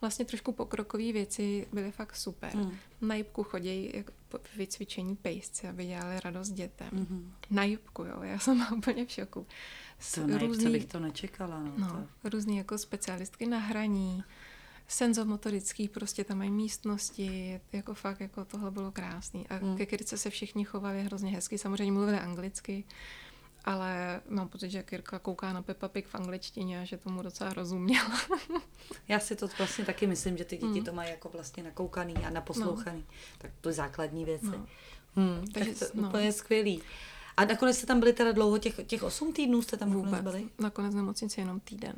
vlastně 0.00 0.24
trošku 0.24 0.52
pokrokové 0.52 1.12
věci 1.12 1.68
byly 1.72 1.92
fakt 1.92 2.16
super. 2.16 2.56
Mm. 2.56 2.72
Na 3.00 3.14
jibku 3.14 3.42
chodí 3.42 3.90
jako 3.94 4.12
vycvičení 4.56 5.16
pejsci, 5.16 5.68
aby 5.68 5.86
dělali 5.86 6.20
radost 6.24 6.50
dětem. 6.50 6.88
Mm-hmm. 6.92 7.30
Na 7.50 7.64
jibku, 7.64 8.04
jo, 8.04 8.22
já 8.22 8.38
jsem 8.38 8.66
úplně 8.76 9.06
v 9.06 9.10
šoku. 9.10 9.46
To 10.14 10.26
na 10.26 10.38
různý, 10.38 10.72
bych 10.72 10.84
to 10.84 11.00
nečekala. 11.00 11.60
No, 11.60 11.72
no 11.76 11.88
to... 12.22 12.28
Různý 12.28 12.56
jako 12.56 12.78
specialistky 12.78 13.46
na 13.46 13.58
hraní, 13.58 14.24
senzomotorický, 14.88 15.88
prostě 15.88 16.24
tam 16.24 16.38
mají 16.38 16.50
místnosti, 16.50 17.60
jako 17.72 17.94
fakt, 17.94 18.20
jako 18.20 18.44
tohle 18.44 18.70
bylo 18.70 18.92
krásný. 18.92 19.48
A 19.48 19.58
mm. 19.58 19.76
ke 19.76 19.86
Kirce 19.86 20.18
se 20.18 20.30
všichni 20.30 20.64
chovali 20.64 21.02
hrozně 21.02 21.30
hezky, 21.30 21.58
samozřejmě 21.58 21.92
mluvili 21.92 22.18
anglicky, 22.18 22.84
ale 23.64 24.20
mám 24.28 24.48
pocit, 24.48 24.70
že 24.70 24.82
Kirka 24.82 25.18
kouká 25.18 25.52
na 25.52 25.62
Peppa 25.62 25.88
Pig 25.88 26.06
v 26.06 26.14
angličtině 26.14 26.80
a 26.80 26.84
že 26.84 26.96
tomu 26.96 27.22
docela 27.22 27.52
rozuměla. 27.52 28.20
Já 29.08 29.20
si 29.20 29.36
to 29.36 29.48
vlastně 29.58 29.84
taky 29.84 30.06
myslím, 30.06 30.36
že 30.36 30.44
ty 30.44 30.56
děti 30.56 30.80
mm. 30.80 30.84
to 30.84 30.92
mají 30.92 31.10
jako 31.10 31.28
vlastně 31.28 31.62
nakoukaný 31.62 32.14
a 32.14 32.30
naposlouchaný. 32.30 33.04
No. 33.08 33.14
Tak 33.38 33.50
to 33.60 33.68
je 33.68 33.72
základní 33.72 34.24
věci. 34.24 34.46
No. 34.46 34.66
Hmm, 35.16 35.46
Takže 35.52 35.74
to 35.74 35.84
no. 35.94 36.08
úplně 36.08 36.32
skvělý. 36.32 36.82
A 37.36 37.44
nakonec 37.44 37.76
jste 37.76 37.86
tam 37.86 38.00
byli 38.00 38.12
teda 38.12 38.32
dlouho, 38.32 38.58
těch, 38.58 38.80
těch 38.86 39.02
8 39.02 39.32
týdnů 39.32 39.62
jste 39.62 39.76
tam 39.76 39.92
vůbec 39.92 40.20
byli? 40.20 40.48
Nakonec 40.58 40.94
nemocnici 40.94 41.40
jenom 41.40 41.60
týden 41.60 41.94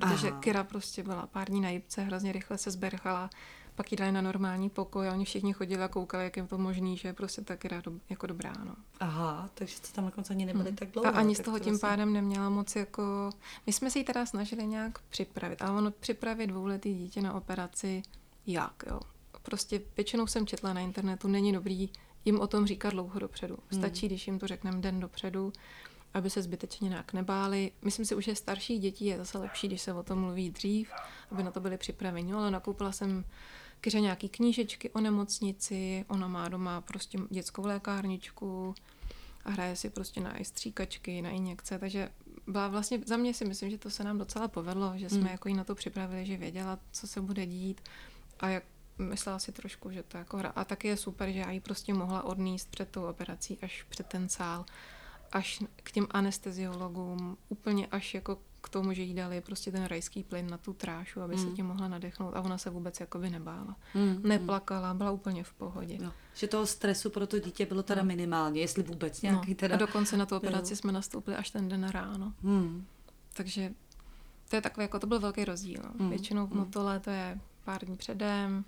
protože 0.00 0.30
Aha. 0.30 0.40
Kira 0.40 0.64
prostě 0.64 1.02
byla 1.02 1.26
pár 1.26 1.48
dní 1.48 1.60
na 1.60 1.70
jibce, 1.70 2.02
hrozně 2.02 2.32
rychle 2.32 2.58
se 2.58 2.70
zberchala, 2.70 3.30
pak 3.74 3.92
ji 3.92 3.98
dali 3.98 4.12
na 4.12 4.20
normální 4.20 4.70
pokoj 4.70 5.08
a 5.08 5.12
oni 5.12 5.24
všichni 5.24 5.52
chodili 5.52 5.82
a 5.82 5.88
koukali, 5.88 6.24
jak 6.24 6.36
je 6.36 6.46
to 6.46 6.58
možný, 6.58 6.96
že 6.96 7.08
je 7.08 7.12
prostě 7.12 7.42
ta 7.42 7.56
Kira 7.56 7.80
do, 7.80 7.92
jako 8.10 8.26
dobrá. 8.26 8.52
No. 8.64 8.74
Aha, 9.00 9.50
takže 9.54 9.76
jste 9.76 9.92
tam 9.92 10.04
nakonec 10.04 10.30
ani 10.30 10.46
nebyli 10.46 10.68
hmm. 10.68 10.76
tak 10.76 10.90
dlouho. 10.90 11.08
A 11.08 11.10
ani 11.10 11.34
z 11.34 11.40
toho 11.40 11.58
tím 11.58 11.72
vlastně... 11.72 11.88
pádem 11.88 12.12
neměla 12.12 12.48
moc 12.48 12.76
jako... 12.76 13.30
My 13.66 13.72
jsme 13.72 13.90
si 13.90 13.98
ji 13.98 14.04
teda 14.04 14.26
snažili 14.26 14.66
nějak 14.66 14.98
připravit, 15.08 15.62
ale 15.62 15.78
ono 15.78 15.90
připravit 15.90 16.46
dvouletý 16.46 16.94
dítě 16.94 17.22
na 17.22 17.34
operaci, 17.34 18.02
jak, 18.46 18.84
jo. 18.90 19.00
Prostě 19.42 19.80
většinou 19.96 20.26
jsem 20.26 20.46
četla 20.46 20.72
na 20.72 20.80
internetu, 20.80 21.28
není 21.28 21.52
dobrý 21.52 21.90
jim 22.24 22.40
o 22.40 22.46
tom 22.46 22.66
říkat 22.66 22.90
dlouho 22.90 23.18
dopředu. 23.18 23.58
Stačí, 23.72 24.06
hmm. 24.06 24.08
když 24.08 24.26
jim 24.26 24.38
to 24.38 24.46
řekneme 24.46 24.80
den 24.80 25.00
dopředu 25.00 25.52
aby 26.14 26.30
se 26.30 26.42
zbytečně 26.42 26.88
nějak 26.88 27.12
nebáli. 27.12 27.72
Myslím 27.82 28.06
si, 28.06 28.14
že 28.18 28.34
starších 28.34 28.80
dětí 28.80 29.04
je 29.06 29.18
zase 29.18 29.38
lepší, 29.38 29.66
když 29.66 29.82
se 29.82 29.92
o 29.92 30.02
tom 30.02 30.20
mluví 30.20 30.50
dřív, 30.50 30.90
aby 31.30 31.42
na 31.42 31.50
to 31.50 31.60
byli 31.60 31.76
připraveni. 31.76 32.32
Ale 32.32 32.50
nakoupila 32.50 32.92
jsem 32.92 33.24
Kyře 33.80 34.00
nějaký 34.00 34.28
knížečky 34.28 34.90
o 34.90 35.00
nemocnici, 35.00 36.04
ona 36.08 36.28
má 36.28 36.48
doma 36.48 36.80
prostě 36.80 37.18
dětskou 37.30 37.66
lékárničku 37.66 38.74
a 39.44 39.50
hraje 39.50 39.76
si 39.76 39.90
prostě 39.90 40.20
na 40.20 40.34
stříkačky, 40.42 41.22
na 41.22 41.30
injekce, 41.30 41.78
takže 41.78 42.10
byla 42.46 42.68
vlastně, 42.68 43.00
za 43.06 43.16
mě 43.16 43.34
si 43.34 43.44
myslím, 43.44 43.70
že 43.70 43.78
to 43.78 43.90
se 43.90 44.04
nám 44.04 44.18
docela 44.18 44.48
povedlo, 44.48 44.92
že 44.96 45.08
jsme 45.08 45.18
hmm. 45.18 45.28
jako 45.28 45.48
jí 45.48 45.54
na 45.54 45.64
to 45.64 45.74
připravili, 45.74 46.26
že 46.26 46.36
věděla, 46.36 46.78
co 46.92 47.06
se 47.06 47.20
bude 47.20 47.46
dít 47.46 47.80
a 48.40 48.48
jak 48.48 48.64
myslela 48.98 49.38
si 49.38 49.52
trošku, 49.52 49.90
že 49.90 50.02
to 50.02 50.18
jako 50.18 50.36
hra. 50.36 50.52
A 50.56 50.64
taky 50.64 50.88
je 50.88 50.96
super, 50.96 51.30
že 51.30 51.38
já 51.38 51.50
ji 51.50 51.60
prostě 51.60 51.94
mohla 51.94 52.22
odníst 52.22 52.70
před 52.70 52.88
tou 52.88 53.04
operací 53.04 53.58
až 53.62 53.82
před 53.88 54.06
ten 54.06 54.28
sál 54.28 54.64
až 55.32 55.62
k 55.76 55.92
těm 55.92 56.06
anesteziologům, 56.10 57.36
úplně 57.48 57.86
až 57.86 58.14
jako 58.14 58.38
k 58.60 58.68
tomu, 58.68 58.92
že 58.92 59.02
jí 59.02 59.14
dali 59.14 59.40
prostě 59.40 59.72
ten 59.72 59.84
rajský 59.84 60.22
plyn 60.22 60.50
na 60.50 60.58
tu 60.58 60.72
trášu, 60.72 61.20
aby 61.20 61.36
mm. 61.36 61.42
se 61.42 61.50
tím 61.50 61.66
mohla 61.66 61.88
nadechnout 61.88 62.36
a 62.36 62.40
ona 62.40 62.58
se 62.58 62.70
vůbec 62.70 63.00
jakoby 63.00 63.30
nebála. 63.30 63.76
Mm. 63.94 64.20
Neplakala, 64.22 64.94
byla 64.94 65.10
úplně 65.10 65.44
v 65.44 65.52
pohodě. 65.52 65.98
No. 66.02 66.12
Že 66.34 66.46
toho 66.46 66.66
stresu 66.66 67.10
pro 67.10 67.26
to 67.26 67.38
dítě 67.38 67.66
bylo 67.66 67.82
teda 67.82 68.02
no. 68.02 68.06
minimálně, 68.06 68.60
jestli 68.60 68.82
vůbec 68.82 69.22
no. 69.22 69.30
nějaký 69.30 69.50
no. 69.50 69.56
teda... 69.56 69.74
A 69.74 69.78
dokonce 69.78 70.16
na 70.16 70.26
tu 70.26 70.36
operaci 70.36 70.76
jsme 70.76 70.92
nastoupili 70.92 71.36
až 71.36 71.50
ten 71.50 71.68
den 71.68 71.88
ráno. 71.88 72.32
Mm. 72.42 72.86
Takže 73.34 73.72
to 74.48 74.56
je 74.56 74.62
takový, 74.62 74.84
jako 74.84 74.98
to 74.98 75.06
byl 75.06 75.20
velký 75.20 75.44
rozdíl. 75.44 75.82
Mm. 75.98 76.10
Většinou 76.10 76.46
v 76.46 76.52
motole 76.52 77.00
to 77.00 77.10
je 77.10 77.40
pár 77.64 77.84
dní 77.84 77.96
předem, 77.96 78.64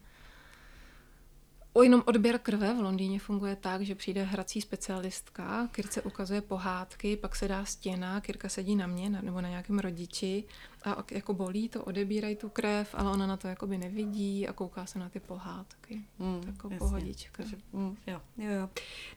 O 1.72 1.82
jenom 1.82 2.02
odběr 2.06 2.38
krve 2.38 2.74
v 2.74 2.80
Londýně 2.80 3.18
funguje 3.18 3.56
tak, 3.56 3.82
že 3.82 3.94
přijde 3.94 4.22
hrací 4.22 4.60
specialistka, 4.60 5.68
Kirce 5.72 6.02
ukazuje 6.02 6.40
pohádky, 6.40 7.16
pak 7.16 7.36
se 7.36 7.48
dá 7.48 7.64
stěna, 7.64 8.20
Kirka 8.20 8.48
sedí 8.48 8.76
na 8.76 8.86
mě 8.86 9.10
nebo 9.10 9.40
na 9.40 9.48
nějakém 9.48 9.78
rodiči 9.78 10.44
a 10.84 11.04
jako 11.10 11.34
bolí 11.34 11.68
to, 11.68 11.84
odebírají 11.84 12.36
tu 12.36 12.48
krev, 12.48 12.94
ale 12.98 13.10
ona 13.10 13.26
na 13.26 13.36
to 13.36 13.48
jakoby 13.48 13.78
nevidí 13.78 14.48
a 14.48 14.52
kouká 14.52 14.86
se 14.86 14.98
na 14.98 15.08
ty 15.08 15.20
pohádky. 15.20 16.00
Mm, 16.18 16.40
jako 16.46 16.70
pohodička. 16.70 17.42
Takže, 17.42 17.56
mm, 17.72 17.96
jo, 18.06 18.20
jo, 18.36 18.50
jo. 18.50 18.68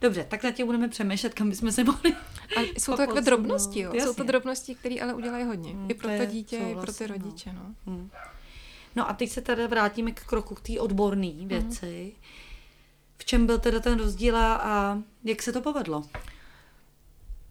Dobře, 0.02 0.26
tak 0.30 0.42
zatím 0.42 0.66
budeme 0.66 0.88
přemýšlet, 0.88 1.34
kam 1.34 1.50
bychom 1.50 1.72
se 1.72 1.84
mohli 1.84 2.16
A 2.58 2.62
jsou 2.62 2.92
to 2.92 2.98
takové 2.98 3.22
drobnosti, 3.22 3.80
jo. 3.80 3.94
Jasně. 3.94 4.08
Jsou 4.08 4.13
to 4.13 4.24
drobnosti, 4.24 4.76
které 4.76 4.96
ale 4.96 5.13
udělají 5.13 5.46
hodně. 5.46 5.74
Mm, 5.74 5.92
I 5.92 5.94
pro 5.94 6.10
to 6.18 6.26
dítě, 6.26 6.58
i 6.58 6.76
pro 6.76 6.94
ty 6.94 7.08
rodiče, 7.08 7.54
no. 7.54 7.76
no. 7.86 7.94
Mm. 7.94 8.10
No 8.96 9.10
a 9.10 9.13
teď 9.13 9.30
se 9.30 9.42
teda 9.42 9.68
vrátíme 9.68 10.12
k 10.12 10.24
kroku 10.24 10.56
k 10.56 10.62
té 10.62 10.80
odborné 10.80 11.32
věci. 11.46 12.13
Mm 12.16 12.42
v 13.23 13.25
čem 13.25 13.45
byl 13.45 13.59
teda 13.59 13.79
ten 13.79 13.99
rozdíl 13.99 14.38
a 14.38 14.99
jak 15.23 15.41
se 15.41 15.53
to 15.53 15.62
povedlo? 15.62 16.03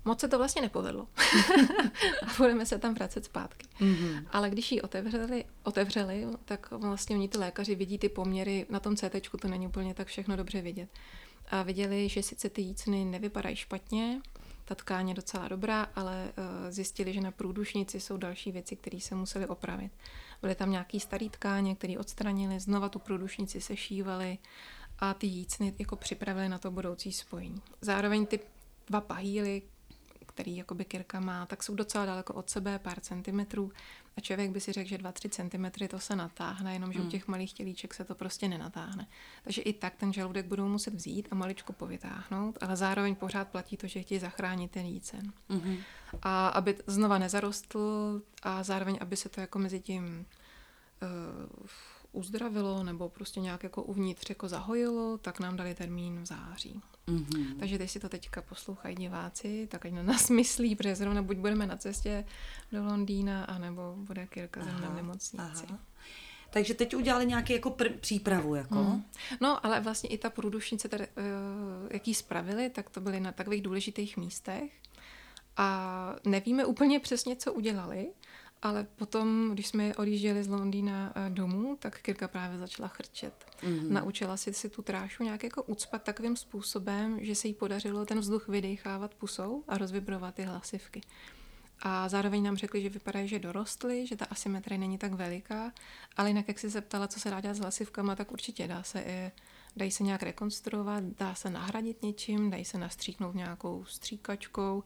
Moc 0.04 0.20
se 0.20 0.28
to 0.28 0.38
vlastně 0.38 0.62
nepovedlo. 0.62 1.06
a 2.26 2.34
budeme 2.38 2.66
se 2.66 2.78
tam 2.78 2.94
vracet 2.94 3.24
zpátky. 3.24 3.66
Mm-hmm. 3.80 4.26
Ale 4.30 4.50
když 4.50 4.72
ji 4.72 4.80
otevřeli, 4.80 5.44
otevřeli, 5.62 6.26
tak 6.44 6.70
vlastně 6.70 7.16
oni 7.16 7.28
ty 7.28 7.38
lékaři 7.38 7.74
vidí 7.74 7.98
ty 7.98 8.08
poměry, 8.08 8.66
na 8.70 8.80
tom 8.80 8.96
CT 8.96 9.40
to 9.40 9.48
není 9.48 9.66
úplně 9.66 9.94
tak 9.94 10.06
všechno 10.06 10.36
dobře 10.36 10.60
vidět. 10.60 10.88
A 11.50 11.62
viděli, 11.62 12.08
že 12.08 12.22
sice 12.22 12.48
ty 12.48 12.62
jícny 12.62 13.04
nevypadají 13.04 13.56
špatně, 13.56 14.20
ta 14.64 14.74
tkáň 14.74 15.08
je 15.08 15.14
docela 15.14 15.48
dobrá, 15.48 15.88
ale 15.94 16.32
uh, 16.36 16.70
zjistili, 16.70 17.12
že 17.12 17.20
na 17.20 17.30
průdušnici 17.30 18.00
jsou 18.00 18.16
další 18.16 18.52
věci, 18.52 18.76
které 18.76 19.00
se 19.00 19.14
museli 19.14 19.46
opravit. 19.46 19.92
Byly 20.42 20.54
tam 20.54 20.70
nějaký 20.70 21.00
starý 21.00 21.30
tkáně, 21.30 21.74
které 21.74 21.98
odstranili, 21.98 22.60
znova 22.60 22.88
tu 22.88 22.98
průdušnici 22.98 23.60
sešívali, 23.60 24.38
a 25.02 25.14
ty 25.14 25.26
jícny 25.26 25.74
jako 25.78 25.96
připravili 25.96 26.48
na 26.48 26.58
to 26.58 26.70
budoucí 26.70 27.12
spojení. 27.12 27.62
Zároveň 27.80 28.26
ty 28.26 28.40
dva 28.86 29.00
pahýly, 29.00 29.62
který 30.26 30.56
jakoby 30.56 30.84
Kirka 30.84 31.20
má, 31.20 31.46
tak 31.46 31.62
jsou 31.62 31.74
docela 31.74 32.06
daleko 32.06 32.34
od 32.34 32.50
sebe, 32.50 32.78
pár 32.78 33.00
centimetrů 33.00 33.72
a 34.16 34.20
člověk 34.20 34.50
by 34.50 34.60
si 34.60 34.72
řekl, 34.72 34.88
že 34.88 34.96
2-3 34.96 35.28
centimetry 35.28 35.88
to 35.88 35.98
se 35.98 36.16
natáhne, 36.16 36.72
jenomže 36.72 36.98
mm. 36.98 37.02
u 37.02 37.04
hmm. 37.04 37.10
těch 37.10 37.28
malých 37.28 37.52
tělíček 37.52 37.94
se 37.94 38.04
to 38.04 38.14
prostě 38.14 38.48
nenatáhne. 38.48 39.08
Takže 39.44 39.62
i 39.62 39.72
tak 39.72 39.94
ten 39.96 40.12
žaludek 40.12 40.46
budou 40.46 40.68
muset 40.68 40.94
vzít 40.94 41.28
a 41.30 41.34
maličko 41.34 41.72
povytáhnout, 41.72 42.58
ale 42.60 42.76
zároveň 42.76 43.14
pořád 43.14 43.48
platí 43.48 43.76
to, 43.76 43.86
že 43.86 44.02
chtějí 44.02 44.18
zachránit 44.18 44.70
ten 44.70 44.86
jícen. 44.86 45.32
Mm-hmm. 45.50 45.78
A 46.22 46.48
aby 46.48 46.78
znova 46.86 47.18
nezarostl 47.18 48.22
a 48.42 48.62
zároveň, 48.62 48.98
aby 49.00 49.16
se 49.16 49.28
to 49.28 49.40
jako 49.40 49.58
mezi 49.58 49.80
tím 49.80 50.26
uh, 51.02 51.66
uzdravilo 52.12 52.84
nebo 52.84 53.08
prostě 53.08 53.40
nějak 53.40 53.62
jako 53.62 53.82
uvnitř 53.82 54.28
jako 54.28 54.48
zahojilo, 54.48 55.18
tak 55.18 55.40
nám 55.40 55.56
dali 55.56 55.74
termín 55.74 56.22
v 56.22 56.26
září. 56.26 56.80
Mm-hmm. 57.08 57.58
Takže 57.58 57.78
teď 57.78 57.90
si 57.90 58.00
to 58.00 58.08
teďka 58.08 58.42
poslouchají 58.42 58.96
diváci, 58.96 59.68
tak 59.70 59.86
ať 59.86 59.92
na 59.92 60.02
nás 60.02 60.30
myslí, 60.40 60.76
protože 60.76 60.94
zrovna 60.94 61.22
buď 61.22 61.36
budeme 61.36 61.66
na 61.66 61.76
cestě 61.76 62.24
do 62.72 62.84
Londýna, 62.84 63.44
anebo 63.44 63.94
bude 63.96 64.26
Kirka 64.26 64.64
ze 64.64 64.70
v 64.70 64.94
nemocnici. 64.94 65.66
Aha. 65.66 65.78
Takže 66.50 66.74
teď 66.74 66.96
udělali 66.96 67.26
nějaký 67.26 67.52
jako 67.52 67.70
pr- 67.70 67.98
přípravu, 68.00 68.54
jako? 68.54 68.74
Hmm. 68.74 69.04
No, 69.40 69.66
ale 69.66 69.80
vlastně 69.80 70.10
i 70.10 70.18
ta 70.18 70.30
průdušnice, 70.30 70.88
tady, 70.88 71.06
uh, 71.06 71.12
jak 71.90 72.08
ji 72.08 72.14
spravili, 72.14 72.70
tak 72.70 72.90
to 72.90 73.00
byly 73.00 73.20
na 73.20 73.32
takových 73.32 73.62
důležitých 73.62 74.16
místech. 74.16 74.72
A 75.56 76.16
nevíme 76.24 76.64
úplně 76.64 77.00
přesně, 77.00 77.36
co 77.36 77.52
udělali, 77.52 78.10
ale 78.62 78.86
potom, 78.96 79.50
když 79.52 79.66
jsme 79.66 79.94
odjížděli 79.94 80.44
z 80.44 80.48
Londýna 80.48 81.12
eh, 81.14 81.30
domů, 81.30 81.76
tak 81.80 82.00
Kirka 82.02 82.28
právě 82.28 82.58
začala 82.58 82.88
chrčet. 82.88 83.46
Mm-hmm. 83.62 83.88
Naučila 83.88 84.36
si 84.36 84.54
si 84.54 84.68
tu 84.68 84.82
trášu 84.82 85.22
nějak 85.22 85.44
jako 85.44 85.62
ucpat 85.62 86.02
takovým 86.02 86.36
způsobem, 86.36 87.18
že 87.20 87.34
se 87.34 87.48
jí 87.48 87.54
podařilo 87.54 88.06
ten 88.06 88.20
vzduch 88.20 88.48
vydechávat 88.48 89.14
pusou 89.14 89.64
a 89.68 89.78
rozvibrovat 89.78 90.34
ty 90.34 90.42
hlasivky. 90.42 91.00
a 91.84 92.08
zároveň 92.08 92.42
nám 92.42 92.56
řekli, 92.56 92.82
že 92.82 92.88
vypadají, 92.88 93.28
že 93.28 93.38
dorostly, 93.38 94.06
že 94.06 94.16
ta 94.16 94.24
asymetrie 94.24 94.78
není 94.78 94.98
tak 94.98 95.12
veliká, 95.12 95.72
ale 96.16 96.30
jinak, 96.30 96.48
jak 96.48 96.58
jsi 96.58 96.70
se 96.70 96.80
ptala, 96.80 97.08
co 97.08 97.20
se 97.20 97.30
dá 97.30 97.40
dělat 97.40 97.54
s 97.54 97.60
hlasivkama, 97.60 98.16
tak 98.16 98.32
určitě 98.32 98.68
dá 98.68 98.82
se 98.82 99.00
je, 99.00 99.32
dají 99.76 99.90
se 99.90 100.02
nějak 100.02 100.22
rekonstruovat, 100.22 101.04
dá 101.04 101.34
se 101.34 101.50
nahradit 101.50 102.02
něčím, 102.02 102.50
dají 102.50 102.64
se 102.64 102.78
nastříknout 102.78 103.34
nějakou 103.34 103.84
stříkačkou, 103.84 104.82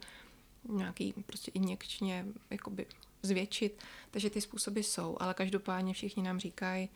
nějaký 0.69 1.15
prostě 1.27 1.51
injekčně 1.51 2.27
jakoby 2.51 2.87
zvětšit, 3.23 3.83
takže 4.11 4.31
ty 4.31 4.41
způsoby 4.41 4.81
jsou, 4.81 5.17
ale 5.21 5.35
každopádně 5.35 5.95
všichni 5.95 6.23
nám 6.23 6.39
říkají, 6.39 6.89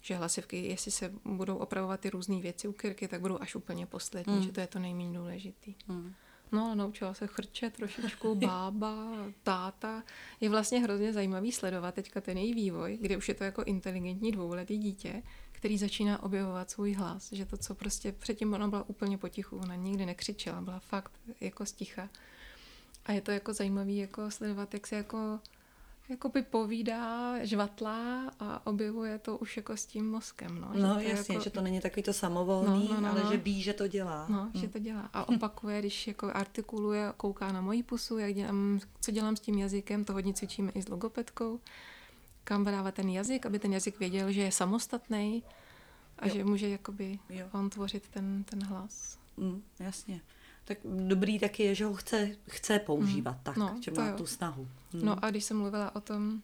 že 0.00 0.14
hlasivky, 0.14 0.66
jestli 0.66 0.90
se 0.90 1.12
budou 1.24 1.56
opravovat 1.56 2.00
ty 2.00 2.10
různé 2.10 2.40
věci 2.40 2.68
u 2.68 2.72
Kirky, 2.72 3.08
tak 3.08 3.20
budou 3.20 3.38
až 3.40 3.54
úplně 3.54 3.86
poslední, 3.86 4.36
mm. 4.36 4.42
že 4.42 4.52
to 4.52 4.60
je 4.60 4.66
to 4.66 4.78
nejméně 4.78 5.18
důležitý. 5.18 5.74
Mm. 5.88 6.14
No, 6.52 6.64
ale 6.64 6.76
naučila 6.76 7.14
se 7.14 7.26
chrče 7.26 7.70
trošičku, 7.70 8.34
bába, 8.46 9.08
táta. 9.42 10.02
Je 10.40 10.48
vlastně 10.50 10.80
hrozně 10.80 11.12
zajímavý 11.12 11.52
sledovat 11.52 11.94
teďka 11.94 12.20
ten 12.20 12.38
její 12.38 12.54
vývoj, 12.54 12.98
kde 13.00 13.16
už 13.16 13.28
je 13.28 13.34
to 13.34 13.44
jako 13.44 13.62
inteligentní 13.62 14.32
dvouletý 14.32 14.78
dítě, 14.78 15.22
který 15.52 15.78
začíná 15.78 16.22
objevovat 16.22 16.70
svůj 16.70 16.92
hlas. 16.92 17.32
Že 17.32 17.46
to, 17.46 17.56
co 17.56 17.74
prostě 17.74 18.12
předtím 18.12 18.54
ona 18.54 18.68
byla 18.68 18.88
úplně 18.88 19.18
potichu, 19.18 19.56
ona 19.56 19.74
nikdy 19.74 20.06
nekřičela, 20.06 20.60
byla 20.60 20.78
fakt 20.78 21.12
jako 21.40 21.66
sticha. 21.66 22.08
A 23.06 23.12
je 23.12 23.20
to 23.20 23.30
jako 23.30 23.52
zajímavý 23.52 23.96
jako 23.96 24.30
sledovat, 24.30 24.74
jak 24.74 24.86
se 24.86 24.96
jako 24.96 25.40
jakoby 26.08 26.42
povídá, 26.42 27.44
žvatlá 27.44 28.30
a 28.40 28.66
objevuje 28.66 29.18
to 29.18 29.38
už 29.38 29.56
jako 29.56 29.76
s 29.76 29.86
tím 29.86 30.10
mozkem. 30.10 30.60
No, 30.60 30.70
no 30.74 31.00
že 31.00 31.08
jasně, 31.08 31.34
jako... 31.34 31.44
že 31.44 31.50
to 31.50 31.60
není 31.60 31.80
takový 31.80 32.02
to 32.02 32.12
samovolný, 32.12 32.88
no, 32.88 32.94
no, 32.94 33.00
no, 33.00 33.10
ale 33.10 33.24
no. 33.24 33.30
že 33.30 33.36
ví, 33.36 33.62
že 33.62 33.72
to 33.72 33.86
dělá. 33.86 34.26
No, 34.28 34.42
hmm. 34.42 34.50
že 34.54 34.68
to 34.68 34.78
dělá. 34.78 35.10
A 35.12 35.28
opakuje, 35.28 35.78
když 35.78 36.06
jako 36.06 36.30
artikuluje, 36.34 37.12
kouká 37.16 37.52
na 37.52 37.60
moji 37.60 37.82
pusu, 37.82 38.18
jak 38.18 38.34
dělám, 38.34 38.80
co 39.00 39.10
dělám 39.10 39.36
s 39.36 39.40
tím 39.40 39.58
jazykem, 39.58 40.04
to 40.04 40.12
hodně 40.12 40.34
cvičíme 40.34 40.72
i 40.72 40.82
s 40.82 40.88
logopedkou, 40.88 41.60
kam 42.44 42.64
vydávat 42.64 42.94
ten 42.94 43.08
jazyk, 43.08 43.46
aby 43.46 43.58
ten 43.58 43.72
jazyk 43.72 43.98
věděl, 43.98 44.32
že 44.32 44.42
je 44.42 44.52
samostatný 44.52 45.42
a 46.18 46.28
jo. 46.28 46.34
že 46.34 46.44
může 46.44 46.68
jakoby 46.68 47.18
jo. 47.28 47.46
on 47.52 47.70
tvořit 47.70 48.08
ten, 48.08 48.44
ten 48.44 48.64
hlas. 48.64 49.18
Mm, 49.36 49.62
jasně 49.78 50.20
tak 50.68 50.78
dobrý 50.84 51.38
taky 51.38 51.62
je, 51.62 51.74
že 51.74 51.84
ho 51.84 51.94
chce, 51.94 52.30
chce 52.48 52.78
používat 52.78 53.36
mm. 53.36 53.40
tak, 53.42 53.56
no, 53.56 53.76
že 53.80 53.90
má 53.90 54.06
jo. 54.06 54.16
tu 54.16 54.26
snahu. 54.26 54.68
Mm. 54.92 55.04
No 55.04 55.24
a 55.24 55.30
když 55.30 55.44
jsem 55.44 55.58
mluvila 55.58 55.96
o 55.96 56.00
tom, 56.00 56.42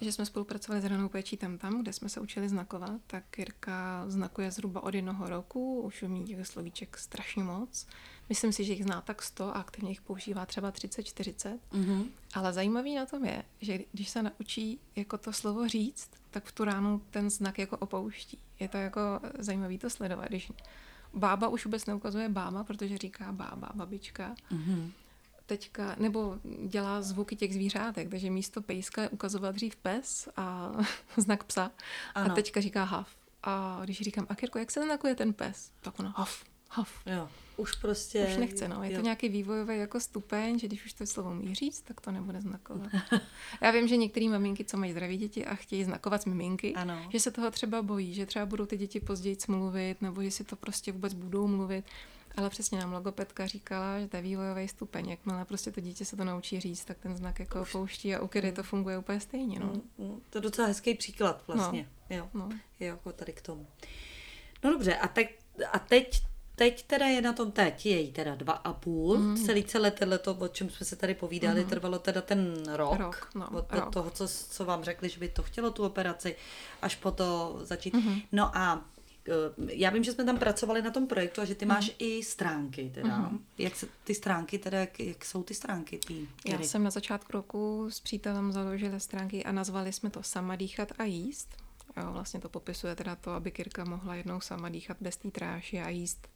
že 0.00 0.12
jsme 0.12 0.26
spolupracovali 0.26 0.82
s 0.82 0.84
ranou 0.84 1.08
péčí 1.08 1.36
tam 1.36 1.58
tam, 1.58 1.82
kde 1.82 1.92
jsme 1.92 2.08
se 2.08 2.20
učili 2.20 2.48
znakovat, 2.48 3.00
tak 3.06 3.38
Jirka 3.38 4.04
znakuje 4.08 4.50
zhruba 4.50 4.82
od 4.82 4.94
jednoho 4.94 5.28
roku, 5.28 5.80
už 5.80 6.02
umí 6.02 6.24
těch 6.24 6.46
slovíček 6.46 6.98
strašně 6.98 7.44
moc. 7.44 7.86
Myslím 8.28 8.52
si, 8.52 8.64
že 8.64 8.72
jich 8.72 8.84
zná 8.84 9.00
tak 9.00 9.22
100 9.22 9.44
a 9.44 9.60
aktivně 9.60 9.90
jich 9.90 10.00
používá 10.00 10.46
třeba 10.46 10.72
30-40. 10.72 11.58
Mm-hmm. 11.72 12.06
Ale 12.34 12.52
zajímavý 12.52 12.94
na 12.94 13.06
tom 13.06 13.24
je, 13.24 13.42
že 13.60 13.78
když 13.92 14.08
se 14.08 14.22
naučí 14.22 14.80
jako 14.96 15.18
to 15.18 15.32
slovo 15.32 15.68
říct, 15.68 16.10
tak 16.30 16.44
v 16.44 16.52
tu 16.52 16.64
ránu 16.64 17.02
ten 17.10 17.30
znak 17.30 17.58
jako 17.58 17.76
opouští. 17.76 18.38
Je 18.60 18.68
to 18.68 18.76
jako 18.76 19.00
zajímavý 19.38 19.78
to 19.78 19.90
sledovat, 19.90 20.28
když 20.28 20.52
Bába 21.14 21.48
už 21.48 21.64
vůbec 21.64 21.86
neukazuje 21.86 22.28
bába, 22.28 22.64
protože 22.64 22.98
říká 22.98 23.32
bába, 23.32 23.70
babička. 23.74 24.34
Mm-hmm. 24.52 24.90
Teďka, 25.46 25.96
nebo 25.98 26.38
dělá 26.66 27.02
zvuky 27.02 27.36
těch 27.36 27.54
zvířátek, 27.54 28.08
takže 28.10 28.30
místo 28.30 28.62
pejska 28.62 29.08
ukazoval 29.10 29.52
dřív 29.52 29.76
pes 29.76 30.28
a 30.36 30.72
znak 31.16 31.44
psa. 31.44 31.70
Ano. 32.14 32.32
A 32.32 32.34
teďka 32.34 32.60
říká 32.60 32.84
hav. 32.84 33.08
A 33.42 33.80
když 33.84 34.00
říkám, 34.00 34.26
a 34.28 34.34
Kirko, 34.34 34.58
jak 34.58 34.70
se 34.70 34.82
znakuje 34.82 35.14
ten 35.14 35.32
pes? 35.32 35.70
Tak 35.80 36.00
ona 36.00 36.14
hav, 36.16 36.44
hav. 36.70 36.90
Jo 37.06 37.28
už 37.58 37.74
prostě... 37.74 38.26
Už 38.30 38.36
nechce, 38.36 38.68
no. 38.68 38.82
Je 38.82 38.92
jo. 38.92 38.96
to 38.96 39.02
nějaký 39.02 39.28
vývojový 39.28 39.78
jako 39.78 40.00
stupeň, 40.00 40.58
že 40.58 40.66
když 40.66 40.84
už 40.84 40.92
to 40.92 41.06
slovo 41.06 41.30
umí 41.30 41.54
říct, 41.54 41.80
tak 41.80 42.00
to 42.00 42.10
nebude 42.10 42.40
znakovat. 42.40 42.90
Já 43.62 43.70
vím, 43.70 43.88
že 43.88 43.96
některé 43.96 44.28
maminky, 44.28 44.64
co 44.64 44.76
mají 44.76 44.92
zdraví 44.92 45.16
děti 45.16 45.46
a 45.46 45.54
chtějí 45.54 45.84
znakovat 45.84 46.22
s 46.22 46.24
miminky, 46.24 46.74
ano. 46.74 47.08
že 47.12 47.20
se 47.20 47.30
toho 47.30 47.50
třeba 47.50 47.82
bojí, 47.82 48.14
že 48.14 48.26
třeba 48.26 48.46
budou 48.46 48.66
ty 48.66 48.76
děti 48.76 49.00
později 49.00 49.36
mluvit, 49.48 50.02
nebo 50.02 50.22
že 50.22 50.30
si 50.30 50.44
to 50.44 50.56
prostě 50.56 50.92
vůbec 50.92 51.14
budou 51.14 51.46
mluvit. 51.46 51.84
Ale 52.36 52.50
přesně 52.50 52.78
nám 52.78 52.92
logopedka 52.92 53.46
říkala, 53.46 54.00
že 54.00 54.08
to 54.08 54.16
je 54.16 54.22
vývojový 54.22 54.68
stupeň. 54.68 55.08
Jakmile 55.08 55.44
prostě 55.44 55.70
to 55.70 55.80
dítě 55.80 56.04
se 56.04 56.16
to 56.16 56.24
naučí 56.24 56.60
říct, 56.60 56.84
tak 56.84 56.98
ten 56.98 57.16
znak 57.16 57.38
jako 57.38 57.62
Už. 57.62 57.72
pouští 57.72 58.14
a 58.14 58.20
u 58.20 58.28
Kiry 58.28 58.52
to 58.52 58.62
funguje 58.62 58.98
úplně 58.98 59.20
stejně. 59.20 59.60
No. 59.60 59.66
Mm, 59.66 60.06
mm, 60.06 60.20
to 60.30 60.38
je 60.38 60.42
docela 60.42 60.68
hezký 60.68 60.94
příklad 60.94 61.44
vlastně. 61.46 61.88
No. 62.10 62.16
Jo. 62.16 62.28
No. 62.34 62.48
jo, 62.80 62.86
jako 62.86 63.12
tady 63.12 63.32
k 63.32 63.42
tomu. 63.42 63.66
No 64.64 64.70
dobře, 64.70 64.96
a, 64.96 65.08
tak, 65.08 65.26
a 65.72 65.78
teď 65.78 66.22
Teď 66.58 66.82
teda 66.82 67.06
je 67.06 67.22
na 67.22 67.32
tom 67.32 67.52
teď, 67.52 67.86
je 67.86 68.00
jí 68.00 68.12
teda 68.12 68.34
dva 68.34 68.52
a 68.52 68.72
půl. 68.72 69.18
Mm. 69.18 69.36
Celý 69.36 69.64
celé 69.64 69.90
to, 69.90 70.34
o 70.34 70.48
čem 70.48 70.70
jsme 70.70 70.86
se 70.86 70.96
tady 70.96 71.14
povídali, 71.14 71.64
mm. 71.64 71.70
trvalo 71.70 71.98
teda 71.98 72.20
ten 72.20 72.62
rok. 72.72 72.98
rok 72.98 73.30
no, 73.34 73.50
od 73.50 73.72
rok. 73.72 73.92
toho, 73.92 74.10
co, 74.10 74.28
co 74.28 74.64
vám 74.64 74.84
řekli, 74.84 75.08
že 75.08 75.20
by 75.20 75.28
to 75.28 75.42
chtělo 75.42 75.70
tu 75.70 75.84
operaci, 75.84 76.36
až 76.82 76.96
po 76.96 77.10
to 77.10 77.58
začít. 77.62 77.94
Mm. 77.94 78.20
No 78.32 78.56
a 78.56 78.84
eh, 79.28 79.32
já 79.72 79.90
vím, 79.90 80.04
že 80.04 80.12
jsme 80.12 80.24
tam 80.24 80.38
pracovali 80.38 80.82
na 80.82 80.90
tom 80.90 81.06
projektu 81.06 81.40
a 81.40 81.44
že 81.44 81.54
ty 81.54 81.64
mm. 81.64 81.68
máš 81.68 81.90
i 81.98 82.22
stránky 82.22 82.90
teda. 82.94 83.18
Mm. 83.18 83.44
Jak 83.58 83.76
se, 83.76 83.86
ty 84.04 84.14
stránky 84.14 84.58
teda, 84.58 84.78
jak, 84.78 85.00
jak 85.00 85.24
jsou 85.24 85.42
ty 85.42 85.54
stránky? 85.54 85.98
Tý, 85.98 86.28
já 86.46 86.60
jsem 86.60 86.84
na 86.84 86.90
začátku 86.90 87.32
roku 87.32 87.86
s 87.90 88.00
přítelem 88.00 88.52
založila 88.52 88.98
stránky 88.98 89.44
a 89.44 89.52
nazvali 89.52 89.92
jsme 89.92 90.10
to 90.10 90.22
Sama 90.22 90.56
dýchat 90.56 90.92
a 90.98 91.04
jíst. 91.04 91.48
Jo, 91.96 92.12
vlastně 92.12 92.40
to 92.40 92.48
popisuje 92.48 92.96
teda 92.96 93.16
to, 93.16 93.30
aby 93.30 93.50
Kirka 93.50 93.84
mohla 93.84 94.14
jednou 94.14 94.40
sama 94.40 94.68
dýchat 94.68 94.96
bez 95.00 95.16
té 95.16 95.30
tráši 95.30 95.80
a 95.80 95.88
jíst 95.88 96.28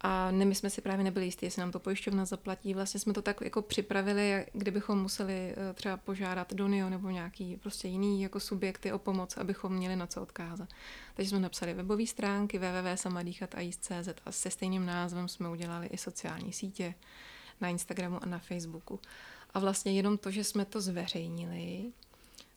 a 0.00 0.30
my 0.30 0.54
jsme 0.54 0.70
si 0.70 0.80
právě 0.80 1.04
nebyli 1.04 1.24
jistí, 1.24 1.46
jestli 1.46 1.60
nám 1.60 1.72
to 1.72 1.80
pojišťovna 1.80 2.24
zaplatí. 2.24 2.74
Vlastně 2.74 3.00
jsme 3.00 3.12
to 3.12 3.22
tak 3.22 3.40
jako 3.40 3.62
připravili, 3.62 4.46
kdybychom 4.52 5.02
museli 5.02 5.54
eh, 5.56 5.74
třeba 5.74 5.96
požádat 5.96 6.54
Donio 6.54 6.90
nebo 6.90 7.10
nějaký 7.10 7.56
prostě 7.56 7.88
jiný 7.88 8.22
jako 8.22 8.40
subjekty 8.40 8.92
o 8.92 8.98
pomoc, 8.98 9.36
abychom 9.36 9.72
měli 9.72 9.96
na 9.96 10.06
co 10.06 10.22
odkázat. 10.22 10.68
Takže 11.14 11.30
jsme 11.30 11.40
napsali 11.40 11.74
webové 11.74 12.06
stránky 12.06 12.58
www.samadýchat.cz 12.58 14.08
a 14.26 14.32
se 14.32 14.50
stejným 14.50 14.86
názvem 14.86 15.28
jsme 15.28 15.48
udělali 15.48 15.86
i 15.86 15.98
sociální 15.98 16.52
sítě 16.52 16.94
na 17.60 17.68
Instagramu 17.68 18.22
a 18.22 18.26
na 18.26 18.38
Facebooku. 18.38 19.00
A 19.54 19.58
vlastně 19.58 19.92
jenom 19.92 20.18
to, 20.18 20.30
že 20.30 20.44
jsme 20.44 20.64
to 20.64 20.80
zveřejnili 20.80 21.92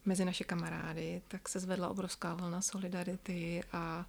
mezi 0.05 0.25
naše 0.25 0.43
kamarády, 0.43 1.21
tak 1.27 1.49
se 1.49 1.59
zvedla 1.59 1.89
obrovská 1.89 2.33
vlna 2.33 2.61
solidarity 2.61 3.63
a 3.71 4.05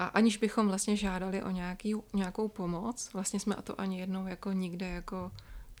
a 0.00 0.04
aniž 0.04 0.36
bychom 0.36 0.68
vlastně 0.68 0.96
žádali 0.96 1.42
o 1.42 1.50
nějaký, 1.50 1.94
nějakou 2.12 2.48
pomoc, 2.48 3.10
vlastně 3.12 3.40
jsme 3.40 3.54
a 3.54 3.62
to 3.62 3.80
ani 3.80 4.00
jednou 4.00 4.26
jako 4.26 4.52
nikde 4.52 4.88
jako 4.88 5.32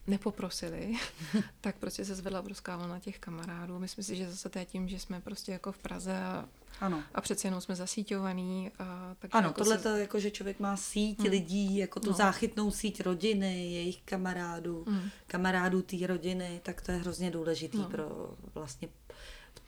nepoprosili, 0.06 0.94
tak 1.60 1.76
prostě 1.76 2.04
se 2.04 2.14
zvedla 2.14 2.40
obrovská 2.40 2.76
vlna 2.76 2.98
těch 2.98 3.18
kamarádů. 3.18 3.78
Myslím 3.78 4.04
si, 4.04 4.16
že 4.16 4.30
zase 4.30 4.48
to 4.48 4.58
je 4.58 4.64
tím, 4.64 4.88
že 4.88 4.98
jsme 4.98 5.20
prostě 5.20 5.52
jako 5.52 5.72
v 5.72 5.78
Praze 5.78 6.16
a, 6.16 6.48
ano. 6.80 7.02
a 7.14 7.20
přece 7.20 7.48
jenom 7.48 7.60
jsme 7.60 7.76
zasíťovaný. 7.76 8.70
A, 8.78 9.14
takže 9.18 9.32
ano, 9.32 9.48
jako 9.48 9.58
tohle 9.58 9.76
se... 9.76 9.82
to 9.82 9.96
jako, 9.96 10.20
že 10.20 10.30
člověk 10.30 10.60
má 10.60 10.76
síť 10.76 11.18
hmm. 11.18 11.30
lidí, 11.30 11.76
jako 11.76 12.00
tu 12.00 12.10
no. 12.10 12.16
záchytnou 12.16 12.70
síť 12.70 13.00
rodiny, 13.00 13.72
jejich 13.72 14.02
kamarádů, 14.02 14.84
hmm. 14.88 15.10
kamarádů 15.26 15.82
té 15.82 16.06
rodiny, 16.06 16.60
tak 16.62 16.80
to 16.80 16.92
je 16.92 16.98
hrozně 16.98 17.30
důležitý 17.30 17.78
no. 17.78 17.88
pro 17.88 18.34
vlastně 18.54 18.88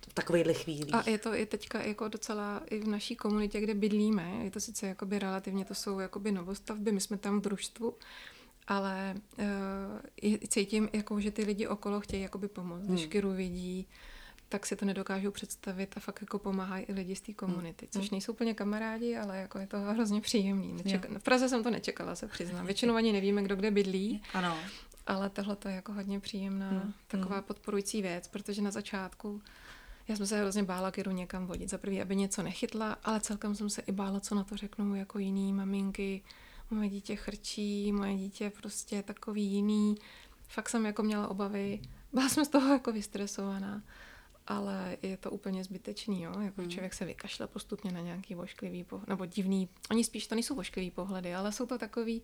v 0.08 0.14
takovýchhle 0.14 0.54
chvílích. 0.54 0.94
A 0.94 1.10
je 1.10 1.18
to 1.18 1.34
i 1.34 1.46
teďka 1.46 1.82
jako 1.82 2.08
docela 2.08 2.62
i 2.70 2.80
v 2.80 2.88
naší 2.88 3.16
komunitě, 3.16 3.60
kde 3.60 3.74
bydlíme, 3.74 4.40
je 4.44 4.50
to 4.50 4.60
sice 4.60 4.86
jakoby 4.86 5.18
relativně, 5.18 5.64
to 5.64 5.74
jsou 5.74 5.98
jakoby 5.98 6.32
novostavby, 6.32 6.92
my 6.92 7.00
jsme 7.00 7.18
tam 7.18 7.40
v 7.40 7.42
družstvu, 7.42 7.94
ale 8.68 9.14
uh, 9.38 10.36
cítím, 10.48 10.88
jako, 10.92 11.20
že 11.20 11.30
ty 11.30 11.44
lidi 11.44 11.66
okolo 11.66 12.00
chtějí 12.00 12.22
jakoby 12.22 12.48
pomoct. 12.48 12.82
Když 12.82 13.00
hmm. 13.00 13.10
Kiru 13.10 13.32
vidí, 13.32 13.86
tak 14.48 14.66
si 14.66 14.76
to 14.76 14.84
nedokážou 14.84 15.30
představit 15.30 15.94
a 15.96 16.00
fakt 16.00 16.20
jako 16.20 16.38
pomáhají 16.38 16.84
i 16.84 16.92
lidi 16.92 17.16
z 17.16 17.20
té 17.20 17.32
komunity, 17.32 17.88
což 17.90 18.02
hmm. 18.02 18.08
nejsou 18.12 18.32
úplně 18.32 18.54
kamarádi, 18.54 19.16
ale 19.16 19.38
jako 19.38 19.58
je 19.58 19.66
to 19.66 19.78
hrozně 19.78 20.20
příjemný. 20.20 20.72
Neček... 20.72 21.10
V 21.18 21.22
Praze 21.22 21.48
jsem 21.48 21.62
to 21.62 21.70
nečekala, 21.70 22.14
se 22.14 22.28
přiznám. 22.28 22.66
Většinou 22.66 22.94
ani 22.94 23.12
nevíme, 23.12 23.42
kdo 23.42 23.56
kde 23.56 23.70
bydlí. 23.70 24.22
Ano. 24.34 24.58
Ale 25.06 25.30
tohle 25.30 25.56
to 25.56 25.68
je 25.68 25.74
jako 25.74 25.92
hodně 25.92 26.20
příjemná, 26.20 26.68
hmm. 26.68 26.92
taková 27.08 27.34
hmm. 27.36 27.44
podporující 27.44 28.02
věc, 28.02 28.28
protože 28.28 28.62
na 28.62 28.70
začátku 28.70 29.42
já 30.08 30.16
jsem 30.16 30.26
se 30.26 30.40
hrozně 30.40 30.62
bála 30.62 30.90
Kiru 30.90 31.10
někam 31.10 31.46
vodit. 31.46 31.70
Za 31.70 31.78
prvý, 31.78 32.02
aby 32.02 32.16
něco 32.16 32.42
nechytla, 32.42 32.96
ale 33.04 33.20
celkem 33.20 33.54
jsem 33.54 33.70
se 33.70 33.82
i 33.82 33.92
bála, 33.92 34.20
co 34.20 34.34
na 34.34 34.44
to 34.44 34.56
řeknou 34.56 34.94
jako 34.94 35.18
jiný 35.18 35.52
maminky. 35.52 36.22
Moje 36.70 36.88
dítě 36.88 37.16
chrčí, 37.16 37.92
moje 37.92 38.16
dítě 38.16 38.50
prostě 38.50 39.02
takový 39.02 39.44
jiný. 39.44 39.94
Fakt 40.48 40.68
jsem 40.68 40.86
jako 40.86 41.02
měla 41.02 41.28
obavy. 41.28 41.80
Byla 42.12 42.28
jsem 42.28 42.44
z 42.44 42.48
toho 42.48 42.72
jako 42.72 42.92
vystresovaná. 42.92 43.82
Ale 44.46 44.96
je 45.02 45.16
to 45.16 45.30
úplně 45.30 45.64
zbytečný, 45.64 46.22
jo? 46.22 46.40
Jako 46.40 46.60
hmm. 46.60 46.70
člověk 46.70 46.94
se 46.94 47.04
vykašle 47.04 47.46
postupně 47.46 47.92
na 47.92 48.00
nějaký 48.00 48.34
vošklivý, 48.34 48.84
po, 48.84 49.00
nebo 49.06 49.26
divný, 49.26 49.68
oni 49.90 50.04
spíš 50.04 50.26
to 50.26 50.34
nejsou 50.34 50.54
vošklivý 50.54 50.90
pohledy, 50.90 51.34
ale 51.34 51.52
jsou 51.52 51.66
to 51.66 51.78
takový, 51.78 52.22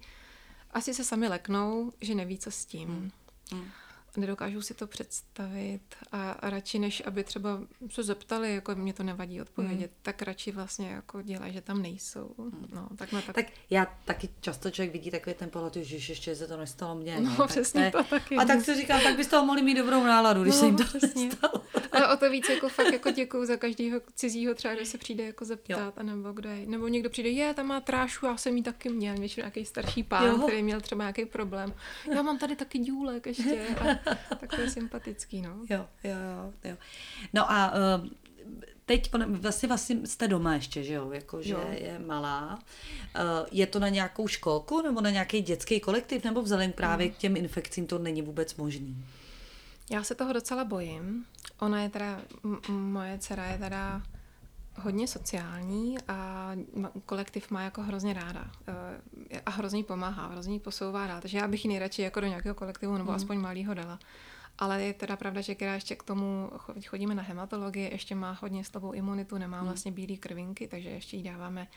asi 0.71 0.95
se 0.95 1.05
sami 1.05 1.29
leknou, 1.29 1.93
že 2.01 2.15
neví, 2.15 2.39
co 2.39 2.51
s 2.51 2.65
tím. 2.65 2.89
Hmm. 2.89 3.11
Hmm. 3.53 3.71
Nedokážou 4.19 4.63
si 4.63 4.75
to 4.75 4.87
představit 4.87 5.81
a, 6.13 6.33
a 6.33 6.51
radši 6.51 6.79
než 6.79 7.03
aby 7.07 7.25
třeba 7.25 7.61
se 7.91 8.03
zeptali, 8.03 8.55
jako 8.55 8.75
mě 8.75 8.93
to 8.93 9.03
nevadí 9.03 9.41
odpovědět, 9.41 9.91
mm. 9.91 9.97
tak 10.03 10.23
radši 10.23 10.53
vlastně 10.53 10.91
jako 10.91 11.23
dělají, 11.23 11.53
že 11.53 11.61
tam 11.61 11.83
nejsou. 11.83 12.35
No, 12.75 12.89
tak, 12.97 13.11
tak... 13.11 13.35
tak 13.35 13.47
já 13.71 13.87
taky 14.05 14.29
často 14.41 14.71
člověk 14.71 14.93
vidí 14.93 15.11
takový 15.11 15.35
ten 15.35 15.51
pohled, 15.51 15.77
že 15.77 16.13
ještě 16.13 16.37
se 16.37 16.47
to 16.47 16.57
nestalo 16.57 16.95
mně. 16.95 17.21
No, 17.21 17.37
no 17.39 17.47
přesně 17.47 17.91
to 17.91 18.05
taky. 18.05 18.37
A 18.37 18.45
tak 18.45 18.61
si 18.61 18.75
říkám, 18.75 19.01
tak 19.01 19.17
byste 19.17 19.31
toho 19.31 19.47
mohli 19.47 19.63
mít 19.63 19.75
dobrou 19.75 20.05
náladu, 20.05 20.43
když 20.43 20.55
no, 20.55 20.61
se 20.61 20.67
jim 20.67 20.77
to 20.77 20.85
přesně. 20.85 21.25
nestalo. 21.25 21.63
Ale 21.93 22.15
o 22.15 22.17
to 22.17 22.31
víc 22.31 22.49
jako 22.49 22.69
fakt 22.69 22.93
jako 22.93 23.11
děkuju 23.11 23.45
za 23.45 23.57
každého 23.57 24.01
cizího 24.15 24.55
třeba, 24.55 24.75
kdo 24.75 24.85
se 24.87 24.99
přijde 24.99 25.25
jako 25.25 25.45
zeptat, 25.45 25.99
a 25.99 26.03
nebo 26.03 26.33
kdo 26.33 26.49
je, 26.49 26.67
nebo 26.67 26.89
někdo 26.89 27.11
přijde, 27.11 27.29
je, 27.29 27.55
tam 27.55 27.67
má 27.67 27.81
trášu, 27.81 28.27
já 28.27 28.37
jsem 28.37 28.57
jí 28.57 28.63
taky 28.63 28.89
měl, 28.89 29.17
většinou 29.17 29.43
nějaký 29.43 29.65
starší 29.65 30.03
pán, 30.03 30.27
jo. 30.27 30.39
který 30.39 30.63
měl 30.63 30.81
třeba 30.81 31.05
nějaký 31.05 31.25
problém. 31.25 31.75
Já 32.15 32.23
mám 32.23 32.39
tady 32.39 32.57
taky 32.57 32.79
důlek 32.79 33.27
ještě. 33.27 33.67
A, 33.81 34.08
tak 34.41 34.51
to 34.57 34.61
je 34.61 34.71
sympatický, 34.71 35.43
no. 35.43 35.51
Jo, 35.71 35.87
jo, 36.05 36.11
jo. 36.15 36.53
jo. 36.65 36.77
No 37.33 37.53
a 37.53 37.73
uh, 38.01 38.07
teď 38.85 39.11
vlastně, 39.29 39.69
vlastně 39.69 39.97
jste 40.05 40.29
doma 40.29 40.55
ještě, 40.55 40.83
že 40.83 40.95
jo, 40.95 41.11
jako, 41.13 41.43
že 41.43 41.53
jo. 41.53 41.65
je 41.71 41.99
malá. 41.99 42.59
Uh, 43.17 43.47
je 43.51 43.67
to 43.67 43.79
na 43.79 43.89
nějakou 43.89 44.29
školku 44.29 44.83
nebo 44.83 45.01
na 45.01 45.11
nějaký 45.11 45.41
dětský 45.41 45.81
kolektiv, 45.81 46.25
nebo 46.25 46.43
vzhledem 46.43 46.73
právě 46.73 47.07
mm. 47.07 47.13
k 47.13 47.17
těm 47.17 47.37
infekcím 47.37 47.87
to 47.87 47.99
není 47.99 48.23
vůbec 48.23 48.57
možný? 48.57 49.05
Já 49.91 50.03
se 50.03 50.15
toho 50.15 50.33
docela 50.33 50.65
bojím. 50.65 51.25
Ona 51.61 51.83
je 51.83 51.89
teda, 51.89 52.21
m- 52.45 52.61
moje 52.69 53.19
dcera 53.19 53.47
je 53.47 53.59
teda 53.59 54.03
hodně 54.83 55.09
sociální 55.09 55.99
a 56.09 56.51
kolektiv 57.07 57.51
má 57.51 57.63
jako 57.63 57.83
hrozně 57.83 58.13
ráda 58.13 58.51
eh, 59.31 59.41
a 59.47 59.51
hrozně 59.51 59.85
pomáhá, 59.85 60.27
hrozně 60.27 60.61
posouvá 60.61 61.07
rád. 61.07 61.21
Takže 61.21 61.39
já 61.39 61.49
bych 61.49 61.65
ji 61.65 61.69
nejradši 61.69 62.03
jako 62.03 62.21
do 62.21 62.27
nějakého 62.27 62.55
kolektivu 62.55 62.99
nebo 62.99 63.11
mm. 63.11 63.17
aspoň 63.17 63.39
malýho 63.39 63.75
dala. 63.75 63.99
Ale 64.59 64.83
je 64.83 64.95
teda 64.95 65.17
pravda, 65.17 65.41
že 65.41 65.55
která 65.55 65.75
ještě 65.75 65.97
k 65.97 66.03
tomu 66.03 66.51
chodíme 66.87 67.15
na 67.15 67.23
hematologii, 67.23 67.91
ještě 67.93 68.15
má 68.15 68.39
hodně 68.43 68.65
slabou 68.65 68.93
imunitu, 68.93 69.39
nemá 69.39 69.61
mm. 69.61 69.65
vlastně 69.65 69.93
bílé 69.93 70.17
krvinky, 70.17 70.69
takže 70.69 70.89
ještě 70.89 71.17
jí 71.17 71.23
dáváme 71.23 71.69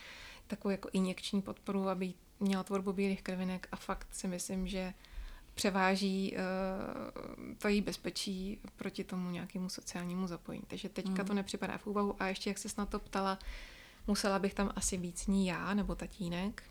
takovou 0.47 0.71
jako 0.71 0.89
injekční 0.93 1.41
podporu, 1.41 1.89
aby 1.89 2.13
měla 2.39 2.63
tvorbu 2.63 2.93
bílých 2.93 3.21
krvinek 3.21 3.67
a 3.71 3.75
fakt 3.75 4.07
si 4.11 4.27
myslím, 4.27 4.67
že 4.67 4.93
převáží 5.53 6.35
uh, 6.35 7.53
to 7.57 7.67
její 7.67 7.81
bezpečí 7.81 8.59
proti 8.75 9.03
tomu 9.03 9.29
nějakému 9.29 9.69
sociálnímu 9.69 10.27
zapojení. 10.27 10.63
Takže 10.67 10.89
teďka 10.89 11.21
mm. 11.21 11.27
to 11.27 11.33
nepřipadá 11.33 11.77
v 11.77 11.87
úvahu. 11.87 12.15
A 12.19 12.27
ještě, 12.27 12.49
jak 12.49 12.57
se 12.57 12.67
na 12.77 12.85
to 12.85 12.99
ptala, 12.99 13.39
musela 14.07 14.39
bych 14.39 14.53
tam 14.53 14.71
asi 14.75 14.97
víc 14.97 15.27
ní 15.27 15.47
já 15.47 15.73
nebo 15.73 15.95
tatínek, 15.95 16.63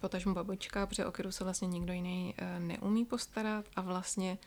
potažmu 0.00 0.34
babička, 0.34 0.86
protože 0.86 1.06
o 1.06 1.12
kterou 1.12 1.32
se 1.32 1.44
vlastně 1.44 1.68
nikdo 1.68 1.92
jiný 1.92 2.34
uh, 2.42 2.64
neumí 2.64 3.04
postarat 3.04 3.64
a 3.76 3.80
vlastně 3.80 4.38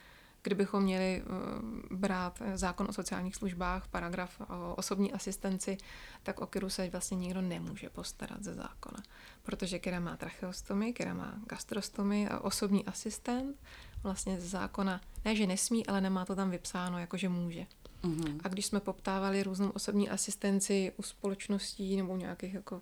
kdybychom 0.48 0.84
měli 0.84 1.24
uh, 1.24 1.98
brát 1.98 2.42
zákon 2.56 2.88
o 2.90 2.94
sociálních 2.94 3.36
službách, 3.36 3.88
paragraf 3.88 4.42
o 4.50 4.76
osobní 4.76 5.14
asistenci, 5.14 5.78
tak 6.24 6.42
o 6.42 6.48
Kiru 6.48 6.70
se 6.70 6.90
vlastně 6.90 7.18
nikdo 7.18 7.42
nemůže 7.42 7.90
postarat 7.90 8.44
ze 8.44 8.54
zákona. 8.54 9.04
Protože 9.44 9.80
Kira 9.80 10.00
má 10.00 10.18
tracheostomy, 10.18 10.94
Kira 10.94 11.14
má 11.14 11.40
gastrostomy 11.50 12.28
a 12.28 12.40
osobní 12.40 12.86
asistent 12.86 13.58
vlastně 14.04 14.40
ze 14.40 14.48
zákona, 14.48 15.02
ne, 15.26 15.36
že 15.36 15.48
nesmí, 15.48 15.88
ale 15.88 16.02
nemá 16.02 16.26
to 16.26 16.36
tam 16.36 16.52
vypsáno, 16.52 17.00
jako 17.00 17.18
že 17.18 17.30
může. 17.30 17.66
Mm-hmm. 18.04 18.40
A 18.44 18.48
když 18.48 18.66
jsme 18.66 18.80
poptávali 18.80 19.44
různou 19.44 19.70
osobní 19.70 20.10
asistenci 20.10 20.92
u 20.98 21.04
společností 21.04 21.98
nebo 21.98 22.18
nějakých 22.18 22.54
jako 22.54 22.82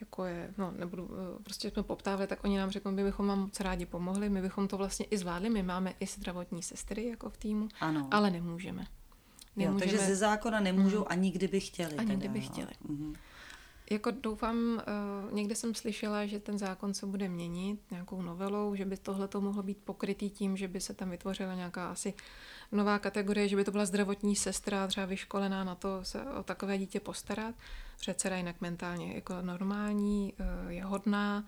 jako 0.00 0.24
je, 0.24 0.54
no 0.58 0.70
nebudu, 0.70 1.10
eh, 1.12 1.42
prostě 1.42 1.70
jsme 1.70 1.82
poptávali, 1.82 2.26
tak 2.26 2.44
oni 2.44 2.58
nám 2.58 2.70
řekli, 2.70 2.92
my 2.92 3.04
bychom 3.04 3.26
vám 3.26 3.40
moc 3.40 3.60
rádi 3.60 3.86
pomohli, 3.86 4.28
my 4.28 4.42
bychom 4.42 4.68
to 4.68 4.76
vlastně 4.76 5.06
i 5.06 5.18
zvládli, 5.18 5.50
my 5.50 5.62
máme 5.62 5.94
i 6.00 6.06
zdravotní 6.06 6.62
sestry 6.62 7.08
jako 7.08 7.30
v 7.30 7.36
týmu, 7.36 7.68
ano. 7.80 8.08
ale 8.10 8.30
nemůžeme. 8.30 8.86
nemůžeme. 9.56 9.84
Jo, 9.84 9.90
takže 9.90 10.06
ze 10.06 10.16
zákona 10.16 10.60
nemůžou 10.60 10.98
mm. 10.98 11.06
ani 11.08 11.30
kdyby 11.30 11.60
chtěli. 11.60 11.94
Ani 11.96 12.06
teda, 12.06 12.18
kdyby 12.18 12.40
chtěli. 12.40 12.72
Mm. 12.88 13.14
Jako 13.90 14.10
doufám, 14.10 14.56
uh, 14.56 15.32
někde 15.32 15.54
jsem 15.54 15.74
slyšela, 15.74 16.26
že 16.26 16.40
ten 16.40 16.58
zákon 16.58 16.94
se 16.94 17.06
bude 17.06 17.28
měnit 17.28 17.80
nějakou 17.90 18.22
novelou, 18.22 18.74
že 18.74 18.84
by 18.84 18.96
tohle 18.96 19.28
to 19.28 19.40
mohlo 19.40 19.62
být 19.62 19.78
pokrytý 19.84 20.30
tím, 20.30 20.56
že 20.56 20.68
by 20.68 20.80
se 20.80 20.94
tam 20.94 21.10
vytvořila 21.10 21.54
nějaká 21.54 21.90
asi 21.90 22.14
nová 22.72 22.98
kategorie, 22.98 23.48
že 23.48 23.56
by 23.56 23.64
to 23.64 23.70
byla 23.70 23.86
zdravotní 23.86 24.36
sestra, 24.36 24.86
třeba 24.86 25.06
vyškolená 25.06 25.64
na 25.64 25.74
to 25.74 26.04
se 26.04 26.22
o 26.22 26.42
takové 26.42 26.78
dítě 26.78 27.00
postarat. 27.00 27.54
Předseda 28.00 28.36
jinak 28.36 28.60
mentálně 28.60 29.14
jako 29.14 29.34
normální, 29.42 30.34
uh, 30.64 30.70
je 30.70 30.84
hodná, 30.84 31.44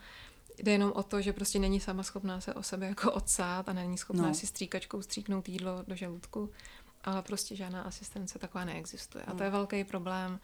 Jde 0.63 0.73
jenom 0.73 0.93
o 0.93 1.03
to, 1.03 1.21
že 1.21 1.33
prostě 1.33 1.59
není 1.59 1.81
sama 1.81 2.03
schopná 2.03 2.41
se 2.41 2.55
o 2.55 2.63
sebe 2.63 2.87
jako 2.87 3.13
odsát 3.13 3.69
a 3.69 3.73
není 3.73 3.99
schopná 3.99 4.29
no. 4.29 4.35
si 4.35 4.47
stříkačkou 4.47 5.03
stříknout 5.03 5.49
jídlo 5.49 5.85
do 5.89 5.97
žaludku, 5.97 6.51
ale 7.05 7.23
prostě 7.23 7.57
žádná 7.57 7.83
asistence 7.83 8.39
taková 8.39 8.65
neexistuje. 8.65 9.25
A 9.25 9.35
to 9.35 9.43
je 9.43 9.51
no. 9.51 9.57
velký 9.57 9.85
problém 9.85 10.41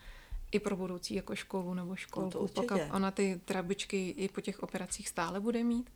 i 0.52 0.60
pro 0.60 0.76
budoucí 0.76 1.14
jako 1.14 1.34
školu 1.34 1.74
nebo 1.74 1.96
školku, 1.96 2.38
no 2.42 2.48
pokud 2.48 2.80
ona 2.92 3.10
ty 3.10 3.40
trabičky 3.44 4.08
i 4.08 4.28
po 4.28 4.40
těch 4.40 4.62
operacích 4.62 5.08
stále 5.08 5.40
bude 5.40 5.64
mít. 5.64 5.90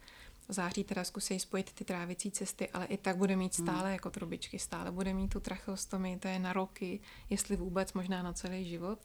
V 0.49 0.53
září 0.53 0.84
teda 0.84 1.05
zkusí 1.05 1.40
spojit 1.40 1.72
ty 1.72 1.84
trávicí 1.84 2.30
cesty, 2.30 2.68
ale 2.68 2.86
i 2.86 2.96
tak 2.96 3.16
bude 3.16 3.36
mít 3.36 3.59
hmm. 3.59 3.66
stále 3.66 3.82
hmm. 3.82 3.92
jako 3.92 4.11
trubičky, 4.11 4.59
stále 4.59 4.92
bude 4.92 5.14
mít 5.14 5.28
tu 5.28 5.40
tracheostomii, 5.40 6.16
to 6.16 6.28
je 6.28 6.38
na 6.38 6.53
roky, 6.53 7.01
jestli 7.30 7.57
vůbec, 7.57 7.92
možná 7.92 8.22
na 8.22 8.32
celý 8.32 8.68
život. 8.68 8.99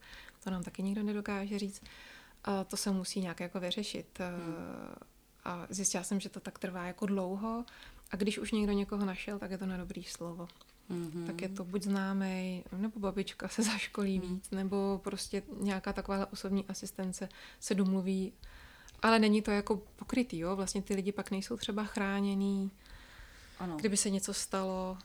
To 0.43 0.49
nám 0.49 0.63
taky 0.63 0.83
nikdo 0.83 1.03
nedokáže 1.03 1.59
říct. 1.59 1.83
A 2.43 2.63
to 2.63 2.77
se 2.77 2.91
musí 2.91 3.21
nějak 3.21 3.39
jako 3.39 3.59
vyřešit. 3.59 4.19
Hmm. 4.19 4.95
A 5.45 5.67
zjistila 5.69 6.03
jsem, 6.03 6.19
že 6.19 6.29
to 6.29 6.39
tak 6.39 6.59
trvá 6.59 6.83
jako 6.83 7.05
dlouho 7.05 7.65
a 8.11 8.15
když 8.15 8.39
už 8.39 8.51
někdo 8.51 8.73
někoho 8.73 9.05
našel, 9.05 9.39
tak 9.39 9.51
je 9.51 9.57
to 9.57 9.65
na 9.65 9.77
dobrý 9.77 10.03
slovo 10.03 10.47
mm-hmm. 10.89 11.25
tak 11.25 11.41
je 11.41 11.49
to 11.49 11.63
buď 11.63 11.83
známý, 11.83 12.63
nebo 12.77 12.99
babička 12.99 13.47
se 13.47 13.63
zaškolí 13.63 14.19
mm. 14.19 14.35
víc, 14.35 14.49
nebo 14.51 15.01
prostě 15.03 15.43
nějaká 15.59 15.93
taková 15.93 16.33
osobní 16.33 16.65
asistence 16.67 17.29
se 17.59 17.75
domluví, 17.75 18.33
ale 19.03 19.19
není 19.19 19.41
to 19.41 19.51
jako 19.51 19.81
pokrytý, 19.95 20.39
jo? 20.39 20.55
Vlastně 20.55 20.81
ty 20.81 20.95
lidi 20.95 21.11
pak 21.11 21.31
nejsou 21.31 21.57
třeba 21.57 21.83
chráněný, 21.83 22.71
ano. 23.59 23.77
kdyby 23.77 23.97
se 23.97 24.09
něco 24.09 24.33
stalo, 24.33 24.97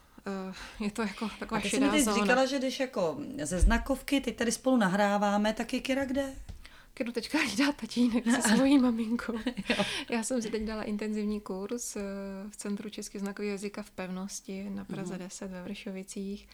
uh, 0.49 0.85
je 0.85 0.91
to 0.91 1.01
jako 1.01 1.29
taková 1.39 1.59
A 1.59 1.61
ty 1.61 1.69
šedá 1.69 1.93
jsi 1.93 2.05
mi 2.05 2.13
říkala, 2.13 2.45
že 2.45 2.57
když 2.57 2.79
jako 2.79 3.17
ze 3.43 3.59
znakovky, 3.59 4.21
teď 4.21 4.35
tady 4.35 4.51
spolu 4.51 4.77
nahráváme, 4.77 5.53
tak 5.53 5.73
je 5.73 5.79
Kira 5.79 6.05
kde? 6.05 6.35
jdu 7.03 7.11
teďka 7.11 7.37
hlídat 7.37 7.75
tatínek 7.75 8.25
se 8.25 8.41
svojí 8.41 8.77
maminkou. 8.77 9.39
Já 10.09 10.23
jsem 10.23 10.41
si 10.41 10.49
teď 10.49 10.63
dala 10.63 10.83
intenzivní 10.83 11.41
kurz 11.41 11.95
eh, 11.95 12.01
v 12.49 12.55
Centru 12.55 12.89
českého 12.89 13.19
znakového 13.19 13.51
jazyka 13.51 13.83
v 13.83 13.91
Pevnosti 13.91 14.69
na 14.69 14.85
Praze 14.85 15.13
mm-hmm. 15.13 15.17
10 15.17 15.51
ve 15.51 15.63
Vršovicích. 15.63 16.47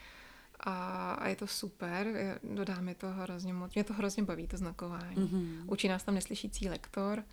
A, 0.60 1.12
a 1.14 1.28
je 1.28 1.36
to 1.36 1.48
super, 1.48 2.08
dodá 2.44 2.82
mi 2.82 2.96
to 2.96 3.08
hrozně 3.08 3.54
moc, 3.54 3.74
mě 3.74 3.84
to 3.84 3.94
hrozně 3.94 4.24
baví, 4.24 4.48
to 4.48 4.58
znakování. 4.58 5.16
Mm-hmm. 5.16 5.64
Učí 5.68 5.88
nás 5.88 6.04
tam 6.04 6.16
neslyšící 6.16 6.70
lektor 6.70 7.24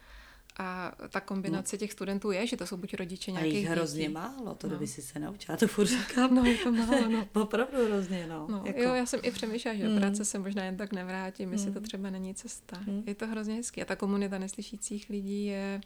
a 0.59 0.93
ta 1.09 1.21
kombinace 1.21 1.77
no. 1.77 1.79
těch 1.79 1.93
studentů 1.93 2.31
je, 2.31 2.47
že 2.47 2.57
to 2.57 2.67
jsou 2.67 2.77
buď 2.77 2.95
rodiče 2.95 3.33
nějakých 3.33 3.55
A 3.55 3.59
jich 3.59 3.69
hrozně 3.69 4.03
dětí. 4.03 4.15
málo, 4.15 4.55
to 4.55 4.69
no. 4.69 4.79
by 4.79 4.87
si 4.87 5.03
se 5.03 5.19
naučila, 5.19 5.57
to 5.57 5.69
furt 5.69 5.87
říkám. 5.87 6.35
No, 6.35 6.45
je 6.45 6.57
to 6.57 6.73
málo, 6.73 7.09
no. 7.09 7.29
Opravdu 7.43 7.87
hrozně, 7.87 8.27
no. 8.27 8.47
no 8.51 8.63
jako... 8.67 8.81
Jo, 8.81 8.95
já 8.95 9.07
jsem 9.07 9.21
i 9.23 9.31
přemýšlela, 9.31 9.77
že 9.77 9.89
mm. 9.89 9.99
práce 9.99 10.25
se 10.25 10.39
možná 10.39 10.65
jen 10.65 10.77
tak 10.77 10.93
nevrátím, 10.93 11.47
mm. 11.49 11.53
jestli 11.53 11.73
to 11.73 11.81
třeba 11.81 12.11
není 12.11 12.35
cesta. 12.35 12.81
Mm. 12.87 13.03
Je 13.07 13.15
to 13.15 13.27
hrozně 13.27 13.55
hezký 13.55 13.83
a 13.83 13.85
ta 13.85 13.97
komunita 13.97 14.39
neslyšících 14.39 15.11
lidí 15.11 15.47
je, 15.47 15.81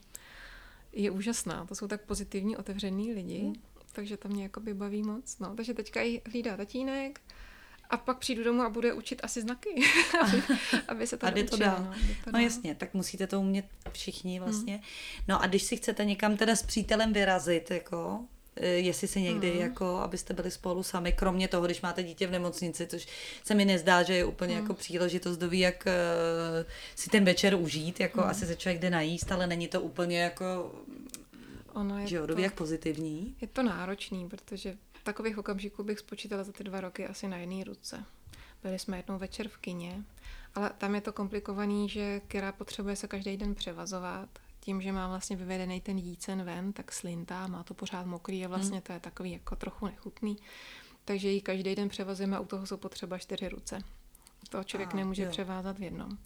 je 0.93 1.11
úžasná. 1.11 1.65
To 1.65 1.75
jsou 1.75 1.87
tak 1.87 2.01
pozitivní, 2.01 2.57
otevřený 2.57 3.13
lidi, 3.13 3.43
mm. 3.43 3.55
Takže 3.91 4.17
to 4.17 4.29
mě 4.29 4.43
jako 4.43 4.61
baví 4.73 5.03
moc. 5.03 5.39
No, 5.39 5.55
takže 5.55 5.73
teďka 5.73 6.01
i 6.01 6.21
hlídá 6.25 6.57
tatínek, 6.57 7.19
a 7.89 7.97
pak 7.97 8.17
přijdu 8.17 8.43
domů 8.43 8.61
a 8.61 8.69
bude 8.69 8.93
učit 8.93 9.21
asi 9.23 9.41
znaky, 9.41 9.69
aby, 10.21 10.43
aby 10.87 11.07
se 11.07 11.17
to 11.17 11.25
A 11.25 11.29
jde 11.29 11.43
to 11.43 11.57
dál. 11.57 11.77
No, 11.79 11.93
to 12.23 12.31
no 12.33 12.39
jasně, 12.39 12.75
tak 12.75 12.93
musíte 12.93 13.27
to 13.27 13.39
umět 13.39 13.65
všichni 13.91 14.39
vlastně. 14.39 14.73
Hmm. 14.73 14.83
No 15.27 15.41
a 15.41 15.47
když 15.47 15.63
si 15.63 15.77
chcete 15.77 16.05
někam 16.05 16.37
teda 16.37 16.55
s 16.55 16.63
přítelem 16.63 17.13
vyrazit, 17.13 17.71
jako, 17.71 18.19
eh, 18.55 18.67
jestli 18.67 19.07
se 19.07 19.21
někdy, 19.21 19.51
hmm. 19.51 19.61
jako, 19.61 19.97
abyste 19.97 20.33
byli 20.33 20.51
spolu 20.51 20.83
sami, 20.83 21.11
kromě 21.11 21.47
toho, 21.47 21.65
když 21.65 21.81
máte 21.81 22.03
dítě 22.03 22.27
v 22.27 22.31
nemocnici, 22.31 22.87
což 22.87 23.07
se 23.43 23.55
mi 23.55 23.65
nezdá, 23.65 24.03
že 24.03 24.13
je 24.13 24.25
úplně 24.25 24.53
hmm. 24.53 24.63
jako 24.63 24.73
příležitost 24.73 25.37
doví, 25.37 25.59
jak 25.59 25.85
uh, 25.85 26.71
si 26.95 27.09
ten 27.09 27.25
večer 27.25 27.55
užít, 27.55 27.99
jako 27.99 28.21
hmm. 28.21 28.29
asi 28.29 28.47
se 28.47 28.55
člověk 28.55 28.81
jde 28.81 28.89
najíst, 28.89 29.31
ale 29.31 29.47
není 29.47 29.67
to 29.67 29.81
úplně 29.81 30.19
jako 30.19 30.71
ono 31.77 31.99
je 31.99 32.07
že 32.07 32.15
jo, 32.15 32.27
to, 32.27 32.39
jak 32.39 32.53
pozitivní. 32.53 33.35
Je 33.41 33.47
to 33.47 33.63
náročný, 33.63 34.29
protože 34.29 34.77
takových 35.03 35.37
okamžiků 35.37 35.83
bych 35.83 35.99
spočítala 35.99 36.43
za 36.43 36.51
ty 36.51 36.63
dva 36.63 36.81
roky 36.81 37.07
asi 37.07 37.27
na 37.27 37.37
jedné 37.37 37.63
ruce. 37.63 38.05
Byli 38.63 38.79
jsme 38.79 38.97
jednou 38.97 39.17
večer 39.17 39.47
v 39.47 39.57
kině, 39.57 40.03
ale 40.55 40.71
tam 40.77 40.95
je 40.95 41.01
to 41.01 41.13
komplikovaný, 41.13 41.89
že 41.89 42.21
Kira 42.27 42.51
potřebuje 42.51 42.95
se 42.95 43.07
každý 43.07 43.37
den 43.37 43.55
převazovat. 43.55 44.29
Tím, 44.59 44.81
že 44.81 44.91
má 44.91 45.07
vlastně 45.07 45.35
vyvedený 45.35 45.81
ten 45.81 45.97
jícen 45.97 46.43
ven, 46.43 46.73
tak 46.73 46.91
slintá, 46.91 47.47
má 47.47 47.63
to 47.63 47.73
pořád 47.73 48.05
mokrý 48.05 48.45
a 48.45 48.47
vlastně 48.47 48.77
hmm. 48.77 48.81
to 48.81 48.93
je 48.93 48.99
takový 48.99 49.31
jako 49.31 49.55
trochu 49.55 49.85
nechutný. 49.85 50.37
Takže 51.05 51.29
ji 51.29 51.41
každý 51.41 51.75
den 51.75 51.89
převazujeme 51.89 52.37
a 52.37 52.39
u 52.39 52.45
toho 52.45 52.65
jsou 52.65 52.77
potřeba 52.77 53.17
čtyři 53.17 53.49
ruce. 53.49 53.79
To 54.49 54.63
člověk 54.63 54.93
a, 54.93 54.97
nemůže 54.97 55.23
jo. 55.23 55.31
převázat 55.31 55.79
v 55.79 55.83
jednom. 55.83 56.17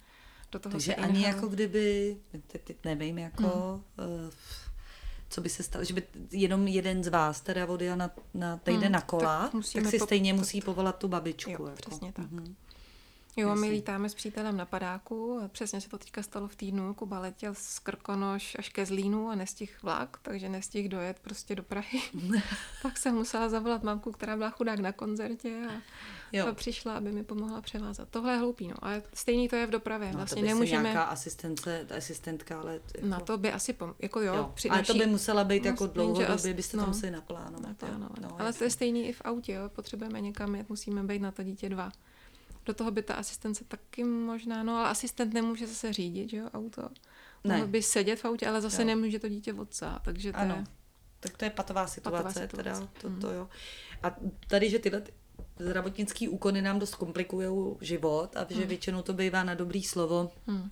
Do 0.52 0.58
toho 0.58 0.72
Takže 0.72 0.94
ani 0.94 1.24
jako 1.24 1.48
kdyby, 1.48 2.16
teď, 2.46 2.62
teď 2.62 2.76
nevím, 2.84 3.18
jako... 3.18 3.82
Hmm. 3.98 4.26
Uh, 4.26 4.32
co 5.32 5.40
by 5.40 5.48
se 5.48 5.62
stalo, 5.62 5.84
že 5.84 5.94
by 5.94 6.02
jenom 6.30 6.68
jeden 6.68 7.04
z 7.04 7.08
vás 7.08 7.40
teda 7.40 7.66
odjel 7.66 7.96
na, 7.96 8.10
na 8.34 8.56
týden 8.56 8.82
Hmm, 8.82 8.92
na 8.92 9.00
kola, 9.00 9.48
tak 9.52 9.52
tak, 9.52 9.86
si 9.90 9.98
po- 9.98 10.04
stejně 10.06 10.34
musí 10.34 10.60
povolat 10.60 10.98
tu 10.98 11.08
babičku. 11.08 11.50
Jo, 11.50 11.66
jako. 11.66 11.76
přesně 11.88 12.12
tak. 12.12 12.30
Mhm. 12.30 12.54
Jo, 13.36 13.48
my 13.48 13.60
Jasně. 13.60 13.70
lítáme 13.70 14.08
s 14.08 14.14
přítelem 14.14 14.56
na 14.56 14.64
padáku 14.64 15.40
a 15.44 15.48
přesně 15.48 15.80
se 15.80 15.88
to 15.88 15.98
teďka 15.98 16.22
stalo 16.22 16.48
v 16.48 16.56
týdnu. 16.56 16.94
Kuba 16.94 17.18
letěl 17.18 17.54
z 17.54 17.78
Krkonoš 17.78 18.56
až 18.58 18.68
ke 18.68 18.86
Zlínu 18.86 19.28
a 19.30 19.34
nestihl 19.34 19.72
vlak, 19.82 20.18
takže 20.22 20.48
nestihl 20.48 20.88
dojet 20.88 21.18
prostě 21.18 21.54
do 21.54 21.62
Prahy. 21.62 22.02
tak 22.82 22.98
jsem 22.98 23.14
musela 23.14 23.48
zavolat 23.48 23.82
mamku, 23.82 24.12
která 24.12 24.36
byla 24.36 24.50
chudák 24.50 24.78
na 24.78 24.92
koncertě 24.92 25.66
a, 25.70 25.72
Jo. 26.32 26.46
a 26.46 26.52
přišla, 26.54 26.96
aby 26.96 27.12
mi 27.12 27.24
pomohla 27.24 27.60
převázat. 27.60 28.08
Tohle 28.08 28.32
je 28.32 28.38
hloupý, 28.38 28.68
no. 28.68 28.74
Ale 28.78 29.02
stejný 29.14 29.48
to 29.48 29.56
je 29.56 29.66
v 29.66 29.70
dopravě. 29.70 30.08
No, 30.12 30.16
vlastně 30.16 30.34
to 30.36 30.40
by 30.42 30.48
nemůžeme... 30.48 30.82
nějaká 30.82 31.02
asistence, 31.02 31.86
asistentka, 31.96 32.60
ale 32.60 32.74
jako, 32.94 33.06
Na 33.06 33.20
to 33.20 33.38
by 33.38 33.52
asi 33.52 33.72
pom... 33.72 33.94
jako 33.98 34.20
jo, 34.20 34.34
jo. 34.34 34.50
při 34.54 34.68
Ale 34.70 34.82
to 34.82 34.92
naší- 34.92 34.98
by 34.98 35.06
musela 35.10 35.44
být 35.44 35.62
No, 35.64 35.70
jako 35.70 35.86
dlouhodobě, 35.86 36.26
as- 36.34 36.46
byste 36.56 36.76
no. 36.76 36.82
to 36.82 36.88
museli 36.90 37.12
naplánovat. 37.12 37.60
naplánovat. 37.62 38.18
No, 38.20 38.40
Ale 38.40 38.52
to 38.52 38.64
je 38.64 38.70
stejný 38.70 39.08
i 39.08 39.12
v 39.12 39.22
autě, 39.24 39.52
jo. 39.52 39.68
potřebujeme 39.68 40.20
někam 40.20 40.54
jet, 40.54 40.68
musíme 40.68 41.02
být 41.02 41.22
na 41.22 41.30
to 41.32 41.42
dítě 41.42 41.68
dva. 41.68 41.92
Do 42.66 42.74
toho 42.74 42.90
by 42.90 43.02
ta 43.02 43.14
asistence 43.14 43.64
taky 43.64 44.04
možná, 44.04 44.62
no 44.62 44.76
ale 44.76 44.88
asistent 44.88 45.34
nemůže 45.34 45.66
zase 45.66 45.92
řídit, 45.92 46.30
že 46.30 46.36
jo, 46.36 46.50
auto. 46.54 46.82
Ne. 47.44 47.54
Mohl 47.56 47.66
by 47.68 47.82
sedět 47.82 48.16
v 48.20 48.24
autě, 48.24 48.46
ale 48.48 48.60
zase 48.60 48.82
Jo. 48.82 48.86
nemůže 48.86 49.18
to 49.18 49.28
dítě 49.28 49.52
odsát, 49.54 50.02
takže 50.04 50.32
to 50.32 50.38
Ano. 50.38 50.54
je... 50.54 50.64
Tak 51.20 51.36
to 51.36 51.44
je 51.44 51.50
patová 51.50 51.86
situace, 51.86 52.22
Patová 52.22 52.46
teda, 52.46 52.74
situace. 52.74 53.00
to, 53.00 53.08
Mhm. 53.10 53.20
to 53.20 53.30
jo. 53.32 53.48
A 54.02 54.16
tady, 54.48 54.70
že 54.70 54.78
tyhle 54.78 55.00
ty 55.00 55.12
zdravotnický 55.58 56.28
úkony 56.28 56.62
nám 56.62 56.78
dost 56.78 56.94
komplikují 56.94 57.76
život 57.80 58.36
a 58.36 58.46
že 58.48 58.66
většinou 58.66 59.02
to 59.02 59.12
bývá 59.12 59.44
na 59.44 59.54
dobrý 59.54 59.82
slovo, 59.82 60.30
Hmm. 60.46 60.70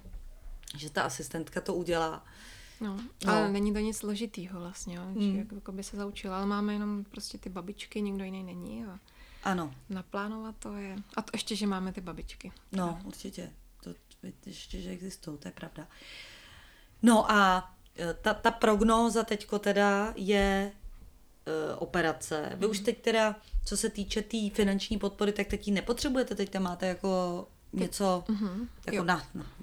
že 0.77 0.91
ta 0.91 1.03
asistentka 1.03 1.61
to 1.61 1.75
udělá. 1.75 2.25
No, 2.81 2.97
No. 3.27 3.33
ale 3.33 3.53
není 3.53 3.73
to 3.73 3.79
nic 3.79 3.97
složitýho 3.97 4.61
vlastně, 4.61 4.97
jo, 4.97 5.03
Hmm. 5.03 5.33
že 5.33 5.39
jak, 5.39 5.53
jako 5.53 5.73
by 5.73 5.83
se 5.83 5.97
zaučila, 5.97 6.37
ale 6.37 6.47
máme 6.47 6.73
jenom 6.73 7.05
prostě 7.05 7.39
ty 7.39 7.49
babičky, 7.49 8.03
nikdo 8.03 8.25
jiný 8.25 8.43
není 8.45 8.85
a 8.85 8.99
Ano, 9.45 9.75
naplánovat 9.89 10.55
to 10.59 10.77
je... 10.77 10.97
A 11.17 11.23
to 11.23 11.31
ještě, 11.35 11.57
že 11.57 11.67
máme 11.67 11.93
ty 11.93 12.01
babičky. 12.01 12.53
no, 12.73 13.01
určitě. 13.05 13.51
To 13.85 13.91
ještě, 14.47 14.81
že 14.81 14.91
existují, 14.91 15.39
to 15.39 15.49
je 15.49 15.53
pravda. 15.53 15.87
No 17.03 17.31
a 17.33 17.71
e, 17.99 18.15
ta, 18.15 18.35
ta 18.35 18.51
prognóza 18.51 19.23
teďko 19.23 19.59
teda 19.59 20.13
je 20.17 20.73
e, 21.47 21.75
operace. 21.75 22.53
Vy 22.55 22.67
už 22.67 22.81
teď 22.81 23.03
teda, 23.03 23.37
co 23.65 23.77
se 23.77 23.91
týče 23.91 24.23
té 24.23 24.29
tý 24.29 24.51
finanční 24.51 24.99
podpory, 24.99 25.33
tak 25.33 25.47
teď 25.47 25.69
ji 25.69 25.75
nepotřebujete, 25.75 26.35
teď 26.35 26.51
tam 26.51 26.63
máte 26.63 26.87
jako 26.87 27.47
něco 27.73 28.25
Mhm, 28.29 28.69
jako 28.87 28.97
jo. 28.97 29.05
na, 29.05 29.23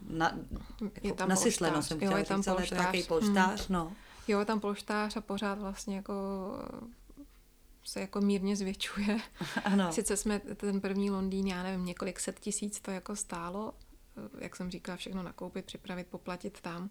na, 0.10 0.38
Je 0.82 0.90
jako 1.04 1.18
tam 1.18 1.30
nasysleno 1.30 1.74
polštář. 1.74 1.88
jsem 1.88 1.98
Jo, 2.02 2.08
chtěla 2.08 2.20
je 2.20 2.26
tam 2.26 2.40
říct, 2.42 2.48
ale 2.48 2.62
je 2.64 2.70
to 2.70 2.76
polštář. 2.76 2.94
nějaký 2.94 3.08
polštář, 3.08 3.68
no. 3.68 3.94
Jo, 4.28 4.40
je 4.40 4.46
tam 4.46 4.60
polštář 4.60 5.18
a 5.18 5.22
pořád 5.22 5.60
vlastně 5.60 5.96
jako 5.96 6.14
se 7.88 8.02
jako 8.02 8.22
mírně 8.22 8.56
zvětšuje. 8.56 9.18
Ano. 9.64 9.92
Sice 9.94 10.18
jsme 10.18 10.40
ten 10.40 10.82
první 10.82 11.12
Londýn, 11.12 11.48
já 11.48 11.64
nevím, 11.64 11.86
několik 11.86 12.20
set 12.20 12.40
tisíc 12.40 12.80
to 12.80 12.92
jako 12.92 13.16
stálo, 13.16 13.74
jak 14.40 14.56
jsem 14.56 14.72
říkala, 14.72 14.96
všechno 14.98 15.24
nakoupit, 15.24 15.66
připravit, 15.66 16.08
poplatit 16.08 16.62
tam. 16.62 16.90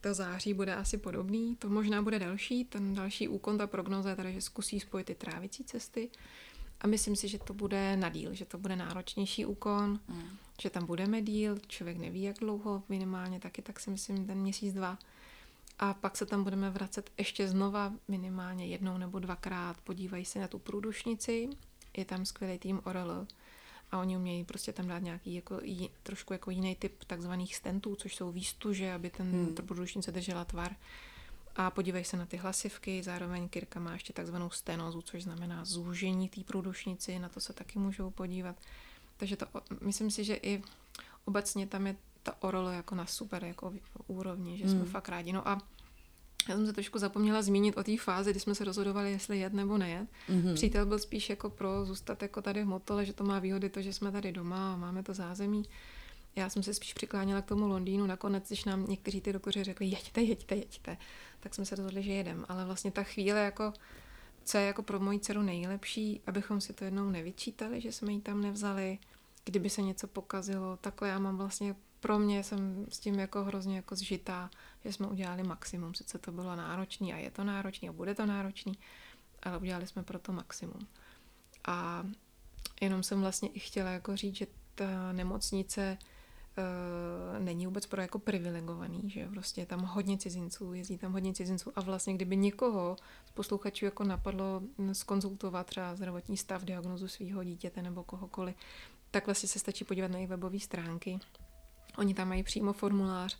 To 0.00 0.14
září 0.14 0.54
bude 0.54 0.74
asi 0.74 0.98
podobný, 0.98 1.56
to 1.56 1.68
možná 1.68 2.02
bude 2.02 2.18
další, 2.18 2.64
ten 2.64 2.94
další 2.94 3.28
úkon, 3.28 3.58
ta 3.58 3.66
prognoza 3.66 4.10
je 4.10 4.16
teda, 4.16 4.30
že 4.30 4.40
zkusí 4.40 4.80
spojit 4.80 5.04
ty 5.06 5.14
trávicí 5.14 5.64
cesty 5.64 6.10
a 6.80 6.86
myslím 6.86 7.16
si, 7.16 7.28
že 7.28 7.38
to 7.38 7.54
bude 7.54 7.96
na 7.96 8.08
díl, 8.08 8.34
že 8.34 8.44
to 8.44 8.58
bude 8.58 8.76
náročnější 8.76 9.46
úkon, 9.46 10.00
Mm. 10.08 10.22
že 10.62 10.70
tam 10.70 10.86
budeme 10.86 11.22
díl, 11.22 11.58
člověk 11.66 11.98
neví, 11.98 12.22
jak 12.22 12.36
dlouho, 12.38 12.82
minimálně 12.88 13.40
taky, 13.40 13.62
tak 13.62 13.80
si 13.80 13.90
myslím 13.90 14.26
ten 14.26 14.38
měsíc, 14.38 14.74
dva. 14.74 14.98
A 15.82 15.94
pak 15.94 16.16
se 16.16 16.26
tam 16.26 16.44
budeme 16.44 16.70
vracet 16.70 17.10
ještě 17.18 17.48
znova, 17.48 17.92
minimálně 18.08 18.66
jednou 18.66 18.98
nebo 18.98 19.18
dvakrát. 19.18 19.76
Podívají 19.80 20.24
se 20.24 20.38
na 20.38 20.48
tu 20.48 20.58
průdušnici, 20.58 21.48
je 21.96 22.04
tam 22.04 22.26
skvělý 22.26 22.58
tým 22.58 22.80
ORL 22.84 23.26
a 23.90 23.98
oni 23.98 24.16
umějí 24.16 24.44
prostě 24.44 24.72
tam 24.72 24.88
dát 24.88 24.98
nějaký 24.98 25.34
jako, 25.34 25.60
jí, 25.62 25.90
trošku 26.02 26.32
jako 26.32 26.50
jiný 26.50 26.76
typ 26.76 27.04
takzvaných 27.04 27.56
stentů, 27.56 27.96
což 27.96 28.16
jsou 28.16 28.32
výstuže, 28.32 28.92
aby 28.92 29.10
ten 29.10 29.32
hmm. 29.32 29.54
průdušnice 29.54 30.12
držela 30.12 30.44
tvar. 30.44 30.76
A 31.56 31.70
podívej 31.70 32.04
se 32.04 32.16
na 32.16 32.26
ty 32.26 32.36
hlasivky, 32.36 33.02
zároveň 33.02 33.48
Kirka 33.48 33.80
má 33.80 33.92
ještě 33.92 34.12
takzvanou 34.12 34.50
stenozu, 34.50 35.02
což 35.02 35.22
znamená 35.22 35.64
zúžení 35.64 36.28
té 36.28 36.40
průdušnici, 36.44 37.18
na 37.18 37.28
to 37.28 37.40
se 37.40 37.52
taky 37.52 37.78
můžou 37.78 38.10
podívat. 38.10 38.56
Takže 39.16 39.36
to, 39.36 39.46
myslím 39.80 40.10
si, 40.10 40.24
že 40.24 40.34
i 40.34 40.62
obecně 41.24 41.66
tam 41.66 41.86
je 41.86 41.96
ta 42.22 42.34
orolo 42.42 42.70
jako 42.70 42.94
na 42.94 43.06
super 43.06 43.44
jako 43.44 43.72
úrovni, 44.06 44.58
že 44.58 44.68
jsme 44.68 44.80
Hmm. 44.80 44.88
fakt 44.88 45.08
rádi. 45.08 45.32
No 45.32 45.48
a 45.48 45.58
já 46.48 46.56
jsem 46.56 46.66
se 46.66 46.72
trošku 46.72 46.98
zapomněla 46.98 47.42
zmínit 47.42 47.76
o 47.76 47.82
té 47.84 47.96
fázi, 47.98 48.30
kdy 48.30 48.40
jsme 48.40 48.54
se 48.54 48.64
rozhodovali, 48.64 49.10
jestli 49.12 49.38
jet 49.38 49.52
nebo 49.52 49.78
nejet. 49.78 50.08
Mhm. 50.28 50.54
Přítel 50.54 50.86
byl 50.86 50.98
spíš 50.98 51.30
jako 51.30 51.50
pro 51.50 51.84
zůstat 51.84 52.22
jako 52.22 52.42
tady 52.42 52.62
v 52.62 52.66
Motole, 52.66 53.04
že 53.04 53.12
to 53.12 53.24
má 53.24 53.38
výhody 53.38 53.70
to, 53.70 53.82
že 53.82 53.92
jsme 53.92 54.12
tady 54.12 54.32
doma 54.32 54.72
a 54.72 54.76
máme 54.76 55.02
to 55.02 55.14
zázemí. 55.14 55.62
Já 56.36 56.48
jsem 56.50 56.62
se 56.62 56.74
spíš 56.74 56.94
přikláněla 56.94 57.42
k 57.42 57.46
tomu 57.46 57.66
Londýnu. 57.66 58.06
Nakonec, 58.06 58.46
když 58.48 58.64
nám 58.64 58.86
někteří 58.86 59.20
ty 59.20 59.32
doktoři 59.32 59.64
řekli, 59.64 59.86
jeďte, 59.86 60.20
jeďte, 60.22 60.54
jeďte, 60.54 60.96
tak 61.40 61.54
jsme 61.54 61.64
se 61.64 61.76
rozhodli, 61.76 62.02
že 62.02 62.12
jedem. 62.12 62.46
Ale 62.48 62.64
vlastně 62.64 62.90
ta 62.90 63.02
chvíle, 63.02 63.40
jako, 63.40 63.72
co 64.44 64.58
je 64.58 64.66
jako 64.66 64.82
pro 64.82 65.00
moji 65.00 65.18
dceru 65.18 65.42
nejlepší, 65.42 66.20
abychom 66.26 66.60
si 66.60 66.72
to 66.72 66.84
jednou 66.84 67.10
nevyčítali, 67.10 67.80
že 67.80 67.92
jsme 67.92 68.12
ji 68.12 68.20
tam 68.20 68.40
nevzali, 68.40 68.98
kdyby 69.44 69.70
se 69.70 69.82
něco 69.82 70.06
pokazilo. 70.06 70.76
Takhle 70.76 71.08
já 71.08 71.18
mám 71.18 71.36
vlastně 71.36 71.74
pro 72.00 72.18
mě 72.18 72.44
jsem 72.44 72.86
s 72.88 72.98
tím 72.98 73.18
jako 73.18 73.44
hrozně 73.44 73.76
jako 73.76 73.96
zžitá, 73.96 74.50
že 74.84 74.92
jsme 74.92 75.06
udělali 75.06 75.42
maximum. 75.42 75.94
Sice 75.94 76.18
to 76.18 76.32
bylo 76.32 76.56
náročný 76.56 77.14
a 77.14 77.16
je 77.16 77.30
to 77.30 77.44
náročný 77.44 77.88
a 77.88 77.92
bude 77.92 78.14
to 78.14 78.26
náročný, 78.26 78.78
ale 79.42 79.58
udělali 79.58 79.86
jsme 79.86 80.02
pro 80.02 80.18
to 80.18 80.32
maximum. 80.32 80.86
A 81.64 82.06
jenom 82.80 83.02
jsem 83.02 83.20
vlastně 83.20 83.48
i 83.48 83.58
chtěla 83.58 83.90
jako 83.90 84.16
říct, 84.16 84.36
že 84.36 84.46
ta 84.74 85.12
nemocnice 85.12 85.98
uh, 86.00 87.44
není 87.44 87.66
vůbec 87.66 87.86
pro 87.86 88.02
jako 88.02 88.18
privilegovaný, 88.18 89.10
že 89.10 89.28
prostě 89.28 89.60
je 89.60 89.66
tam 89.66 89.80
hodně 89.80 90.18
cizinců, 90.18 90.72
jezdí 90.72 90.98
tam 90.98 91.12
hodně 91.12 91.34
cizinců 91.34 91.72
a 91.76 91.80
vlastně 91.80 92.14
kdyby 92.14 92.36
někoho 92.36 92.96
z 93.26 93.30
posluchačů 93.30 93.84
jako 93.84 94.04
napadlo 94.04 94.62
mm, 94.78 94.94
skonzultovat 94.94 95.66
třeba 95.66 95.94
zdravotní 95.94 96.36
stav, 96.36 96.64
diagnozu 96.64 97.08
svého 97.08 97.44
dítěte 97.44 97.82
nebo 97.82 98.04
kohokoliv, 98.04 98.56
tak 99.10 99.26
vlastně 99.26 99.48
se 99.48 99.58
stačí 99.58 99.84
podívat 99.84 100.10
na 100.10 100.16
jejich 100.16 100.30
webové 100.30 100.58
stránky. 100.58 101.18
Oni 102.00 102.14
tam 102.14 102.28
mají 102.28 102.42
přímo 102.42 102.72
formulář 102.72 103.38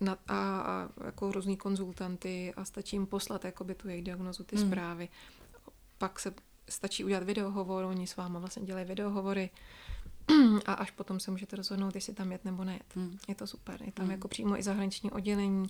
na, 0.00 0.12
a, 0.28 0.60
a 0.60 0.88
jako 1.04 1.32
různý 1.32 1.56
konzultanty 1.56 2.52
a 2.56 2.64
stačí 2.64 2.96
jim 2.96 3.06
poslat 3.06 3.44
jakoby 3.44 3.74
tu 3.74 3.88
jejich 3.88 4.04
diagnozu, 4.04 4.44
ty 4.44 4.56
Hmm. 4.56 4.66
zprávy. 4.66 5.08
Pak 5.98 6.20
se 6.20 6.34
stačí 6.68 7.04
udělat 7.04 7.22
videohovor, 7.22 7.84
oni 7.84 8.06
s 8.06 8.16
váma 8.16 8.38
vlastně 8.38 8.66
dělají 8.66 8.86
videohovory 8.86 9.50
a 10.66 10.72
až 10.72 10.90
potom 10.90 11.20
se 11.20 11.30
můžete 11.30 11.56
rozhodnout, 11.56 11.94
jestli 11.94 12.12
tam 12.14 12.32
jet 12.32 12.44
nebo 12.44 12.64
nejet. 12.64 12.96
Hmm. 12.96 13.18
Je 13.28 13.34
to 13.34 13.46
super. 13.46 13.82
Je 13.82 13.92
tam 13.92 14.04
Hmm. 14.04 14.12
jako 14.12 14.28
přímo 14.28 14.58
i 14.58 14.62
zahraniční 14.62 15.10
oddělení. 15.10 15.66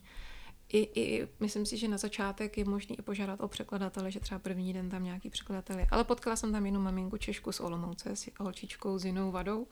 I, 0.68 0.78
i, 0.78 1.28
myslím 1.40 1.66
si, 1.66 1.76
že 1.76 1.88
na 1.88 1.98
začátek 1.98 2.58
je 2.58 2.64
možné 2.64 2.94
i 2.94 3.02
požádat 3.02 3.40
o 3.40 3.48
překladatele, 3.48 4.10
že 4.10 4.20
třeba 4.20 4.38
první 4.38 4.72
den 4.72 4.90
tam 4.90 5.04
nějaký 5.04 5.30
překladatel 5.30 5.78
je. 5.78 5.86
Ale 5.90 6.04
potkala 6.04 6.36
jsem 6.36 6.52
tam 6.52 6.66
jednu 6.66 6.80
maminku 6.80 7.16
Češku 7.16 7.52
z 7.52 7.60
Olomouce 7.60 8.16
s 8.16 8.28
holčičkou 8.38 8.98
s 8.98 9.04
jinou 9.04 9.30
vadou 9.30 9.66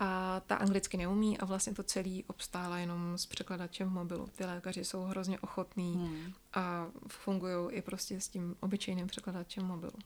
a 0.00 0.40
ta 0.46 0.56
anglicky 0.56 0.96
neumí 0.96 1.38
a 1.38 1.44
vlastně 1.44 1.74
to 1.74 1.82
celý 1.82 2.24
obstála 2.24 2.78
jenom 2.78 3.18
s 3.18 3.26
překladačem 3.26 3.88
v 3.88 3.92
mobilu. 3.92 4.28
Ty 4.36 4.44
lékaři 4.44 4.84
jsou 4.84 5.02
hrozně 5.02 5.40
ochotní 5.40 5.94
Hmm. 5.94 6.32
a 6.54 6.86
fungují 7.08 7.72
i 7.72 7.82
prostě 7.82 8.20
s 8.20 8.28
tím 8.28 8.56
obyčejným 8.60 9.06
překladačem 9.06 9.64
mobilu. 9.64 9.98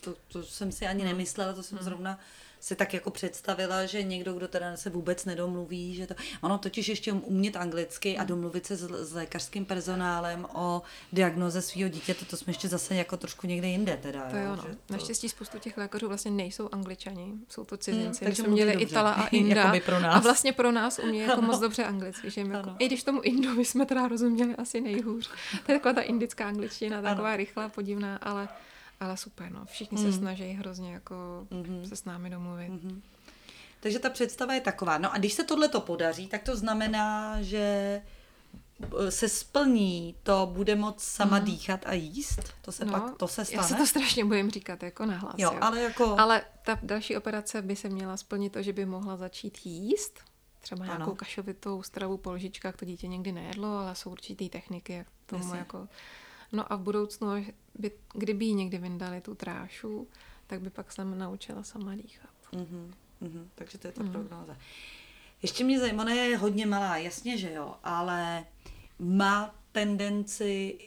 To, 0.00 0.14
to 0.28 0.42
jsem 0.42 0.72
si 0.72 0.86
ani 0.86 1.04
nemyslela, 1.04 1.52
to 1.52 1.62
jsem 1.62 1.78
zrovna 1.80 2.18
si 2.66 2.76
tak 2.76 2.94
jako 2.94 3.10
představila, 3.10 3.86
že 3.86 4.02
někdo, 4.02 4.32
kdo 4.34 4.48
teda 4.48 4.76
se 4.76 4.90
vůbec 4.90 5.24
nedomluví, 5.24 5.94
že 5.94 6.06
to... 6.06 6.14
Ono 6.40 6.58
totiž 6.58 6.88
ještě 6.88 7.12
umět 7.12 7.56
anglicky 7.56 8.18
a 8.18 8.24
domluvit 8.24 8.66
se 8.66 8.76
s, 8.76 9.08
s 9.08 9.12
lékařským 9.12 9.64
personálem 9.64 10.46
o 10.54 10.82
diagnoze 11.12 11.62
svého 11.62 11.88
dítěte, 11.88 12.24
to 12.24 12.36
jsme 12.36 12.50
ještě 12.50 12.68
zase 12.68 12.94
jako 12.94 13.16
trošku 13.16 13.46
někde 13.46 13.68
jinde 13.68 13.98
teda. 14.02 14.30
To 14.30 14.36
jo, 14.36 14.56
no. 14.56 14.62
že 14.62 14.76
Naštěstí 14.90 15.28
spoustu 15.28 15.58
těch 15.58 15.76
lékařů 15.76 16.08
vlastně 16.08 16.30
nejsou 16.30 16.68
angličani, 16.72 17.32
jsou 17.48 17.64
to 17.64 17.76
cizinci. 17.76 18.24
Hmm, 18.24 18.28
takže 18.28 18.42
jsme 18.42 18.52
měli 18.52 18.72
dobře. 18.72 18.86
Itala 18.86 19.12
a 19.12 19.26
Inda. 19.32 19.72
Pro 19.84 20.00
nás. 20.00 20.16
A 20.16 20.18
vlastně 20.18 20.52
pro 20.52 20.72
nás 20.72 20.98
umí 20.98 21.18
jako 21.18 21.32
Ano. 21.32 21.42
moc 21.42 21.60
dobře 21.60 21.84
anglicky. 21.84 22.30
Že 22.30 22.40
jako. 22.40 22.76
I 22.78 22.86
když 22.86 23.02
tomu 23.04 23.20
Indovi 23.20 23.64
jsme 23.64 23.86
teda 23.86 24.08
rozuměli 24.08 24.56
asi 24.56 24.80
nejhůř. 24.80 25.30
To 25.66 25.72
je 25.72 25.78
taková 25.78 25.94
ta 25.94 26.00
indická 26.00 26.48
angličtina, 26.48 27.02
taková 27.02 27.28
Ano. 27.28 27.36
rychlá, 27.36 27.68
podivná, 27.68 28.16
ale, 28.16 28.48
ale 29.00 29.16
super, 29.16 29.52
no. 29.52 29.64
Všichni 29.64 29.98
Hmm. 30.02 30.12
se 30.12 30.18
snaží 30.18 30.52
hrozně 30.52 30.92
jako 30.92 31.46
Mhm. 31.50 31.86
se 31.86 31.96
s 31.96 32.04
námi 32.04 32.30
domluvit. 32.30 32.68
Mhm. 32.68 33.02
Takže 33.80 33.98
ta 33.98 34.10
představa 34.10 34.54
je 34.54 34.60
taková. 34.60 34.98
No 34.98 35.12
a 35.14 35.18
když 35.18 35.32
se 35.32 35.44
tohle 35.44 35.68
to 35.68 35.80
podaří, 35.80 36.26
tak 36.26 36.42
to 36.42 36.56
znamená, 36.56 37.42
že 37.42 38.02
eh, 38.98 39.10
se 39.10 39.28
splní, 39.28 40.14
to 40.22 40.50
bude 40.52 40.74
moc 40.74 41.02
sama 41.02 41.38
dýchat 41.38 41.80
a 41.86 41.92
jíst? 41.92 42.40
To 42.62 42.72
se 42.72 42.84
pak, 42.86 43.16
to 43.16 43.28
se 43.28 43.44
stane? 43.44 43.62
Já 43.62 43.68
se 43.68 43.74
to 43.74 43.86
strašně 43.86 44.24
bojím 44.24 44.50
říkat 44.50 44.82
jako 44.82 45.06
nahlas. 45.06 45.34
jo, 45.38 45.52
ale 45.60 45.80
jako... 45.82 46.16
Ale 46.20 46.42
ta 46.64 46.78
další 46.82 47.16
operace 47.16 47.62
by 47.62 47.76
se 47.76 47.88
měla 47.88 48.16
splnit 48.16 48.52
to, 48.52 48.62
že 48.62 48.72
by 48.72 48.86
mohla 48.86 49.16
začít 49.16 49.58
jíst. 49.66 50.20
Třeba 50.60 50.84
Ano. 50.84 50.94
nějakou 50.94 51.14
kašovitou 51.14 51.82
stravu 51.82 52.16
po 52.16 52.32
lžičkách, 52.32 52.76
to 52.76 52.84
dítě 52.84 53.06
někdy 53.06 53.32
nejedlo, 53.32 53.78
ale 53.78 53.94
jsou 53.94 54.10
určitý 54.10 54.48
techniky, 54.48 54.92
jak 54.92 55.06
tomu 55.26 55.44
Jasně. 55.44 55.58
jako 55.58 55.88
No 56.52 56.72
a 56.72 56.76
v 56.76 56.80
budoucnu, 56.80 57.28
by, 57.74 57.90
kdyby 58.14 58.44
jí 58.44 58.54
někdy 58.54 58.78
vyndali 58.78 59.20
tu 59.20 59.34
trášu, 59.34 60.08
tak 60.46 60.60
by 60.60 60.70
pak 60.70 60.92
jsem 60.92 61.18
naučila 61.18 61.62
sama 61.62 61.94
dýchat. 61.94 62.30
Mm-hmm, 62.52 62.92
mm-hmm, 63.22 63.46
takže 63.54 63.78
to 63.78 63.86
je 63.86 63.92
ta 63.92 64.02
mm-hmm. 64.02 64.12
prognóza. 64.12 64.56
Ještě 65.42 65.64
mě 65.64 65.80
zajímá, 65.80 66.10
je 66.10 66.36
hodně 66.36 66.66
malá, 66.66 66.96
jasně, 66.96 67.38
že 67.38 67.52
jo, 67.52 67.74
ale 67.84 68.44
má 68.98 69.54
tendenci 69.72 70.78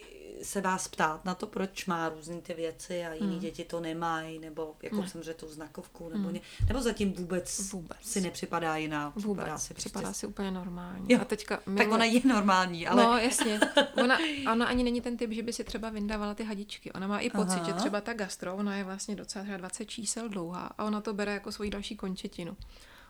se 0.44 0.62
vás 0.62 0.88
ptát 0.88 1.26
na 1.26 1.36
to, 1.36 1.48
proč 1.48 1.86
má 1.86 2.10
různé 2.10 2.42
ty 2.42 2.54
věci 2.54 3.06
a 3.06 3.14
jiní 3.14 3.34
mm. 3.34 3.40
děti 3.40 3.64
to 3.64 3.80
nemají, 3.80 4.40
nebo 4.40 4.76
jako 4.84 5.02
ne. 5.02 5.08
jsem 5.08 5.24
řekl, 5.24 5.40
tu 5.40 5.54
znakovku, 5.54 6.10
nebo, 6.10 6.28
mm. 6.28 6.34
ně, 6.34 6.42
nebo 6.68 6.82
zatím 6.82 7.14
vůbec, 7.14 7.72
vůbec 7.72 7.98
si 8.02 8.22
nepřipadá 8.22 8.76
jiná. 8.76 9.14
Vůbec, 9.16 9.44
připadá 9.44 9.58
si, 9.58 9.74
připadá 9.74 10.08
prostě... 10.08 10.20
si 10.20 10.28
úplně 10.28 10.52
normální. 10.52 11.06
Jo. 11.10 11.20
A 11.22 11.26
teďka 11.26 11.60
tak 11.78 11.92
ona 11.92 12.06
je 12.06 12.22
normální, 12.26 12.88
ale... 12.88 13.04
No, 13.04 13.18
jasně. 13.18 13.60
Ona, 14.04 14.18
ona 14.52 14.66
ani 14.66 14.84
není 14.84 15.02
ten 15.02 15.18
typ, 15.18 15.32
že 15.32 15.44
by 15.44 15.54
si 15.54 15.64
třeba 15.64 15.90
vyndávala 15.90 16.34
ty 16.34 16.44
hadičky. 16.44 16.92
Ona 16.92 17.08
má 17.08 17.20
i 17.20 17.30
pocit, 17.30 17.60
Aha. 17.60 17.66
že 17.66 17.74
třeba 17.74 18.02
ta 18.02 18.14
gastro, 18.14 18.56
ona 18.56 18.78
je 18.78 18.84
vlastně 18.84 19.16
docela 19.16 19.44
třeba 19.44 19.58
20 19.58 19.86
čísel 19.86 20.30
dlouhá 20.30 20.72
a 20.78 20.84
ona 20.84 21.02
to 21.02 21.14
bere 21.14 21.34
jako 21.34 21.52
svoji 21.52 21.70
další 21.70 21.96
končetinu. 21.96 22.58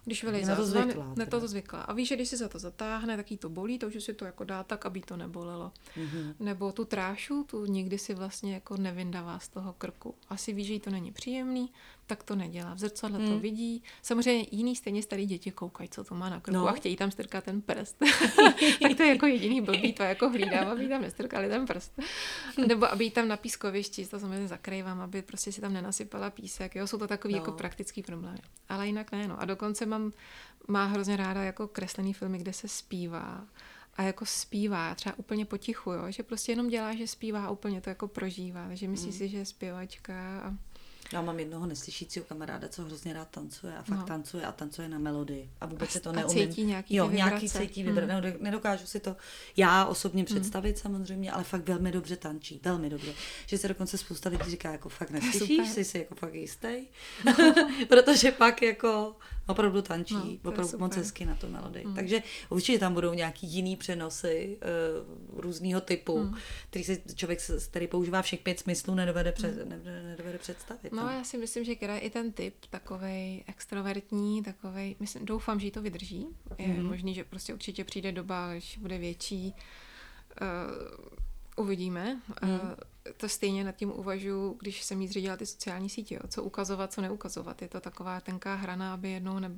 Když 0.05 0.23
vylejzá, 0.23 0.49
na 0.51 0.55
to 0.55 0.65
zvyklá. 0.65 1.13
Ne, 1.15 1.25
to 1.25 1.47
zvyklá. 1.47 1.81
A 1.81 1.93
víš, 1.93 2.07
že 2.07 2.15
když 2.15 2.29
si 2.29 2.37
za 2.37 2.49
to 2.49 2.59
zatáhne, 2.59 3.17
tak 3.17 3.31
jí 3.31 3.37
to 3.37 3.49
bolí, 3.49 3.79
to, 3.79 3.89
že 3.89 4.01
si 4.01 4.13
to 4.13 4.25
jako 4.25 4.43
dá 4.43 4.63
tak, 4.63 4.85
aby 4.85 5.01
to 5.01 5.17
nebolelo. 5.17 5.71
Mm-hmm. 5.97 6.33
Nebo 6.39 6.71
tu 6.71 6.85
trášu, 6.85 7.43
tu 7.43 7.65
nikdy 7.65 7.97
si 7.97 8.13
vlastně 8.13 8.53
jako 8.53 8.77
nevyndává 8.77 9.39
z 9.39 9.47
toho 9.47 9.73
krku. 9.73 10.15
Asi 10.29 10.53
ví, 10.53 10.63
že 10.63 10.73
jí 10.73 10.79
to 10.79 10.89
není 10.89 11.11
příjemný, 11.11 11.71
tak 12.09 12.23
to 12.23 12.35
nedělá. 12.35 12.73
V 12.73 12.79
zrcadle 12.79 13.19
hmm. 13.19 13.27
to 13.27 13.39
vidí. 13.39 13.83
Samozřejmě 14.01 14.47
jiný 14.51 14.75
stejně 14.75 15.03
starý 15.03 15.25
děti 15.25 15.51
koukají, 15.51 15.89
co 15.89 16.03
to 16.03 16.15
má 16.15 16.29
na 16.29 16.39
krku 16.39 16.57
no. 16.57 16.67
a 16.67 16.71
chtějí 16.71 16.95
tam 16.95 17.11
strkat 17.11 17.43
ten 17.43 17.61
prst. 17.61 17.97
tak 18.81 18.97
to 18.97 19.03
je 19.03 19.09
jako 19.09 19.25
jediný 19.25 19.61
blbý, 19.61 19.93
to 19.93 20.03
jako 20.03 20.29
hlídám, 20.29 20.67
aby 20.67 20.87
tam 20.87 21.01
nestrkali 21.01 21.49
ten 21.49 21.65
prst. 21.65 21.99
Nebo 22.67 22.91
aby 22.91 23.03
jí 23.03 23.11
tam 23.11 23.27
na 23.27 23.37
pískovišti, 23.37 24.05
to 24.05 24.19
samozřejmě 24.19 24.47
zakrývám, 24.47 25.01
aby 25.01 25.21
prostě 25.21 25.51
si 25.51 25.61
tam 25.61 25.73
nenasypala 25.73 26.29
písek. 26.29 26.75
Jo, 26.75 26.87
jsou 26.87 26.97
to 26.97 27.07
takový 27.07 27.33
jako 27.33 27.45
no. 27.45 27.51
jako 27.51 27.57
praktický 27.57 28.03
problémy. 28.03 28.39
Ale 28.69 28.87
jinak 28.87 29.11
ne, 29.11 29.27
no. 29.27 29.41
A 29.41 29.45
dokonce 29.45 29.85
mám, 29.85 30.13
má 30.67 30.85
hrozně 30.85 31.17
ráda 31.17 31.41
jako 31.41 31.67
kreslený 31.67 32.13
filmy, 32.13 32.37
kde 32.37 32.53
se 32.53 32.67
zpívá 32.67 33.45
a 33.95 34.03
jako 34.03 34.25
zpívá, 34.25 34.95
třeba 34.95 35.17
úplně 35.17 35.45
potichu, 35.45 35.91
jo? 35.91 36.11
že 36.11 36.23
prostě 36.23 36.51
jenom 36.51 36.67
dělá, 36.67 36.95
že 36.95 37.07
zpívá 37.07 37.45
a 37.45 37.49
úplně 37.49 37.81
to 37.81 37.89
jako 37.89 38.07
prožívá, 38.07 38.67
takže 38.67 38.87
myslí 38.87 39.07
mm. 39.07 39.13
si, 39.13 39.29
že 39.29 39.37
je 39.37 39.45
zpěvačka 39.45 40.39
a 40.39 40.53
já 41.13 41.21
mám 41.21 41.39
jednoho 41.39 41.65
neslyšícího 41.65 42.25
kamaráda, 42.25 42.67
co 42.67 42.81
hrozně 42.83 43.13
rád 43.13 43.27
tancuje 43.29 43.77
a 43.77 43.83
fakt 43.83 43.99
no. 43.99 44.05
tancuje 44.05 44.45
a 44.45 44.51
tancuje 44.51 44.89
na 44.89 44.99
melodii. 44.99 45.49
A 45.61 45.65
vůbec 45.65 45.89
a, 45.89 45.93
se 45.93 45.99
to 45.99 46.11
neumím. 46.11 46.43
A 46.43 46.47
cítí 46.47 46.63
nějaký 46.63 46.95
Jo, 46.95 47.09
nějaký 47.09 47.49
cítí 47.49 47.83
vibra. 47.83 48.05
Hmm. 48.05 48.33
Nedokážu 48.39 48.85
si 48.85 48.99
to 48.99 49.15
já 49.57 49.85
osobně 49.85 50.19
hmm. 50.19 50.25
představit 50.25 50.69
hmm. 50.75 50.81
samozřejmě, 50.81 51.31
ale 51.31 51.43
fakt 51.43 51.67
velmi 51.67 51.91
dobře 51.91 52.17
tančí. 52.17 52.59
Velmi 52.63 52.89
dobře. 52.89 53.13
Že 53.47 53.57
se 53.57 53.67
dokonce 53.67 53.97
spousta 53.97 54.29
lidí 54.29 54.51
říká, 54.51 54.71
jako 54.71 54.89
fakt 54.89 55.09
neslyšíš, 55.11 55.69
jsi 55.69 55.83
si 55.85 55.97
jako 55.97 56.15
fakt 56.15 56.35
jistý. 56.35 56.87
No. 57.25 57.53
Protože 57.87 58.31
pak 58.31 58.61
jako 58.61 59.15
opravdu 59.49 59.81
tančí, 59.81 60.39
no, 60.43 60.51
opravdu 60.51 60.77
moc 60.77 60.95
hezky 60.95 61.25
na 61.25 61.35
tu 61.35 61.47
melodii. 61.47 61.85
Hmm. 61.85 61.95
Takže 61.95 62.23
určitě 62.49 62.79
tam 62.79 62.93
budou 62.93 63.13
nějaký 63.13 63.47
jiný 63.47 63.75
přenosy 63.75 64.57
uh, 65.33 65.41
různého 65.41 65.81
typu, 65.81 66.17
hmm. 66.17 66.37
který 66.69 66.85
se 66.85 66.97
člověk, 67.15 67.39
který 67.69 67.87
používá 67.87 68.21
všech 68.21 68.39
pět 68.39 68.59
smyslů, 68.59 68.95
nedovede, 68.95 69.31
před, 69.31 69.61
hmm. 69.61 69.83
nedovede 70.03 70.37
představit. 70.37 70.91
No, 70.91 71.09
já 71.09 71.23
si 71.23 71.37
myslím, 71.37 71.63
že 71.63 71.71
je 71.71 71.99
i 71.99 72.09
ten 72.09 72.31
typ 72.31 72.55
takovej 72.69 73.43
extrovertní, 73.47 74.43
takovej, 74.43 74.95
myslím, 74.99 75.25
doufám, 75.25 75.59
že 75.59 75.67
jí 75.67 75.71
to 75.71 75.81
vydrží. 75.81 76.27
Je 76.57 76.67
mm-hmm. 76.67 76.83
možný, 76.83 77.13
že 77.13 77.23
prostě 77.23 77.53
určitě 77.53 77.83
přijde 77.83 78.11
doba, 78.11 78.51
když 78.51 78.77
bude 78.77 78.97
větší. 78.97 79.53
Uh, 80.41 81.19
uvidíme. 81.55 82.21
Mm. 82.43 82.59
To 83.17 83.29
stejně 83.29 83.63
nad 83.63 83.75
tím 83.75 83.91
uvažuji, 83.91 84.57
když 84.59 84.83
jsem 84.83 85.01
jí 85.01 85.07
zřídila 85.07 85.37
ty 85.37 85.45
sociální 85.45 85.89
sítě, 85.89 86.15
jo. 86.15 86.21
co 86.27 86.43
ukazovat, 86.43 86.93
co 86.93 87.01
neukazovat. 87.01 87.61
Je 87.61 87.67
to 87.67 87.81
taková 87.81 88.21
tenká 88.21 88.55
hrana, 88.55 88.93
aby 88.93 89.11
jednou 89.11 89.39
ne, 89.39 89.51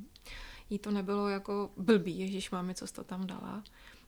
jí 0.70 0.80
to 0.80 0.92
nebylo 0.92 1.28
jako 1.28 1.72
blbý, 1.78 2.20
ježíš 2.20 2.52
máme, 2.52 2.74
co 2.74 2.88
to 2.88 3.04
tam 3.04 3.28
dala. 3.28 3.64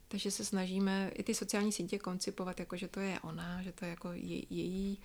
Takže 0.08 0.32
se 0.32 0.46
snažíme 0.46 1.12
i 1.14 1.24
ty 1.24 1.34
sociální 1.34 1.72
sítě 1.72 2.00
koncipovat, 2.00 2.60
jako 2.60 2.78
že 2.78 2.88
to 2.88 3.00
je 3.00 3.20
ona, 3.20 3.62
že 3.62 3.72
to 3.72 3.86
je 3.86 3.90
jako 3.90 4.12
je, 4.12 4.42
její 4.50 5.00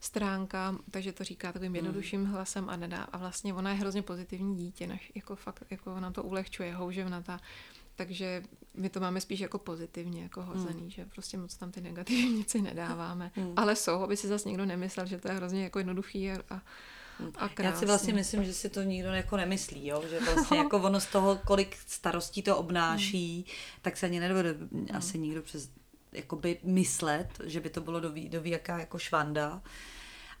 stránka, 0.00 0.76
takže 0.90 1.12
to 1.12 1.24
říká 1.24 1.52
takovým 1.52 1.68
hmm. 1.68 1.76
jednodušším 1.76 2.24
hlasem 2.24 2.70
a 2.70 2.76
nedá. 2.76 3.02
A 3.02 3.18
vlastně 3.18 3.54
ona 3.54 3.70
je 3.70 3.76
hrozně 3.76 4.02
pozitivní 4.02 4.56
dítě, 4.56 4.86
než 4.86 5.12
jako 5.14 5.36
fakt, 5.36 5.64
jako 5.70 6.00
nám 6.00 6.12
to 6.12 6.22
ulehčuje, 6.22 6.74
houževnatá. 6.74 7.40
Takže 7.96 8.42
my 8.74 8.88
to 8.88 9.00
máme 9.00 9.20
spíš 9.20 9.40
jako 9.40 9.58
pozitivně, 9.58 10.22
jako 10.22 10.42
hozený, 10.42 10.80
hmm. 10.80 10.90
že 10.90 11.04
prostě 11.04 11.38
moc 11.38 11.56
tam 11.56 11.70
ty 11.70 11.80
negativní 11.80 12.34
věci 12.36 12.62
nedáváme. 12.62 13.30
Hmm. 13.34 13.52
Ale 13.56 13.76
jsou, 13.76 14.02
aby 14.02 14.16
si 14.16 14.28
zase 14.28 14.48
někdo 14.48 14.66
nemyslel, 14.66 15.06
že 15.06 15.18
to 15.18 15.28
je 15.28 15.34
hrozně 15.34 15.62
jako 15.62 15.78
jednoduchý 15.78 16.30
a, 16.30 16.38
a 16.50 16.62
a 17.36 17.62
Já 17.62 17.76
si 17.76 17.86
vlastně 17.86 18.14
myslím, 18.14 18.44
že 18.44 18.52
si 18.52 18.68
to 18.68 18.82
nikdo 18.82 19.08
jako 19.08 19.36
nemyslí, 19.36 19.86
jo? 19.86 20.02
že 20.10 20.20
vlastně 20.34 20.58
jako 20.58 20.76
ono 20.76 21.00
z 21.00 21.06
toho, 21.06 21.38
kolik 21.46 21.76
starostí 21.86 22.42
to 22.42 22.56
obnáší, 22.56 23.34
hmm. 23.34 23.44
tak 23.82 23.96
se 23.96 24.06
ani 24.06 24.20
nedovede 24.20 24.52
hmm. 24.52 24.86
asi 24.94 25.18
nikdo 25.18 25.42
přes 25.42 25.70
jakoby 26.12 26.58
myslet, 26.62 27.28
že 27.44 27.60
by 27.60 27.70
to 27.70 27.80
bylo 27.80 28.00
do, 28.00 28.10
ví, 28.12 28.28
do 28.28 28.40
ví 28.40 28.50
jaká 28.50 28.78
jako 28.78 28.98
švanda. 28.98 29.62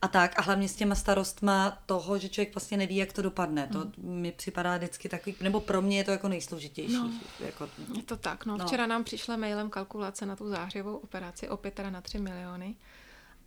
A 0.02 0.08
tak, 0.08 0.38
a 0.38 0.42
hlavně 0.42 0.68
s 0.68 0.74
těma 0.74 0.94
starostma 0.94 1.78
toho, 1.86 2.18
že 2.18 2.28
člověk 2.28 2.54
vlastně 2.54 2.76
neví, 2.76 2.96
jak 2.96 3.12
to 3.12 3.22
dopadne. 3.22 3.66
To 3.72 3.78
mm. 3.78 3.92
mi 3.96 4.32
připadá 4.32 4.76
vždycky 4.76 5.08
takový, 5.08 5.36
nebo 5.40 5.60
pro 5.60 5.82
mě 5.82 5.96
je 5.96 6.04
to 6.04 6.10
jako 6.10 6.28
nejsložitější. 6.28 6.94
No, 6.94 7.10
jako, 7.40 7.68
je 7.96 8.02
to 8.02 8.16
tak, 8.16 8.46
no. 8.46 8.56
no. 8.56 8.66
Včera 8.66 8.86
nám 8.86 9.04
přišla 9.04 9.36
mailem 9.36 9.70
kalkulace 9.70 10.26
na 10.26 10.36
tu 10.36 10.48
zářivou 10.48 10.96
operaci, 10.96 11.48
opět 11.48 11.74
teda 11.74 11.90
na 11.90 12.00
3 12.00 12.18
miliony. 12.18 12.74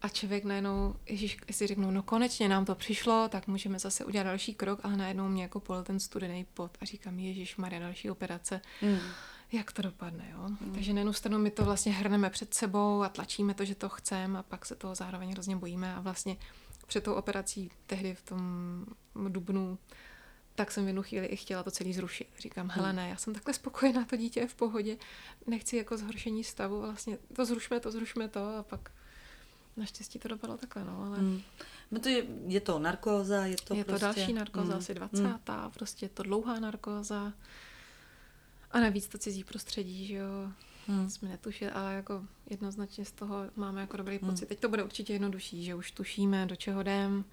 A 0.01 0.09
člověk 0.09 0.43
najednou, 0.43 0.95
ježíš, 1.05 1.37
si 1.51 1.67
řeknu, 1.67 1.91
no 1.91 2.03
konečně 2.03 2.49
nám 2.49 2.65
to 2.65 2.75
přišlo, 2.75 3.27
tak 3.29 3.47
můžeme 3.47 3.79
zase 3.79 4.05
udělat 4.05 4.23
další 4.23 4.53
krok, 4.53 4.79
ale 4.83 4.97
najednou 4.97 5.27
mě 5.27 5.43
jako 5.43 5.59
pol 5.59 5.83
ten 5.83 5.99
studený 5.99 6.45
pot 6.53 6.71
a 6.81 6.85
říkám, 6.85 7.19
ježíš, 7.19 7.57
Maria, 7.57 7.81
další 7.81 8.09
operace. 8.09 8.61
Mm 8.81 8.99
jak 9.57 9.71
to 9.71 9.81
dopadne. 9.81 10.29
Jo? 10.31 10.49
Mm. 10.61 10.73
Takže 10.73 10.93
na 10.93 10.99
jednu 10.99 11.13
stranu 11.13 11.39
my 11.39 11.51
to 11.51 11.65
vlastně 11.65 11.91
hrneme 11.91 12.29
před 12.29 12.53
sebou 12.53 13.03
a 13.03 13.09
tlačíme 13.09 13.53
to, 13.53 13.65
že 13.65 13.75
to 13.75 13.89
chceme 13.89 14.39
a 14.39 14.43
pak 14.43 14.65
se 14.65 14.75
toho 14.75 14.95
zároveň 14.95 15.31
hrozně 15.31 15.55
bojíme 15.55 15.95
a 15.95 15.99
vlastně 15.99 16.37
před 16.87 17.03
tou 17.03 17.13
operací 17.13 17.71
tehdy 17.87 18.15
v 18.15 18.21
tom 18.21 18.39
dubnu 19.29 19.77
tak 20.55 20.71
jsem 20.71 20.83
v 20.83 20.87
jednu 20.87 21.03
chvíli 21.03 21.25
i 21.25 21.35
chtěla 21.35 21.63
to 21.63 21.71
celý 21.71 21.93
zrušit. 21.93 22.27
Říkám, 22.39 22.69
hele 22.69 22.93
ne, 22.93 23.09
já 23.09 23.15
jsem 23.15 23.33
takhle 23.33 23.53
spokojená, 23.53 24.05
to 24.05 24.15
dítě 24.15 24.39
je 24.39 24.47
v 24.47 24.55
pohodě, 24.55 24.97
nechci 25.47 25.77
jako 25.77 25.97
zhoršení 25.97 26.43
stavu, 26.43 26.81
vlastně 26.81 27.17
to 27.35 27.45
zrušme, 27.45 27.79
to 27.79 27.91
zrušme 27.91 28.27
to 28.27 28.57
a 28.57 28.63
pak 28.63 28.91
naštěstí 29.77 30.19
to 30.19 30.27
dopadlo 30.27 30.57
takhle, 30.57 30.83
no, 30.83 31.03
ale... 31.03 31.17
Hmm. 31.17 31.41
No 31.91 31.99
to 31.99 32.09
je, 32.09 32.25
je 32.47 32.61
to 32.61 32.79
narkóza, 32.79 33.45
je 33.45 33.55
to 33.63 33.75
Je 33.75 33.83
prostě... 33.83 33.99
to 33.99 34.13
další 34.13 34.33
narkóza, 34.33 34.71
hmm. 34.71 34.77
asi 34.77 34.93
20. 34.93 35.23
Hmm. 35.23 35.39
Prostě 35.73 36.05
je 36.05 36.09
to 36.09 36.23
dlouhá 36.23 36.59
narkóza. 36.59 37.33
A 38.75 38.79
navíc 38.79 39.07
to 39.07 39.17
cizí 39.17 39.43
prostředí, 39.43 40.05
že 40.05 40.15
jo, 40.15 40.51
hmm. 40.87 41.09
jsme 41.09 41.29
netušili, 41.29 41.71
ale 41.71 41.93
jako 41.93 42.23
jednoznačně 42.49 43.05
z 43.05 43.11
toho 43.11 43.35
máme 43.55 43.81
jako 43.81 43.97
dobrý 43.97 44.17
hmm. 44.17 44.29
pocit. 44.29 44.45
Teď 44.45 44.59
to 44.59 44.69
bude 44.69 44.83
určitě 44.83 45.13
jednodušší, 45.13 45.63
že 45.63 45.75
už 45.75 45.91
tušíme, 45.91 46.45
do 46.45 46.55
čeho 46.55 46.81
jdem, 46.81 47.25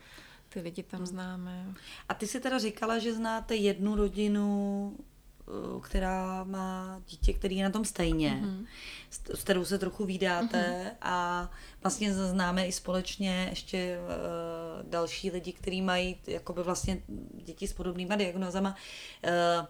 ty 0.48 0.60
lidi 0.60 0.82
tam 0.82 0.98
hmm. 0.98 1.06
známe. 1.06 1.74
A 2.08 2.14
ty 2.14 2.26
si 2.26 2.40
teda 2.40 2.58
říkala, 2.58 2.98
že 2.98 3.14
znáte 3.14 3.54
jednu 3.54 3.94
rodinu, 3.94 4.96
eh, 5.40 5.80
která 5.82 6.44
má 6.44 7.02
dítě, 7.08 7.32
který 7.32 7.56
je 7.56 7.64
na 7.64 7.70
tom 7.70 7.84
stejně, 7.84 8.40
mm-hmm. 8.42 8.66
s 9.10 9.42
kterou 9.42 9.64
se 9.64 9.78
trochu 9.78 10.04
vydáte 10.04 10.84
mm-hmm. 10.84 10.96
a 11.00 11.50
vlastně 11.82 12.14
známe 12.14 12.66
i 12.66 12.72
společně 12.72 13.46
ještě 13.50 13.98
uh, 13.98 14.90
další 14.90 15.30
lidi, 15.30 15.52
kteří 15.52 15.82
mají 15.82 16.16
jakoby 16.26 16.62
vlastně 16.62 17.02
děti 17.44 17.66
s 17.66 17.72
podobnýma 17.72 18.16
diagnozama. 18.16 18.76
Uh, 19.24 19.66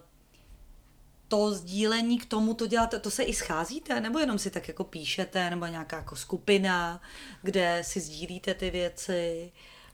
to 1.33 1.51
sdílení 1.51 2.17
k 2.17 2.25
tomu 2.25 2.53
to 2.53 2.67
děláte, 2.67 2.99
to 2.99 3.11
se 3.11 3.23
i 3.23 3.33
scházíte, 3.33 4.01
nebo 4.01 4.19
jenom 4.19 4.39
si 4.39 4.49
tak 4.49 4.67
jako 4.67 4.83
píšete, 4.83 5.49
nebo 5.49 5.65
nějaká 5.65 5.97
jako 5.97 6.15
skupina, 6.15 7.01
kde 7.41 7.81
si 7.85 7.99
sdílíte 7.99 8.53
ty 8.53 8.69
věci? 8.69 9.51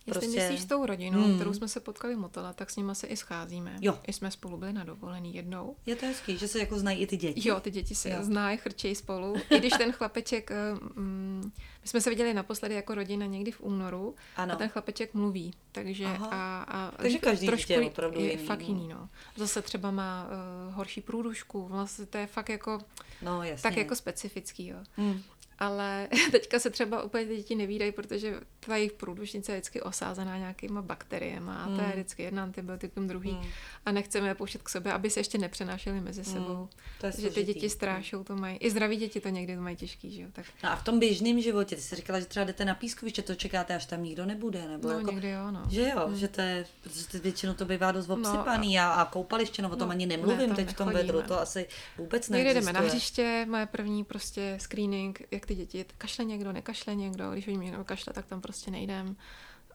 Jestli 0.08 0.22
prostě... 0.22 0.40
myslíš 0.40 0.62
s 0.62 0.66
tou 0.66 0.86
rodinou, 0.86 1.24
hmm. 1.24 1.36
kterou 1.36 1.54
jsme 1.54 1.68
se 1.68 1.80
potkali 1.80 2.16
v 2.16 2.18
Motole, 2.18 2.54
tak 2.54 2.70
s 2.70 2.76
nimi 2.76 2.96
se 2.96 3.08
i 3.08 3.18
scházíme. 3.18 3.78
Jo. 3.82 4.00
I 4.08 4.14
jsme 4.14 4.32
spolu 4.32 4.58
byli 4.58 4.74
na 4.74 4.84
dovolený 4.84 5.36
jednou. 5.36 5.76
Je 5.86 5.96
to 5.96 6.06
hezký, 6.06 6.38
že 6.38 6.48
se 6.48 6.60
jako 6.60 6.80
znají 6.80 7.00
i 7.00 7.08
ty 7.08 7.18
děti. 7.18 7.50
Jo, 7.50 7.60
ty 7.60 7.72
děti 7.72 7.96
se 7.96 8.10
jo. 8.10 8.18
znají, 8.22 8.58
chrčejí 8.58 8.96
spolu. 8.96 9.36
I 9.50 9.60
když 9.60 9.74
ten 9.78 9.92
chlapeček, 9.92 10.52
mm, 10.96 11.52
my 11.82 11.88
jsme 11.88 12.02
se 12.02 12.10
viděli 12.10 12.34
naposledy 12.34 12.76
jako 12.76 12.96
rodina 12.96 13.26
někdy 13.26 13.52
v 13.52 13.62
únoru 13.62 14.16
ano. 14.36 14.54
a 14.54 14.56
ten 14.56 14.70
chlapeček 14.70 15.14
mluví. 15.14 15.54
Takže, 15.72 16.06
a, 16.06 16.66
a, 16.68 16.92
takže 16.98 17.18
každý 17.18 17.48
trošku 17.48 17.72
je 17.74 17.82
opravdu 17.82 18.20
je 18.20 18.32
jiný, 18.32 18.46
fakt 18.46 18.62
no. 18.62 18.68
jiný. 18.68 18.88
No. 18.88 19.10
Zase 19.36 19.62
třeba 19.62 19.92
má 19.92 20.28
uh, 20.28 20.74
horší 20.74 21.02
průdušku, 21.02 21.68
vlastně 21.68 22.06
to 22.06 22.18
je 22.18 22.28
fakt 22.28 22.50
jako, 22.50 22.80
no, 23.22 23.44
jasně. 23.44 23.64
tak 23.64 23.78
jako 23.78 23.96
specifický. 23.96 24.68
Jo. 24.68 24.78
Hmm. 24.96 25.22
Ale 25.60 26.08
teďka 26.32 26.60
se 26.60 26.70
třeba 26.70 27.04
úplně 27.04 27.26
ty 27.26 27.38
děti 27.38 27.56
nevídají, 27.56 27.92
protože 27.92 28.40
ta 28.60 28.76
jejich 28.76 28.92
průdušnice 28.92 29.52
je 29.52 29.56
vždycky 29.58 29.82
osázená 29.82 30.38
nějakýma 30.38 30.82
bakteriemi 30.82 31.52
a 31.52 31.70
to 31.76 31.82
je 31.82 31.88
vždycky 31.90 32.24
jedna 32.24 32.44
antibiotikum, 32.44 33.08
druhý. 33.08 33.32
Hmm. 33.32 33.46
A 33.86 33.92
nechceme 33.92 34.28
je 34.28 34.36
pouštět 34.36 34.62
k 34.62 34.70
sobě, 34.70 34.94
aby 34.94 35.10
se 35.10 35.20
ještě 35.20 35.38
nepřenášeli 35.38 36.02
mezi 36.02 36.24
sebou. 36.24 36.68
To 37.02 37.06
je 37.06 37.14
že 37.18 37.30
ty 37.30 37.44
děti 37.44 37.70
strášou, 37.70 38.24
to 38.24 38.36
mají. 38.36 38.58
I 38.58 38.72
zdraví 38.72 38.98
děti 38.98 39.20
to 39.20 39.30
někdy 39.30 39.56
to 39.56 39.62
mají 39.62 39.76
těžký, 39.76 40.12
že 40.12 40.22
jo. 40.22 40.28
Tak, 40.34 40.46
No 40.64 40.72
a 40.72 40.76
v 40.76 40.84
tom 40.84 41.00
běžném 41.00 41.42
životě, 41.42 41.76
ty 41.76 41.82
jsi 41.82 41.96
říkala, 41.96 42.20
že 42.20 42.26
třeba 42.26 42.46
jdete 42.46 42.66
na 42.66 42.76
pískoviště, 42.76 43.22
to 43.22 43.36
čekáte, 43.36 43.76
až 43.76 43.86
tam 43.86 44.04
nikdo 44.04 44.26
nebude, 44.26 44.68
nebo 44.68 44.88
no, 44.88 44.98
jako, 45.00 45.12
někdy 45.12 45.30
jo, 45.30 45.52
no. 45.52 45.64
že 45.70 45.90
jo, 45.90 46.10
že 46.16 46.28
to 46.28 46.42
je, 46.42 46.66
protože 46.82 47.08
to 47.08 47.20
většinou 47.20 47.54
to 47.54 47.66
bývá 47.66 47.92
dost 47.92 48.10
obsypaný 48.10 48.80
a, 48.80 48.90
a 48.92 49.06
koupaliště, 49.06 49.62
no 49.62 49.70
o 49.70 49.76
tom 49.76 49.88
No, 49.90 49.92
ani 49.92 50.06
ne, 50.06 50.18
nemluvím 50.18 50.48
tam 50.48 50.56
teď 50.56 50.70
v 50.70 50.74
tom 50.74 50.88
nechodíme. 50.88 51.14
vedru, 51.14 51.28
to 51.28 51.40
asi 51.40 51.68
vůbec 51.98 52.30
Někdy 52.30 52.44
neexistuje. 52.44 52.74
jdeme 52.74 52.80
na 52.86 52.90
hřiště, 52.90 53.46
moje 53.50 53.66
první 53.66 54.04
prostě 54.04 54.58
screening, 54.62 55.22
jak 55.32 55.46
ty 55.50 55.56
děti, 55.56 55.86
kašle 55.98 56.26
někdo, 56.26 56.52
nekašle 56.52 56.96
někdo, 56.96 57.32
když 57.32 57.46
vidím 57.48 57.62
někdo 57.62 57.84
kašle, 57.84 58.14
tak 58.14 58.26
tam 58.26 58.42
prostě 58.42 58.72
nejdem. 58.72 59.16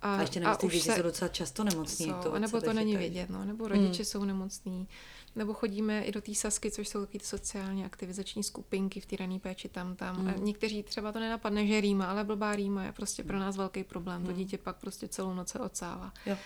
A 0.02 0.20
ještě 0.20 0.40
navíc 0.40 0.58
ty 0.58 0.66
už 0.66 0.72
děti 0.72 0.84
se- 0.84 0.96
jsou 0.96 1.02
docela 1.02 1.28
často 1.28 1.64
nemocní. 1.64 2.06
jsou, 2.06 2.12
to, 2.22 2.38
nebo 2.38 2.60
to 2.60 2.72
není 2.72 2.92
chytají. 2.92 3.08
vidět, 3.08 3.30
no, 3.30 3.44
nebo 3.44 3.68
rodiče 3.68 4.02
hmm. 4.02 4.04
jsou 4.04 4.24
nemocní, 4.24 4.88
nebo 5.36 5.54
chodíme 5.54 6.04
i 6.04 6.12
do 6.12 6.20
té 6.20 6.34
sasky, 6.34 6.70
což 6.70 6.88
jsou 6.88 7.00
taky 7.00 7.18
ty 7.18 7.24
sociálně 7.24 7.86
aktivizační 7.86 8.42
skupinky 8.42 9.00
v 9.00 9.06
té 9.06 9.16
rané 9.16 9.38
péči 9.38 9.68
tam, 9.68 9.96
tam. 9.96 10.16
Hmm. 10.16 10.28
A 10.28 10.32
někteří 10.32 10.82
třeba 10.82 11.12
to 11.12 11.20
nenapadne, 11.20 11.66
že 11.66 11.80
rýma, 11.80 12.06
ale 12.06 12.24
blbá 12.24 12.56
rýma 12.56 12.84
je 12.84 12.92
prostě 12.92 13.24
pro 13.24 13.38
nás 13.38 13.56
velký 13.56 13.84
problém. 13.84 14.16
Hmm. 14.16 14.26
To 14.26 14.32
dítě 14.32 14.58
pak 14.58 14.76
prostě 14.76 15.08
celou 15.08 15.34
noc 15.34 15.48
se 15.48 15.58
odsává. 15.58 16.12
Jo. 16.26 16.36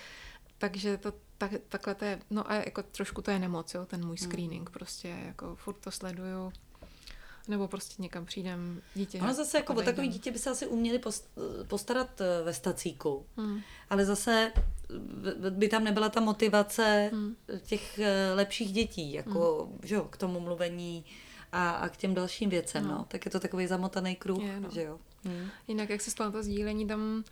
Takže 0.57 0.97
to 0.97 1.13
tak, 1.37 1.51
takhle 1.67 1.95
to 1.95 2.05
je, 2.05 2.19
no 2.29 2.51
a 2.51 2.55
jako 2.55 2.83
trošku 2.83 3.21
to 3.21 3.31
je 3.31 3.39
nemoc, 3.39 3.73
jo, 3.73 3.85
ten 3.85 4.05
můj 4.05 4.17
screening, 4.17 4.69
prostě 4.69 5.07
jako 5.07 5.55
furt 5.55 5.79
to 5.79 5.91
sleduju, 5.91 6.51
nebo 7.49 7.67
prostě 7.67 8.01
někam 8.01 8.25
přijdem, 8.25 8.81
dítě. 8.95 9.19
Ono 9.21 9.33
zase 9.33 9.57
jako 9.57 9.73
o 9.73 9.81
takový 9.81 10.07
dítě 10.07 10.31
by 10.31 10.39
se 10.39 10.49
asi 10.49 10.67
uměli 10.67 10.99
post- 10.99 11.29
postarat 11.67 12.21
eh, 12.21 12.43
ve 12.43 12.53
stacíku, 12.53 13.25
Hmm. 13.37 13.59
ale 13.89 14.05
zase 14.05 14.51
v- 14.89 15.49
by 15.51 15.67
tam 15.67 15.83
nebyla 15.83 16.09
ta 16.09 16.19
motivace 16.21 17.09
Hmm. 17.13 17.35
těch 17.65 17.99
eh, 17.99 18.33
lepších 18.33 18.71
dětí, 18.71 19.13
jako 19.13 19.69
že 19.83 19.95
jo, 19.95 20.03
k 20.03 20.17
tomu 20.17 20.39
mluvení 20.39 21.05
a, 21.51 21.69
a 21.69 21.89
k 21.89 21.97
těm 21.97 22.13
dalším 22.13 22.49
věcem, 22.49 22.83
no. 22.87 22.89
No. 22.97 23.05
Tak 23.07 23.25
je 23.25 23.31
to 23.31 23.39
takový 23.39 23.67
zamotaný 23.67 24.15
kruh, 24.15 24.43
Je, 24.43 24.59
no. 24.59 24.69
že 24.73 24.83
jo. 24.83 24.99
Hmm. 25.25 25.47
Jinak, 25.67 25.89
jak 25.89 26.01
se 26.01 26.11
stalo 26.11 26.31
to 26.31 26.43
sdílení, 26.43 26.87
tam 26.87 27.23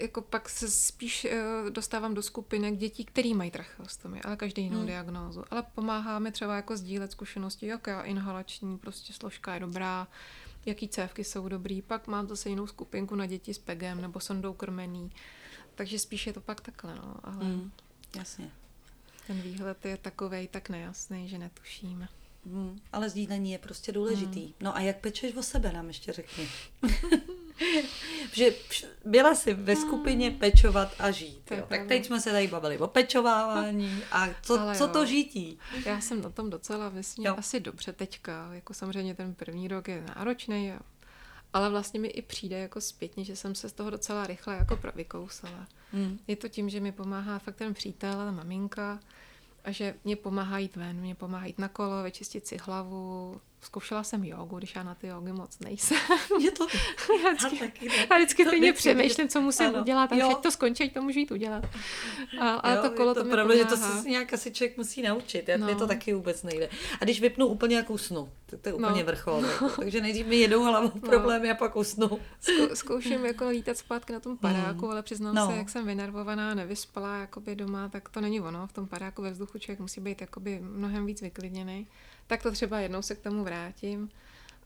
jako 0.00 0.22
pak 0.22 0.48
se 0.48 0.70
spíš 0.70 1.24
uh, 1.64 1.70
dostávám 1.70 2.14
do 2.14 2.22
skupinek 2.22 2.76
dětí, 2.76 3.04
který 3.04 3.34
mají 3.34 3.50
tracheostomy, 3.50 4.22
ale 4.22 4.36
každý 4.36 4.62
jinou 4.62 4.76
Hmm. 4.76 4.86
diagnózu. 4.86 5.44
Ale 5.50 5.62
pomáhá 5.74 6.18
mi 6.18 6.32
třeba 6.32 6.56
jako 6.56 6.76
sdílet 6.76 7.12
zkušenosti, 7.12 7.66
jaká 7.66 8.02
inhalační 8.02 8.78
prostě 8.78 9.12
složka 9.12 9.54
je 9.54 9.60
dobrá, 9.60 10.08
jaký 10.66 10.88
cévky 10.88 11.24
jsou 11.24 11.48
dobrý. 11.48 11.82
Pak 11.82 12.06
mám 12.06 12.28
zase 12.28 12.48
jinou 12.48 12.66
skupinku 12.66 13.14
na 13.14 13.26
děti 13.26 13.54
s 13.54 13.58
PEGem 13.58 14.00
nebo 14.00 14.20
sondou 14.20 14.52
krmený. 14.52 15.10
Takže 15.74 15.98
spíš 15.98 16.26
je 16.26 16.32
to 16.32 16.40
pak 16.40 16.60
takhle, 16.60 16.94
no. 16.94 17.14
Ale 17.24 17.36
Hmm. 17.44 17.70
Jasně. 18.16 18.50
ten 19.26 19.40
výhled 19.40 19.84
je 19.84 19.96
takovej 19.96 20.48
tak 20.48 20.68
nejasný, 20.68 21.28
že 21.28 21.38
netušíme. 21.38 22.08
Hmm. 22.46 22.78
Ale 22.92 23.10
sdílení 23.10 23.52
je 23.52 23.58
prostě 23.58 23.92
důležitý. 23.92 24.40
Hmm. 24.44 24.52
No 24.60 24.76
a 24.76 24.80
jak 24.80 25.00
pečeš 25.00 25.36
o 25.36 25.42
sebe, 25.42 25.72
nám 25.72 25.88
ještě 25.88 26.12
řekni. 26.12 26.48
že 28.32 28.54
byla 29.04 29.34
jsi 29.34 29.54
ve 29.54 29.76
skupině 29.76 30.30
pečovat 30.30 30.94
a 30.98 31.10
žít. 31.10 31.50
Hmm. 31.50 31.58
Jo. 31.60 31.66
Tak 31.68 31.86
teď 31.86 32.04
jsme 32.06 32.20
se 32.20 32.30
tady 32.32 32.46
bavili 32.48 32.78
o 32.78 32.86
pečovávání 32.86 34.02
a 34.12 34.28
co, 34.42 34.60
Ale 34.60 34.76
co 34.76 34.84
jo. 34.84 34.92
to 34.92 35.06
žítí. 35.06 35.58
Já 35.84 36.00
jsem 36.00 36.22
na 36.22 36.30
tom 36.30 36.50
docela 36.50 36.88
vlastně 36.88 37.28
Jo. 37.28 37.34
asi 37.38 37.60
dobře 37.60 37.92
teďka. 37.92 38.50
Jako 38.54 38.74
samozřejmě 38.74 39.14
ten 39.14 39.34
první 39.34 39.68
rok 39.68 39.88
je 39.88 40.04
náročný, 40.16 40.72
a- 40.72 40.80
ale 41.52 41.70
vlastně 41.70 42.00
mi 42.00 42.08
i 42.08 42.22
přijde 42.22 42.58
jako 42.58 42.80
zpětně, 42.80 43.24
že 43.24 43.36
jsem 43.36 43.54
se 43.54 43.68
z 43.68 43.72
toho 43.72 43.90
docela 43.90 44.26
rychle 44.26 44.54
jako 44.56 44.76
provykousala. 44.76 45.66
Hmm. 45.92 46.18
Je 46.26 46.36
to 46.36 46.48
tím, 46.48 46.68
že 46.70 46.80
mi 46.80 46.92
pomáhá 46.92 47.38
fakt 47.38 47.56
ten 47.56 47.74
přítel, 47.74 48.12
ta 48.14 48.30
maminka 48.30 49.00
a 49.64 49.70
že 49.70 49.94
mě 50.04 50.16
pomáhá 50.16 50.58
jít 50.58 50.76
ven, 50.76 50.96
mě 50.96 51.14
pomáhá 51.14 51.46
jít 51.46 51.58
na 51.58 51.68
kolo, 51.68 52.02
vyčistit 52.02 52.46
si 52.46 52.56
hlavu. 52.56 53.40
Zkoušela 53.62 54.02
jsem 54.02 54.24
jogu, 54.24 54.58
když 54.58 54.74
já 54.74 54.82
na 54.82 54.94
ty 54.94 55.06
jogy 55.06 55.32
moc 55.32 55.58
nejsem. 55.58 55.98
Je 56.40 56.50
to... 56.50 56.66
Já 57.24 57.28
Já 57.30 57.32
vždycky, 57.48 57.88
já 58.10 58.16
vždycky 58.16 58.44
To 58.44 58.50
stejně 58.50 58.72
přemýšlím, 58.72 59.28
co 59.28 59.40
musím 59.40 59.66
Ano. 59.66 59.80
udělat 59.80 60.12
a 60.12 60.16
Jo. 60.16 60.34
to 60.42 60.50
skončí, 60.50 60.90
to 60.90 61.02
můžu 61.02 61.18
jít 61.18 61.30
udělat. 61.30 61.64
A, 62.40 62.50
a 62.54 62.74
Jo, 62.74 62.82
to 62.82 62.90
kolo 62.90 63.10
je 63.10 63.14
to, 63.14 63.24
to 63.24 63.30
pravda, 63.30 63.56
že 63.56 63.64
to 63.64 63.76
se 63.76 64.08
nějak 64.08 64.32
asi 64.32 64.50
člověk 64.52 64.76
musí 64.76 65.02
naučit. 65.02 65.48
Já, 65.48 65.56
no. 65.56 65.64
Mě 65.66 65.74
No. 65.74 65.80
to 65.80 65.86
taky 65.86 66.14
vůbec 66.14 66.42
nejde. 66.42 66.68
A 67.00 67.04
když 67.04 67.20
vypnu 67.20 67.46
úplně 67.46 67.76
jak 67.76 67.90
usnu, 67.90 68.32
tak 68.46 68.60
to 68.60 68.68
je 68.68 68.72
úplně 68.72 69.00
No. 69.00 69.06
vrchol. 69.06 69.44
Jako. 69.44 69.68
Takže 69.80 70.00
nejdřív 70.00 70.26
mi 70.26 70.36
jedou 70.36 70.62
hlavou 70.64 70.88
problémy 70.88 71.50
a 71.50 71.54
pak 71.54 71.76
usnu. 71.76 72.08
Zkou, 72.40 72.74
zkouším 72.74 73.24
jako 73.24 73.48
lítat 73.48 73.76
zpátky 73.76 74.12
na 74.12 74.20
tom 74.20 74.36
padáku, 74.38 74.80
Hmm. 74.80 74.90
ale 74.90 75.02
přiznám 75.02 75.34
No. 75.34 75.46
se, 75.50 75.56
jak 75.56 75.68
jsem 75.68 75.86
vynervovaná, 75.86 76.54
nevyspalá 76.54 77.16
jakoby 77.16 77.56
doma, 77.56 77.88
tak 77.88 78.08
to 78.08 78.20
není 78.20 78.40
ono. 78.40 78.66
V 78.66 78.72
tom 78.72 78.86
padáku 78.86 79.22
ve 79.22 79.30
vzduchu 79.30 79.58
člověk 79.58 79.80
musí 79.80 80.00
být 80.00 80.20
jakoby 80.20 80.60
mnohem 80.62 81.06
víc 81.06 81.20
vyklidněný. 81.22 81.86
Tak 82.30 82.42
to 82.42 82.50
třeba 82.52 82.80
jednou 82.80 83.02
se 83.02 83.14
k 83.14 83.20
tomu 83.20 83.44
vrátím, 83.44 84.10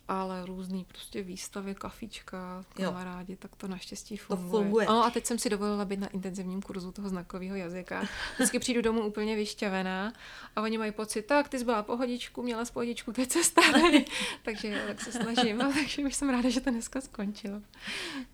ale 0.09 0.47
různý 0.47 0.85
prostě 0.85 1.23
výstavy, 1.23 1.75
kafička, 1.75 2.65
Jo. 2.79 2.85
kamarádi, 2.91 3.37
tak 3.37 3.57
to 3.57 3.69
naštěstí 3.69 4.17
To 4.29 4.37
funguje. 4.37 4.63
funguje. 4.63 4.87
Ano, 4.87 5.05
a 5.05 5.11
teď 5.11 5.27
jsem 5.27 5.39
si 5.39 5.51
dovolila 5.51 5.85
být 5.85 6.01
na 6.01 6.07
intenzivním 6.09 6.63
kurzu 6.63 6.93
toho 6.93 7.09
znakového 7.09 7.57
jazyka. 7.57 8.05
Vždycky 8.35 8.59
přijdu 8.59 8.83
domů 8.83 9.01
úplně 9.03 9.37
vyšťavená 9.37 10.13
a 10.57 10.63
oni 10.63 10.79
mají 10.79 10.93
pocit, 10.93 11.23
tak 11.23 11.49
ty 11.49 11.59
jsi 11.59 11.65
byla 11.65 11.83
pohodičku, 11.83 12.43
měla 12.43 12.65
jsi 12.65 12.73
pohodičku, 12.73 13.13
teď 13.13 13.33
se 13.33 13.45
stane. 13.45 14.05
takže 14.43 14.69
jo, 14.69 14.79
tak 14.87 15.01
se 15.01 15.13
snažím, 15.13 15.61
a 15.63 15.73
takže 15.75 16.03
už 16.03 16.15
jsem 16.15 16.31
ráda, 16.31 16.49
že 16.51 16.61
to 16.61 16.71
dneska 16.71 17.01
skončilo. 17.01 17.61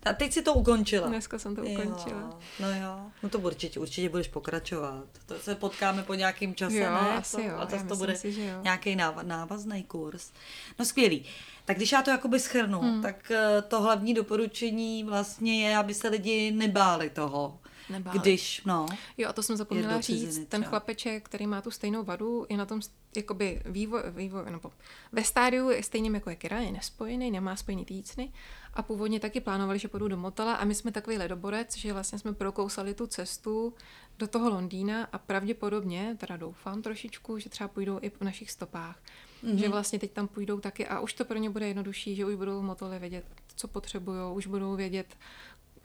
A 0.05 0.13
teď 0.13 0.33
si 0.33 0.41
to 0.41 0.53
ukončila. 0.53 1.07
Dneska 1.07 1.39
jsem 1.39 1.55
to 1.55 1.61
ukončila. 1.61 2.21
Jo, 2.21 2.39
no 2.59 2.67
jo, 2.75 3.11
no 3.23 3.29
to 3.29 3.39
určitě, 3.39 3.79
určitě 3.79 4.09
budeš 4.09 4.27
pokračovat. 4.27 5.03
To 5.25 5.39
se 5.39 5.55
potkáme 5.55 6.03
po 6.03 6.13
nějakým 6.13 6.55
čase, 6.55 6.75
Jo, 6.77 6.91
ne? 6.91 6.99
asi 7.17 7.35
to, 7.37 7.41
jo, 7.43 7.55
A 7.57 7.65
to 7.65 7.75
myslím 7.75 7.97
bude 7.97 8.15
si, 8.15 8.31
že 8.33 8.45
jo. 8.45 8.59
nějaký 8.61 8.95
náva, 8.95 9.23
návazný 9.23 9.83
kurz. 9.83 10.31
No 10.79 10.85
skvělý. 10.85 11.25
Tak 11.65 11.77
když 11.77 11.91
já 11.91 12.01
to 12.01 12.11
jakoby 12.11 12.39
schrnu, 12.39 12.79
hmm. 12.79 13.01
tak 13.01 13.31
eh, 13.31 13.61
to 13.61 13.81
hlavní 13.81 14.13
doporučení 14.13 15.03
vlastně 15.03 15.67
je, 15.67 15.77
aby 15.77 15.93
se 15.93 16.07
lidi 16.07 16.51
nebáli 16.51 17.09
toho. 17.09 17.59
Nebáli. 17.89 18.19
Když, 18.19 18.61
no, 18.65 18.85
Jo, 19.17 19.29
a 19.29 19.33
to 19.33 19.43
jsem 19.43 19.57
zapomněla 19.57 19.93
do 19.93 19.99
ciziny 19.99 20.31
říct. 20.31 20.47
Ten 20.49 20.63
chlapeček, 20.63 21.25
který 21.25 21.47
má 21.47 21.61
tu 21.61 21.71
stejnou 21.71 22.03
vadu, 22.03 22.45
je 22.49 22.57
na 22.57 22.65
tom 22.65 22.81
jakoby 23.15 23.61
vývoj, 23.65 24.01
vývoj 24.07 24.43
nebo 24.51 24.71
ve 25.11 25.23
stádiu 25.23 25.69
je 25.69 25.83
stejným 25.83 26.15
jako 26.15 26.29
je 26.29 26.35
Kira, 26.35 26.59
je 26.59 26.71
nespojený, 26.71 27.31
nemá 27.31 27.55
spojený 27.55 27.85
týcny 27.85 28.31
a 28.73 28.81
původně 28.81 29.19
taky 29.19 29.41
plánovali, 29.41 29.79
že 29.79 29.87
půjdu 29.87 30.07
do 30.07 30.17
Motela 30.17 30.53
a 30.53 30.65
my 30.65 30.75
jsme 30.75 30.91
takový 30.91 31.17
ledoborec, 31.17 31.77
že 31.77 31.93
vlastně 31.93 32.19
jsme 32.19 32.33
prokousali 32.33 32.93
tu 32.93 33.07
cestu 33.07 33.73
do 34.19 34.27
toho 34.27 34.49
Londýna 34.49 35.07
a 35.11 35.17
pravděpodobně, 35.17 36.17
teda 36.19 36.37
doufám 36.37 36.81
trošičku, 36.81 37.39
že 37.39 37.49
třeba 37.49 37.67
půjdou 37.67 37.99
i 38.01 38.09
v 38.09 38.21
našich 38.21 38.51
stopách. 38.51 38.99
Mm-hmm. 39.43 39.55
Že 39.55 39.69
vlastně 39.69 39.99
teď 39.99 40.11
tam 40.11 40.27
půjdou 40.27 40.59
taky 40.59 40.87
a 40.87 40.99
už 40.99 41.13
to 41.13 41.25
pro 41.25 41.37
ně 41.37 41.49
bude 41.49 41.67
jednodušší, 41.67 42.15
že 42.15 42.25
už 42.25 42.35
budou 42.35 42.61
Motole 42.61 42.99
vědět, 42.99 43.25
co 43.55 43.67
potřebují, 43.67 44.19
už 44.33 44.47
budou 44.47 44.75
vědět, 44.75 45.17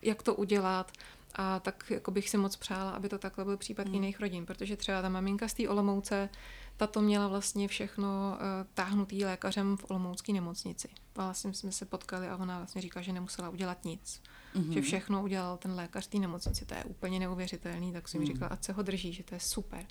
jak 0.02 0.22
to 0.22 0.34
udělat. 0.34 0.92
A 1.34 1.60
tak 1.60 1.90
jako 1.90 2.10
bych 2.10 2.30
si 2.30 2.36
moc 2.36 2.56
přála, 2.56 2.90
aby 2.90 3.08
to 3.08 3.18
takhle 3.18 3.44
byl 3.44 3.56
případ 3.56 3.86
hmm. 3.86 3.94
jiných 3.94 4.20
rodin, 4.20 4.46
protože 4.46 4.76
třeba 4.76 5.02
ta 5.02 5.08
maminka 5.08 5.48
z 5.48 5.54
té 5.54 5.68
Olomouce, 5.68 6.28
ta 6.76 6.86
to 6.86 7.00
měla 7.00 7.28
vlastně 7.28 7.68
všechno 7.68 8.06
uh, 8.06 8.38
táhnutý 8.74 9.24
lékařem 9.24 9.76
v 9.76 9.90
Olomoucké 9.90 10.32
nemocnici. 10.32 10.88
A 11.16 11.24
vlastně 11.24 11.54
jsme 11.54 11.72
se 11.72 11.84
potkali 11.84 12.28
a 12.28 12.36
ona 12.36 12.58
vlastně 12.58 12.82
říká, 12.82 13.02
že 13.02 13.12
nemusela 13.12 13.48
udělat 13.48 13.84
nic. 13.84 14.22
Mm-hmm. 14.54 14.72
Že 14.72 14.82
všechno 14.82 15.22
udělal 15.22 15.56
ten 15.56 15.72
lékař 15.72 16.06
té 16.06 16.18
nemocnici. 16.18 16.64
To 16.64 16.74
je 16.74 16.84
úplně 16.84 17.18
neuvěřitelný, 17.18 17.92
tak 17.92 18.08
jsem 18.08 18.20
mm. 18.20 18.26
říkala, 18.26 18.48
ať 18.48 18.64
se 18.64 18.72
ho 18.72 18.82
drží, 18.82 19.12
že 19.12 19.22
to 19.22 19.34
je 19.34 19.40
super. 19.40 19.86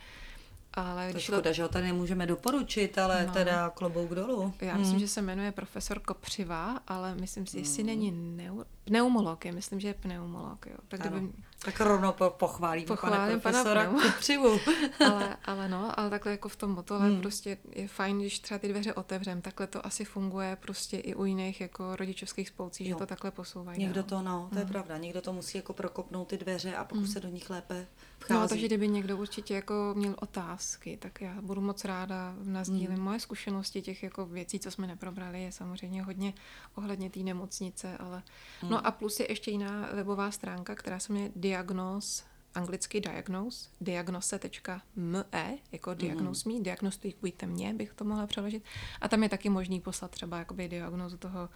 Ale 0.75 1.13
to 1.13 1.19
škoda, 1.19 1.51
že 1.51 1.63
ho 1.63 1.69
tady 1.69 1.85
nemůžeme 1.85 2.25
doporučit, 2.27 2.97
ale 2.97 3.25
No. 3.27 3.33
teda 3.33 3.69
klobouk 3.69 4.09
dolů. 4.09 4.53
Já 4.61 4.77
myslím, 4.77 4.99
že 4.99 5.07
se 5.07 5.21
jmenuje 5.21 5.51
profesor 5.51 5.99
Kopřiva, 5.99 6.79
ale 6.87 7.15
myslím 7.15 7.45
si, 7.47 7.57
jestli 7.57 7.83
není 7.83 8.11
neu, 8.11 8.63
pneumolog, 8.83 9.45
je, 9.45 9.51
myslím, 9.51 9.79
že 9.79 9.87
je 9.87 9.93
pneumolog. 9.93 10.65
Jo. 10.65 10.75
Tak 10.87 10.99
kdyby, 10.99 11.29
Tak 11.65 11.79
rovnou 11.81 12.11
po, 12.11 12.29
pochválím, 12.29 12.85
Pochválím 12.85 13.39
pana 13.39 13.63
profesora 13.63 13.83
Pneuma. 13.83 14.11
Kupřivu. 14.11 14.59
ale, 15.11 15.37
ale 15.45 15.69
no, 15.69 15.99
ale 15.99 16.09
takhle 16.09 16.31
jako 16.31 16.49
v 16.49 16.55
tom 16.55 16.71
motole 16.71 17.09
hmm. 17.09 17.21
prostě 17.21 17.57
je 17.71 17.87
fajn, 17.87 18.19
když 18.19 18.39
třeba 18.39 18.57
ty 18.57 18.67
dveře 18.67 18.93
otevřem, 18.93 19.41
takhle 19.41 19.67
to 19.67 19.85
asi 19.85 20.05
funguje 20.05 20.57
prostě 20.61 20.97
i 20.97 21.15
u 21.15 21.25
jiných 21.25 21.61
jako 21.61 21.95
rodičovských 21.95 22.47
spolcí, 22.49 22.87
Jo. 22.87 22.95
že 22.95 22.99
to 22.99 23.05
takhle 23.05 23.31
posouvají. 23.31 23.79
Někdo 23.79 24.01
dál. 24.01 24.09
to, 24.09 24.21
no, 24.21 24.49
to 24.53 24.59
je 24.59 24.65
pravda, 24.65 24.97
někdo 24.97 25.21
to 25.21 25.33
musí 25.33 25.57
jako 25.57 25.73
prokopnout 25.73 26.27
ty 26.27 26.37
dveře 26.37 26.75
a 26.75 26.83
pokud 26.83 27.07
se 27.07 27.19
do 27.19 27.27
nich 27.27 27.49
lépe 27.49 27.87
vchází. 28.19 28.41
No, 28.41 28.47
takže 28.47 28.67
kdyby 28.67 28.87
někdo 28.87 29.17
určitě 29.17 29.53
jako 29.53 29.93
měl 29.97 30.15
otázky, 30.21 30.97
tak 30.97 31.21
já 31.21 31.41
budu 31.41 31.61
moc 31.61 31.85
ráda 31.85 32.35
nazdílím 32.43 32.91
Hmm. 32.91 33.03
moje 33.03 33.19
zkušenosti 33.19 33.81
těch 33.81 34.03
jako 34.03 34.25
věcí, 34.25 34.59
co 34.59 34.71
jsme 34.71 34.87
neprobrali, 34.87 35.43
je 35.43 35.51
samozřejmě 35.51 36.03
hodně 36.03 36.33
ohledně 36.75 37.09
té 37.09 37.19
nemocnice, 37.19 37.97
ale 37.97 38.23
Hmm. 38.61 38.71
no 38.71 38.87
a 38.87 38.91
plus 38.91 39.19
je 39.19 39.31
ještě 39.31 39.51
jiná 39.51 39.89
webová 39.93 40.31
stránka, 40.31 40.75
která 40.75 40.99
se 40.99 41.13
jmenuje 41.13 41.31
Diagnose, 41.35 42.23
anglicky 42.55 43.01
diagnose, 43.01 43.69
diagnose.me, 43.81 45.57
jako 45.71 45.89
Hmm. 45.89 45.99
diagnose 45.99 46.49
me, 46.49 46.59
diagnostujte 46.59 47.45
mě, 47.47 47.73
bych 47.73 47.93
to 47.93 48.05
mohla 48.05 48.27
přeložit. 48.27 48.63
A 49.01 49.07
tam 49.07 49.23
je 49.23 49.29
taky 49.29 49.49
možný 49.49 49.81
poslat 49.81 50.11
třeba 50.11 50.37
jakoby 50.39 50.67
diagnozu 50.67 51.17
toho 51.17 51.49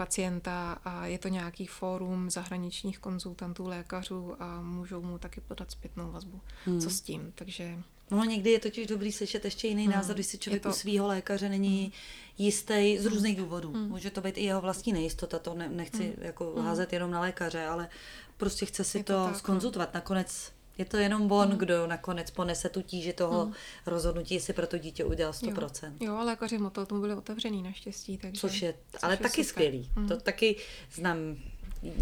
pacienta 0.00 0.72
a 0.84 1.06
je 1.06 1.18
to 1.18 1.28
nějaký 1.28 1.66
fórum 1.66 2.30
zahraničních 2.30 2.98
konzultantů, 2.98 3.66
lékařů 3.66 4.42
a 4.42 4.62
můžou 4.62 5.02
mu 5.02 5.18
taky 5.18 5.40
podat 5.40 5.70
zpětnou 5.70 6.10
vazbu. 6.10 6.40
Hmm. 6.64 6.80
Co 6.80 6.90
s 6.90 7.00
tím? 7.00 7.32
Takže 7.34 7.78
No 8.10 8.24
někdy 8.24 8.50
je 8.50 8.58
totiž 8.58 8.86
dobrý 8.86 9.12
slyšet 9.12 9.44
ještě 9.44 9.68
jiný 9.68 9.84
hmm. 9.84 9.92
názor, 9.92 10.14
když 10.14 10.26
si 10.26 10.38
člověk 10.38 10.62
to... 10.62 10.68
u 10.68 10.72
svého 10.72 11.06
lékaře 11.06 11.48
není 11.48 11.82
hmm. 11.82 11.92
jistý 12.38 12.98
z 12.98 13.06
různých 13.06 13.38
důvodů. 13.38 13.72
Hmm. 13.72 13.88
Může 13.88 14.10
to 14.10 14.20
být 14.20 14.38
i 14.38 14.44
jeho 14.44 14.60
vlastní 14.60 14.92
nejistota, 14.92 15.38
to 15.38 15.54
ne, 15.54 15.68
nechci 15.68 16.04
hmm. 16.04 16.24
jako 16.24 16.52
hmm. 16.56 16.64
házet 16.64 16.92
jenom 16.92 17.10
na 17.10 17.20
lékaře, 17.20 17.66
ale 17.66 17.88
prostě 18.36 18.66
chce 18.66 18.84
si 18.84 18.98
je 18.98 19.04
to, 19.04 19.12
to 19.12 19.24
tak, 19.24 19.32
no. 19.32 19.38
skonzultovat. 19.38 19.94
Nakonec 19.94 20.52
je 20.78 20.84
to 20.84 20.96
jenom 20.96 21.32
on, 21.32 21.50
mm. 21.50 21.56
kdo 21.56 21.86
nakonec 21.86 22.30
ponese 22.30 22.68
tu 22.68 22.82
tíži 22.82 23.12
toho 23.12 23.46
mm. 23.46 23.52
rozhodnutí, 23.86 24.34
jestli 24.34 24.52
pro 24.52 24.66
to 24.66 24.78
dítě 24.78 25.04
udělal 25.04 25.32
100%. 25.32 25.92
Jo, 26.00 26.06
jo 26.06 26.16
ale 26.16 26.24
lékaři 26.24 26.58
motel 26.58 26.86
tomu 26.86 27.00
byli 27.00 27.14
otevřený 27.14 27.62
naštěstí. 27.62 28.18
Takže, 28.18 28.40
což 28.40 28.62
je, 28.62 28.74
což 28.92 29.00
ale 29.02 29.12
je 29.12 29.16
taky 29.16 29.44
super. 29.44 29.44
skvělý. 29.44 29.90
Mm. 29.96 30.08
To 30.08 30.16
taky 30.16 30.56
znám 30.92 31.18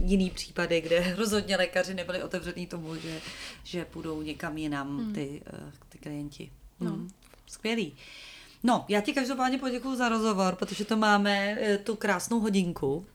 jiný 0.04 0.30
případy, 0.30 0.80
kde 0.80 1.14
rozhodně 1.18 1.56
lékaři 1.56 1.94
nebyli 1.94 2.22
otevřený 2.22 2.66
tomu, 2.66 2.96
že, 2.96 3.20
že 3.64 3.84
půjdou 3.84 4.22
někam 4.22 4.58
jinam 4.58 4.88
mm. 4.88 5.12
ty, 5.12 5.42
uh, 5.52 5.70
ty 5.88 5.98
klienti. 5.98 6.50
No. 6.80 6.90
Mm. 6.90 7.10
Skvělý. 7.46 7.96
No, 8.62 8.84
já 8.88 9.00
ti 9.00 9.12
každopádně 9.12 9.58
poděkuji 9.58 9.96
za 9.96 10.08
rozhovor, 10.08 10.56
protože 10.56 10.84
to 10.84 10.96
máme 10.96 11.56
eh, 11.60 11.78
tu 11.78 11.96
krásnou 11.96 12.40
hodinku, 12.40 13.06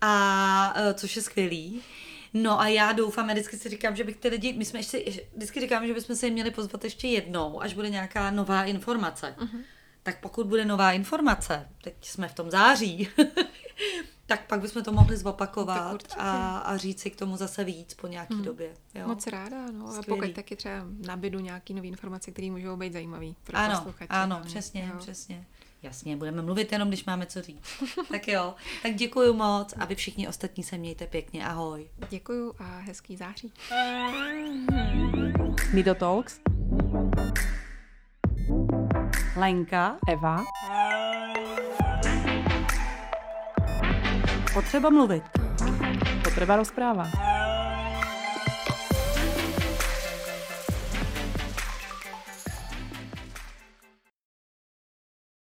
a 0.00 0.74
eh, 0.76 0.94
což 0.94 1.16
je 1.16 1.22
skvělý. 1.22 1.82
No 2.34 2.60
a 2.60 2.68
já 2.68 2.92
doufám, 2.92 3.28
já 3.28 3.34
vždycky 3.34 3.56
si 3.56 3.68
říkám, 3.68 3.96
že 3.96 4.04
bych 4.04 4.16
ty 4.16 4.28
lidi, 4.28 4.52
my 4.52 4.64
jsme 4.64 4.78
ještě, 4.78 5.04
vždycky 5.36 5.60
říkáme, 5.60 5.86
že 5.86 5.94
bychom 5.94 6.16
se 6.16 6.26
jim 6.26 6.32
měli 6.34 6.50
pozvat 6.50 6.84
ještě 6.84 7.08
jednou, 7.08 7.62
až 7.62 7.74
bude 7.74 7.90
nějaká 7.90 8.30
nová 8.30 8.64
informace. 8.64 9.34
Uh-huh. 9.38 9.60
Tak 10.02 10.20
pokud 10.20 10.46
bude 10.46 10.64
nová 10.64 10.92
informace, 10.92 11.68
teď 11.84 11.94
jsme 12.00 12.28
v 12.28 12.34
tom 12.34 12.50
září, 12.50 13.08
tak 14.26 14.46
pak 14.46 14.60
bychom 14.60 14.82
to 14.82 14.92
mohli 14.92 15.16
zopakovat 15.16 16.02
a, 16.18 16.58
a 16.58 16.76
říct 16.76 17.00
si 17.00 17.10
k 17.10 17.16
tomu 17.16 17.36
zase 17.36 17.64
víc 17.64 17.94
po 17.94 18.06
nějaké 18.06 18.34
hmm. 18.34 18.44
době. 18.44 18.74
Jo? 18.94 19.08
Moc 19.08 19.26
ráda, 19.26 19.70
no. 19.70 19.86
A 19.86 20.02
pokud 20.08 20.32
taky 20.32 20.56
třeba 20.56 20.74
nabidu 21.06 21.40
nějaké 21.40 21.74
nové 21.74 21.86
informace, 21.86 22.30
které 22.30 22.50
můžou 22.50 22.76
být 22.76 22.92
zajímavé 22.92 23.26
pro 23.44 23.56
ano, 23.56 23.74
posluchače. 23.74 24.08
Ano, 24.08 24.40
přesně, 24.44 24.90
jo. 24.92 24.98
přesně. 24.98 25.46
Jasně, 25.82 26.16
budeme 26.16 26.42
mluvit 26.42 26.72
jenom, 26.72 26.88
když 26.88 27.04
máme 27.04 27.26
co 27.26 27.42
říct. 27.42 27.82
tak 28.10 28.28
jo, 28.28 28.54
tak 28.82 28.94
děkuji 28.94 29.32
moc 29.32 29.74
a 29.78 29.84
vy 29.84 29.94
všichni 29.94 30.28
ostatní 30.28 30.64
se 30.64 30.78
mějte 30.78 31.06
pěkně. 31.06 31.46
Ahoj. 31.46 31.88
Děkuji 32.10 32.52
a 32.58 32.64
hezký 32.64 33.16
září. 33.16 33.52
Nido 35.74 35.94
Talks. 35.94 36.40
Lenka. 39.36 39.96
Eva. 40.08 40.44
Potřeba 44.54 44.90
mluvit. 44.90 45.22
Potřeba 46.24 46.56
rozpráva. 46.56 47.10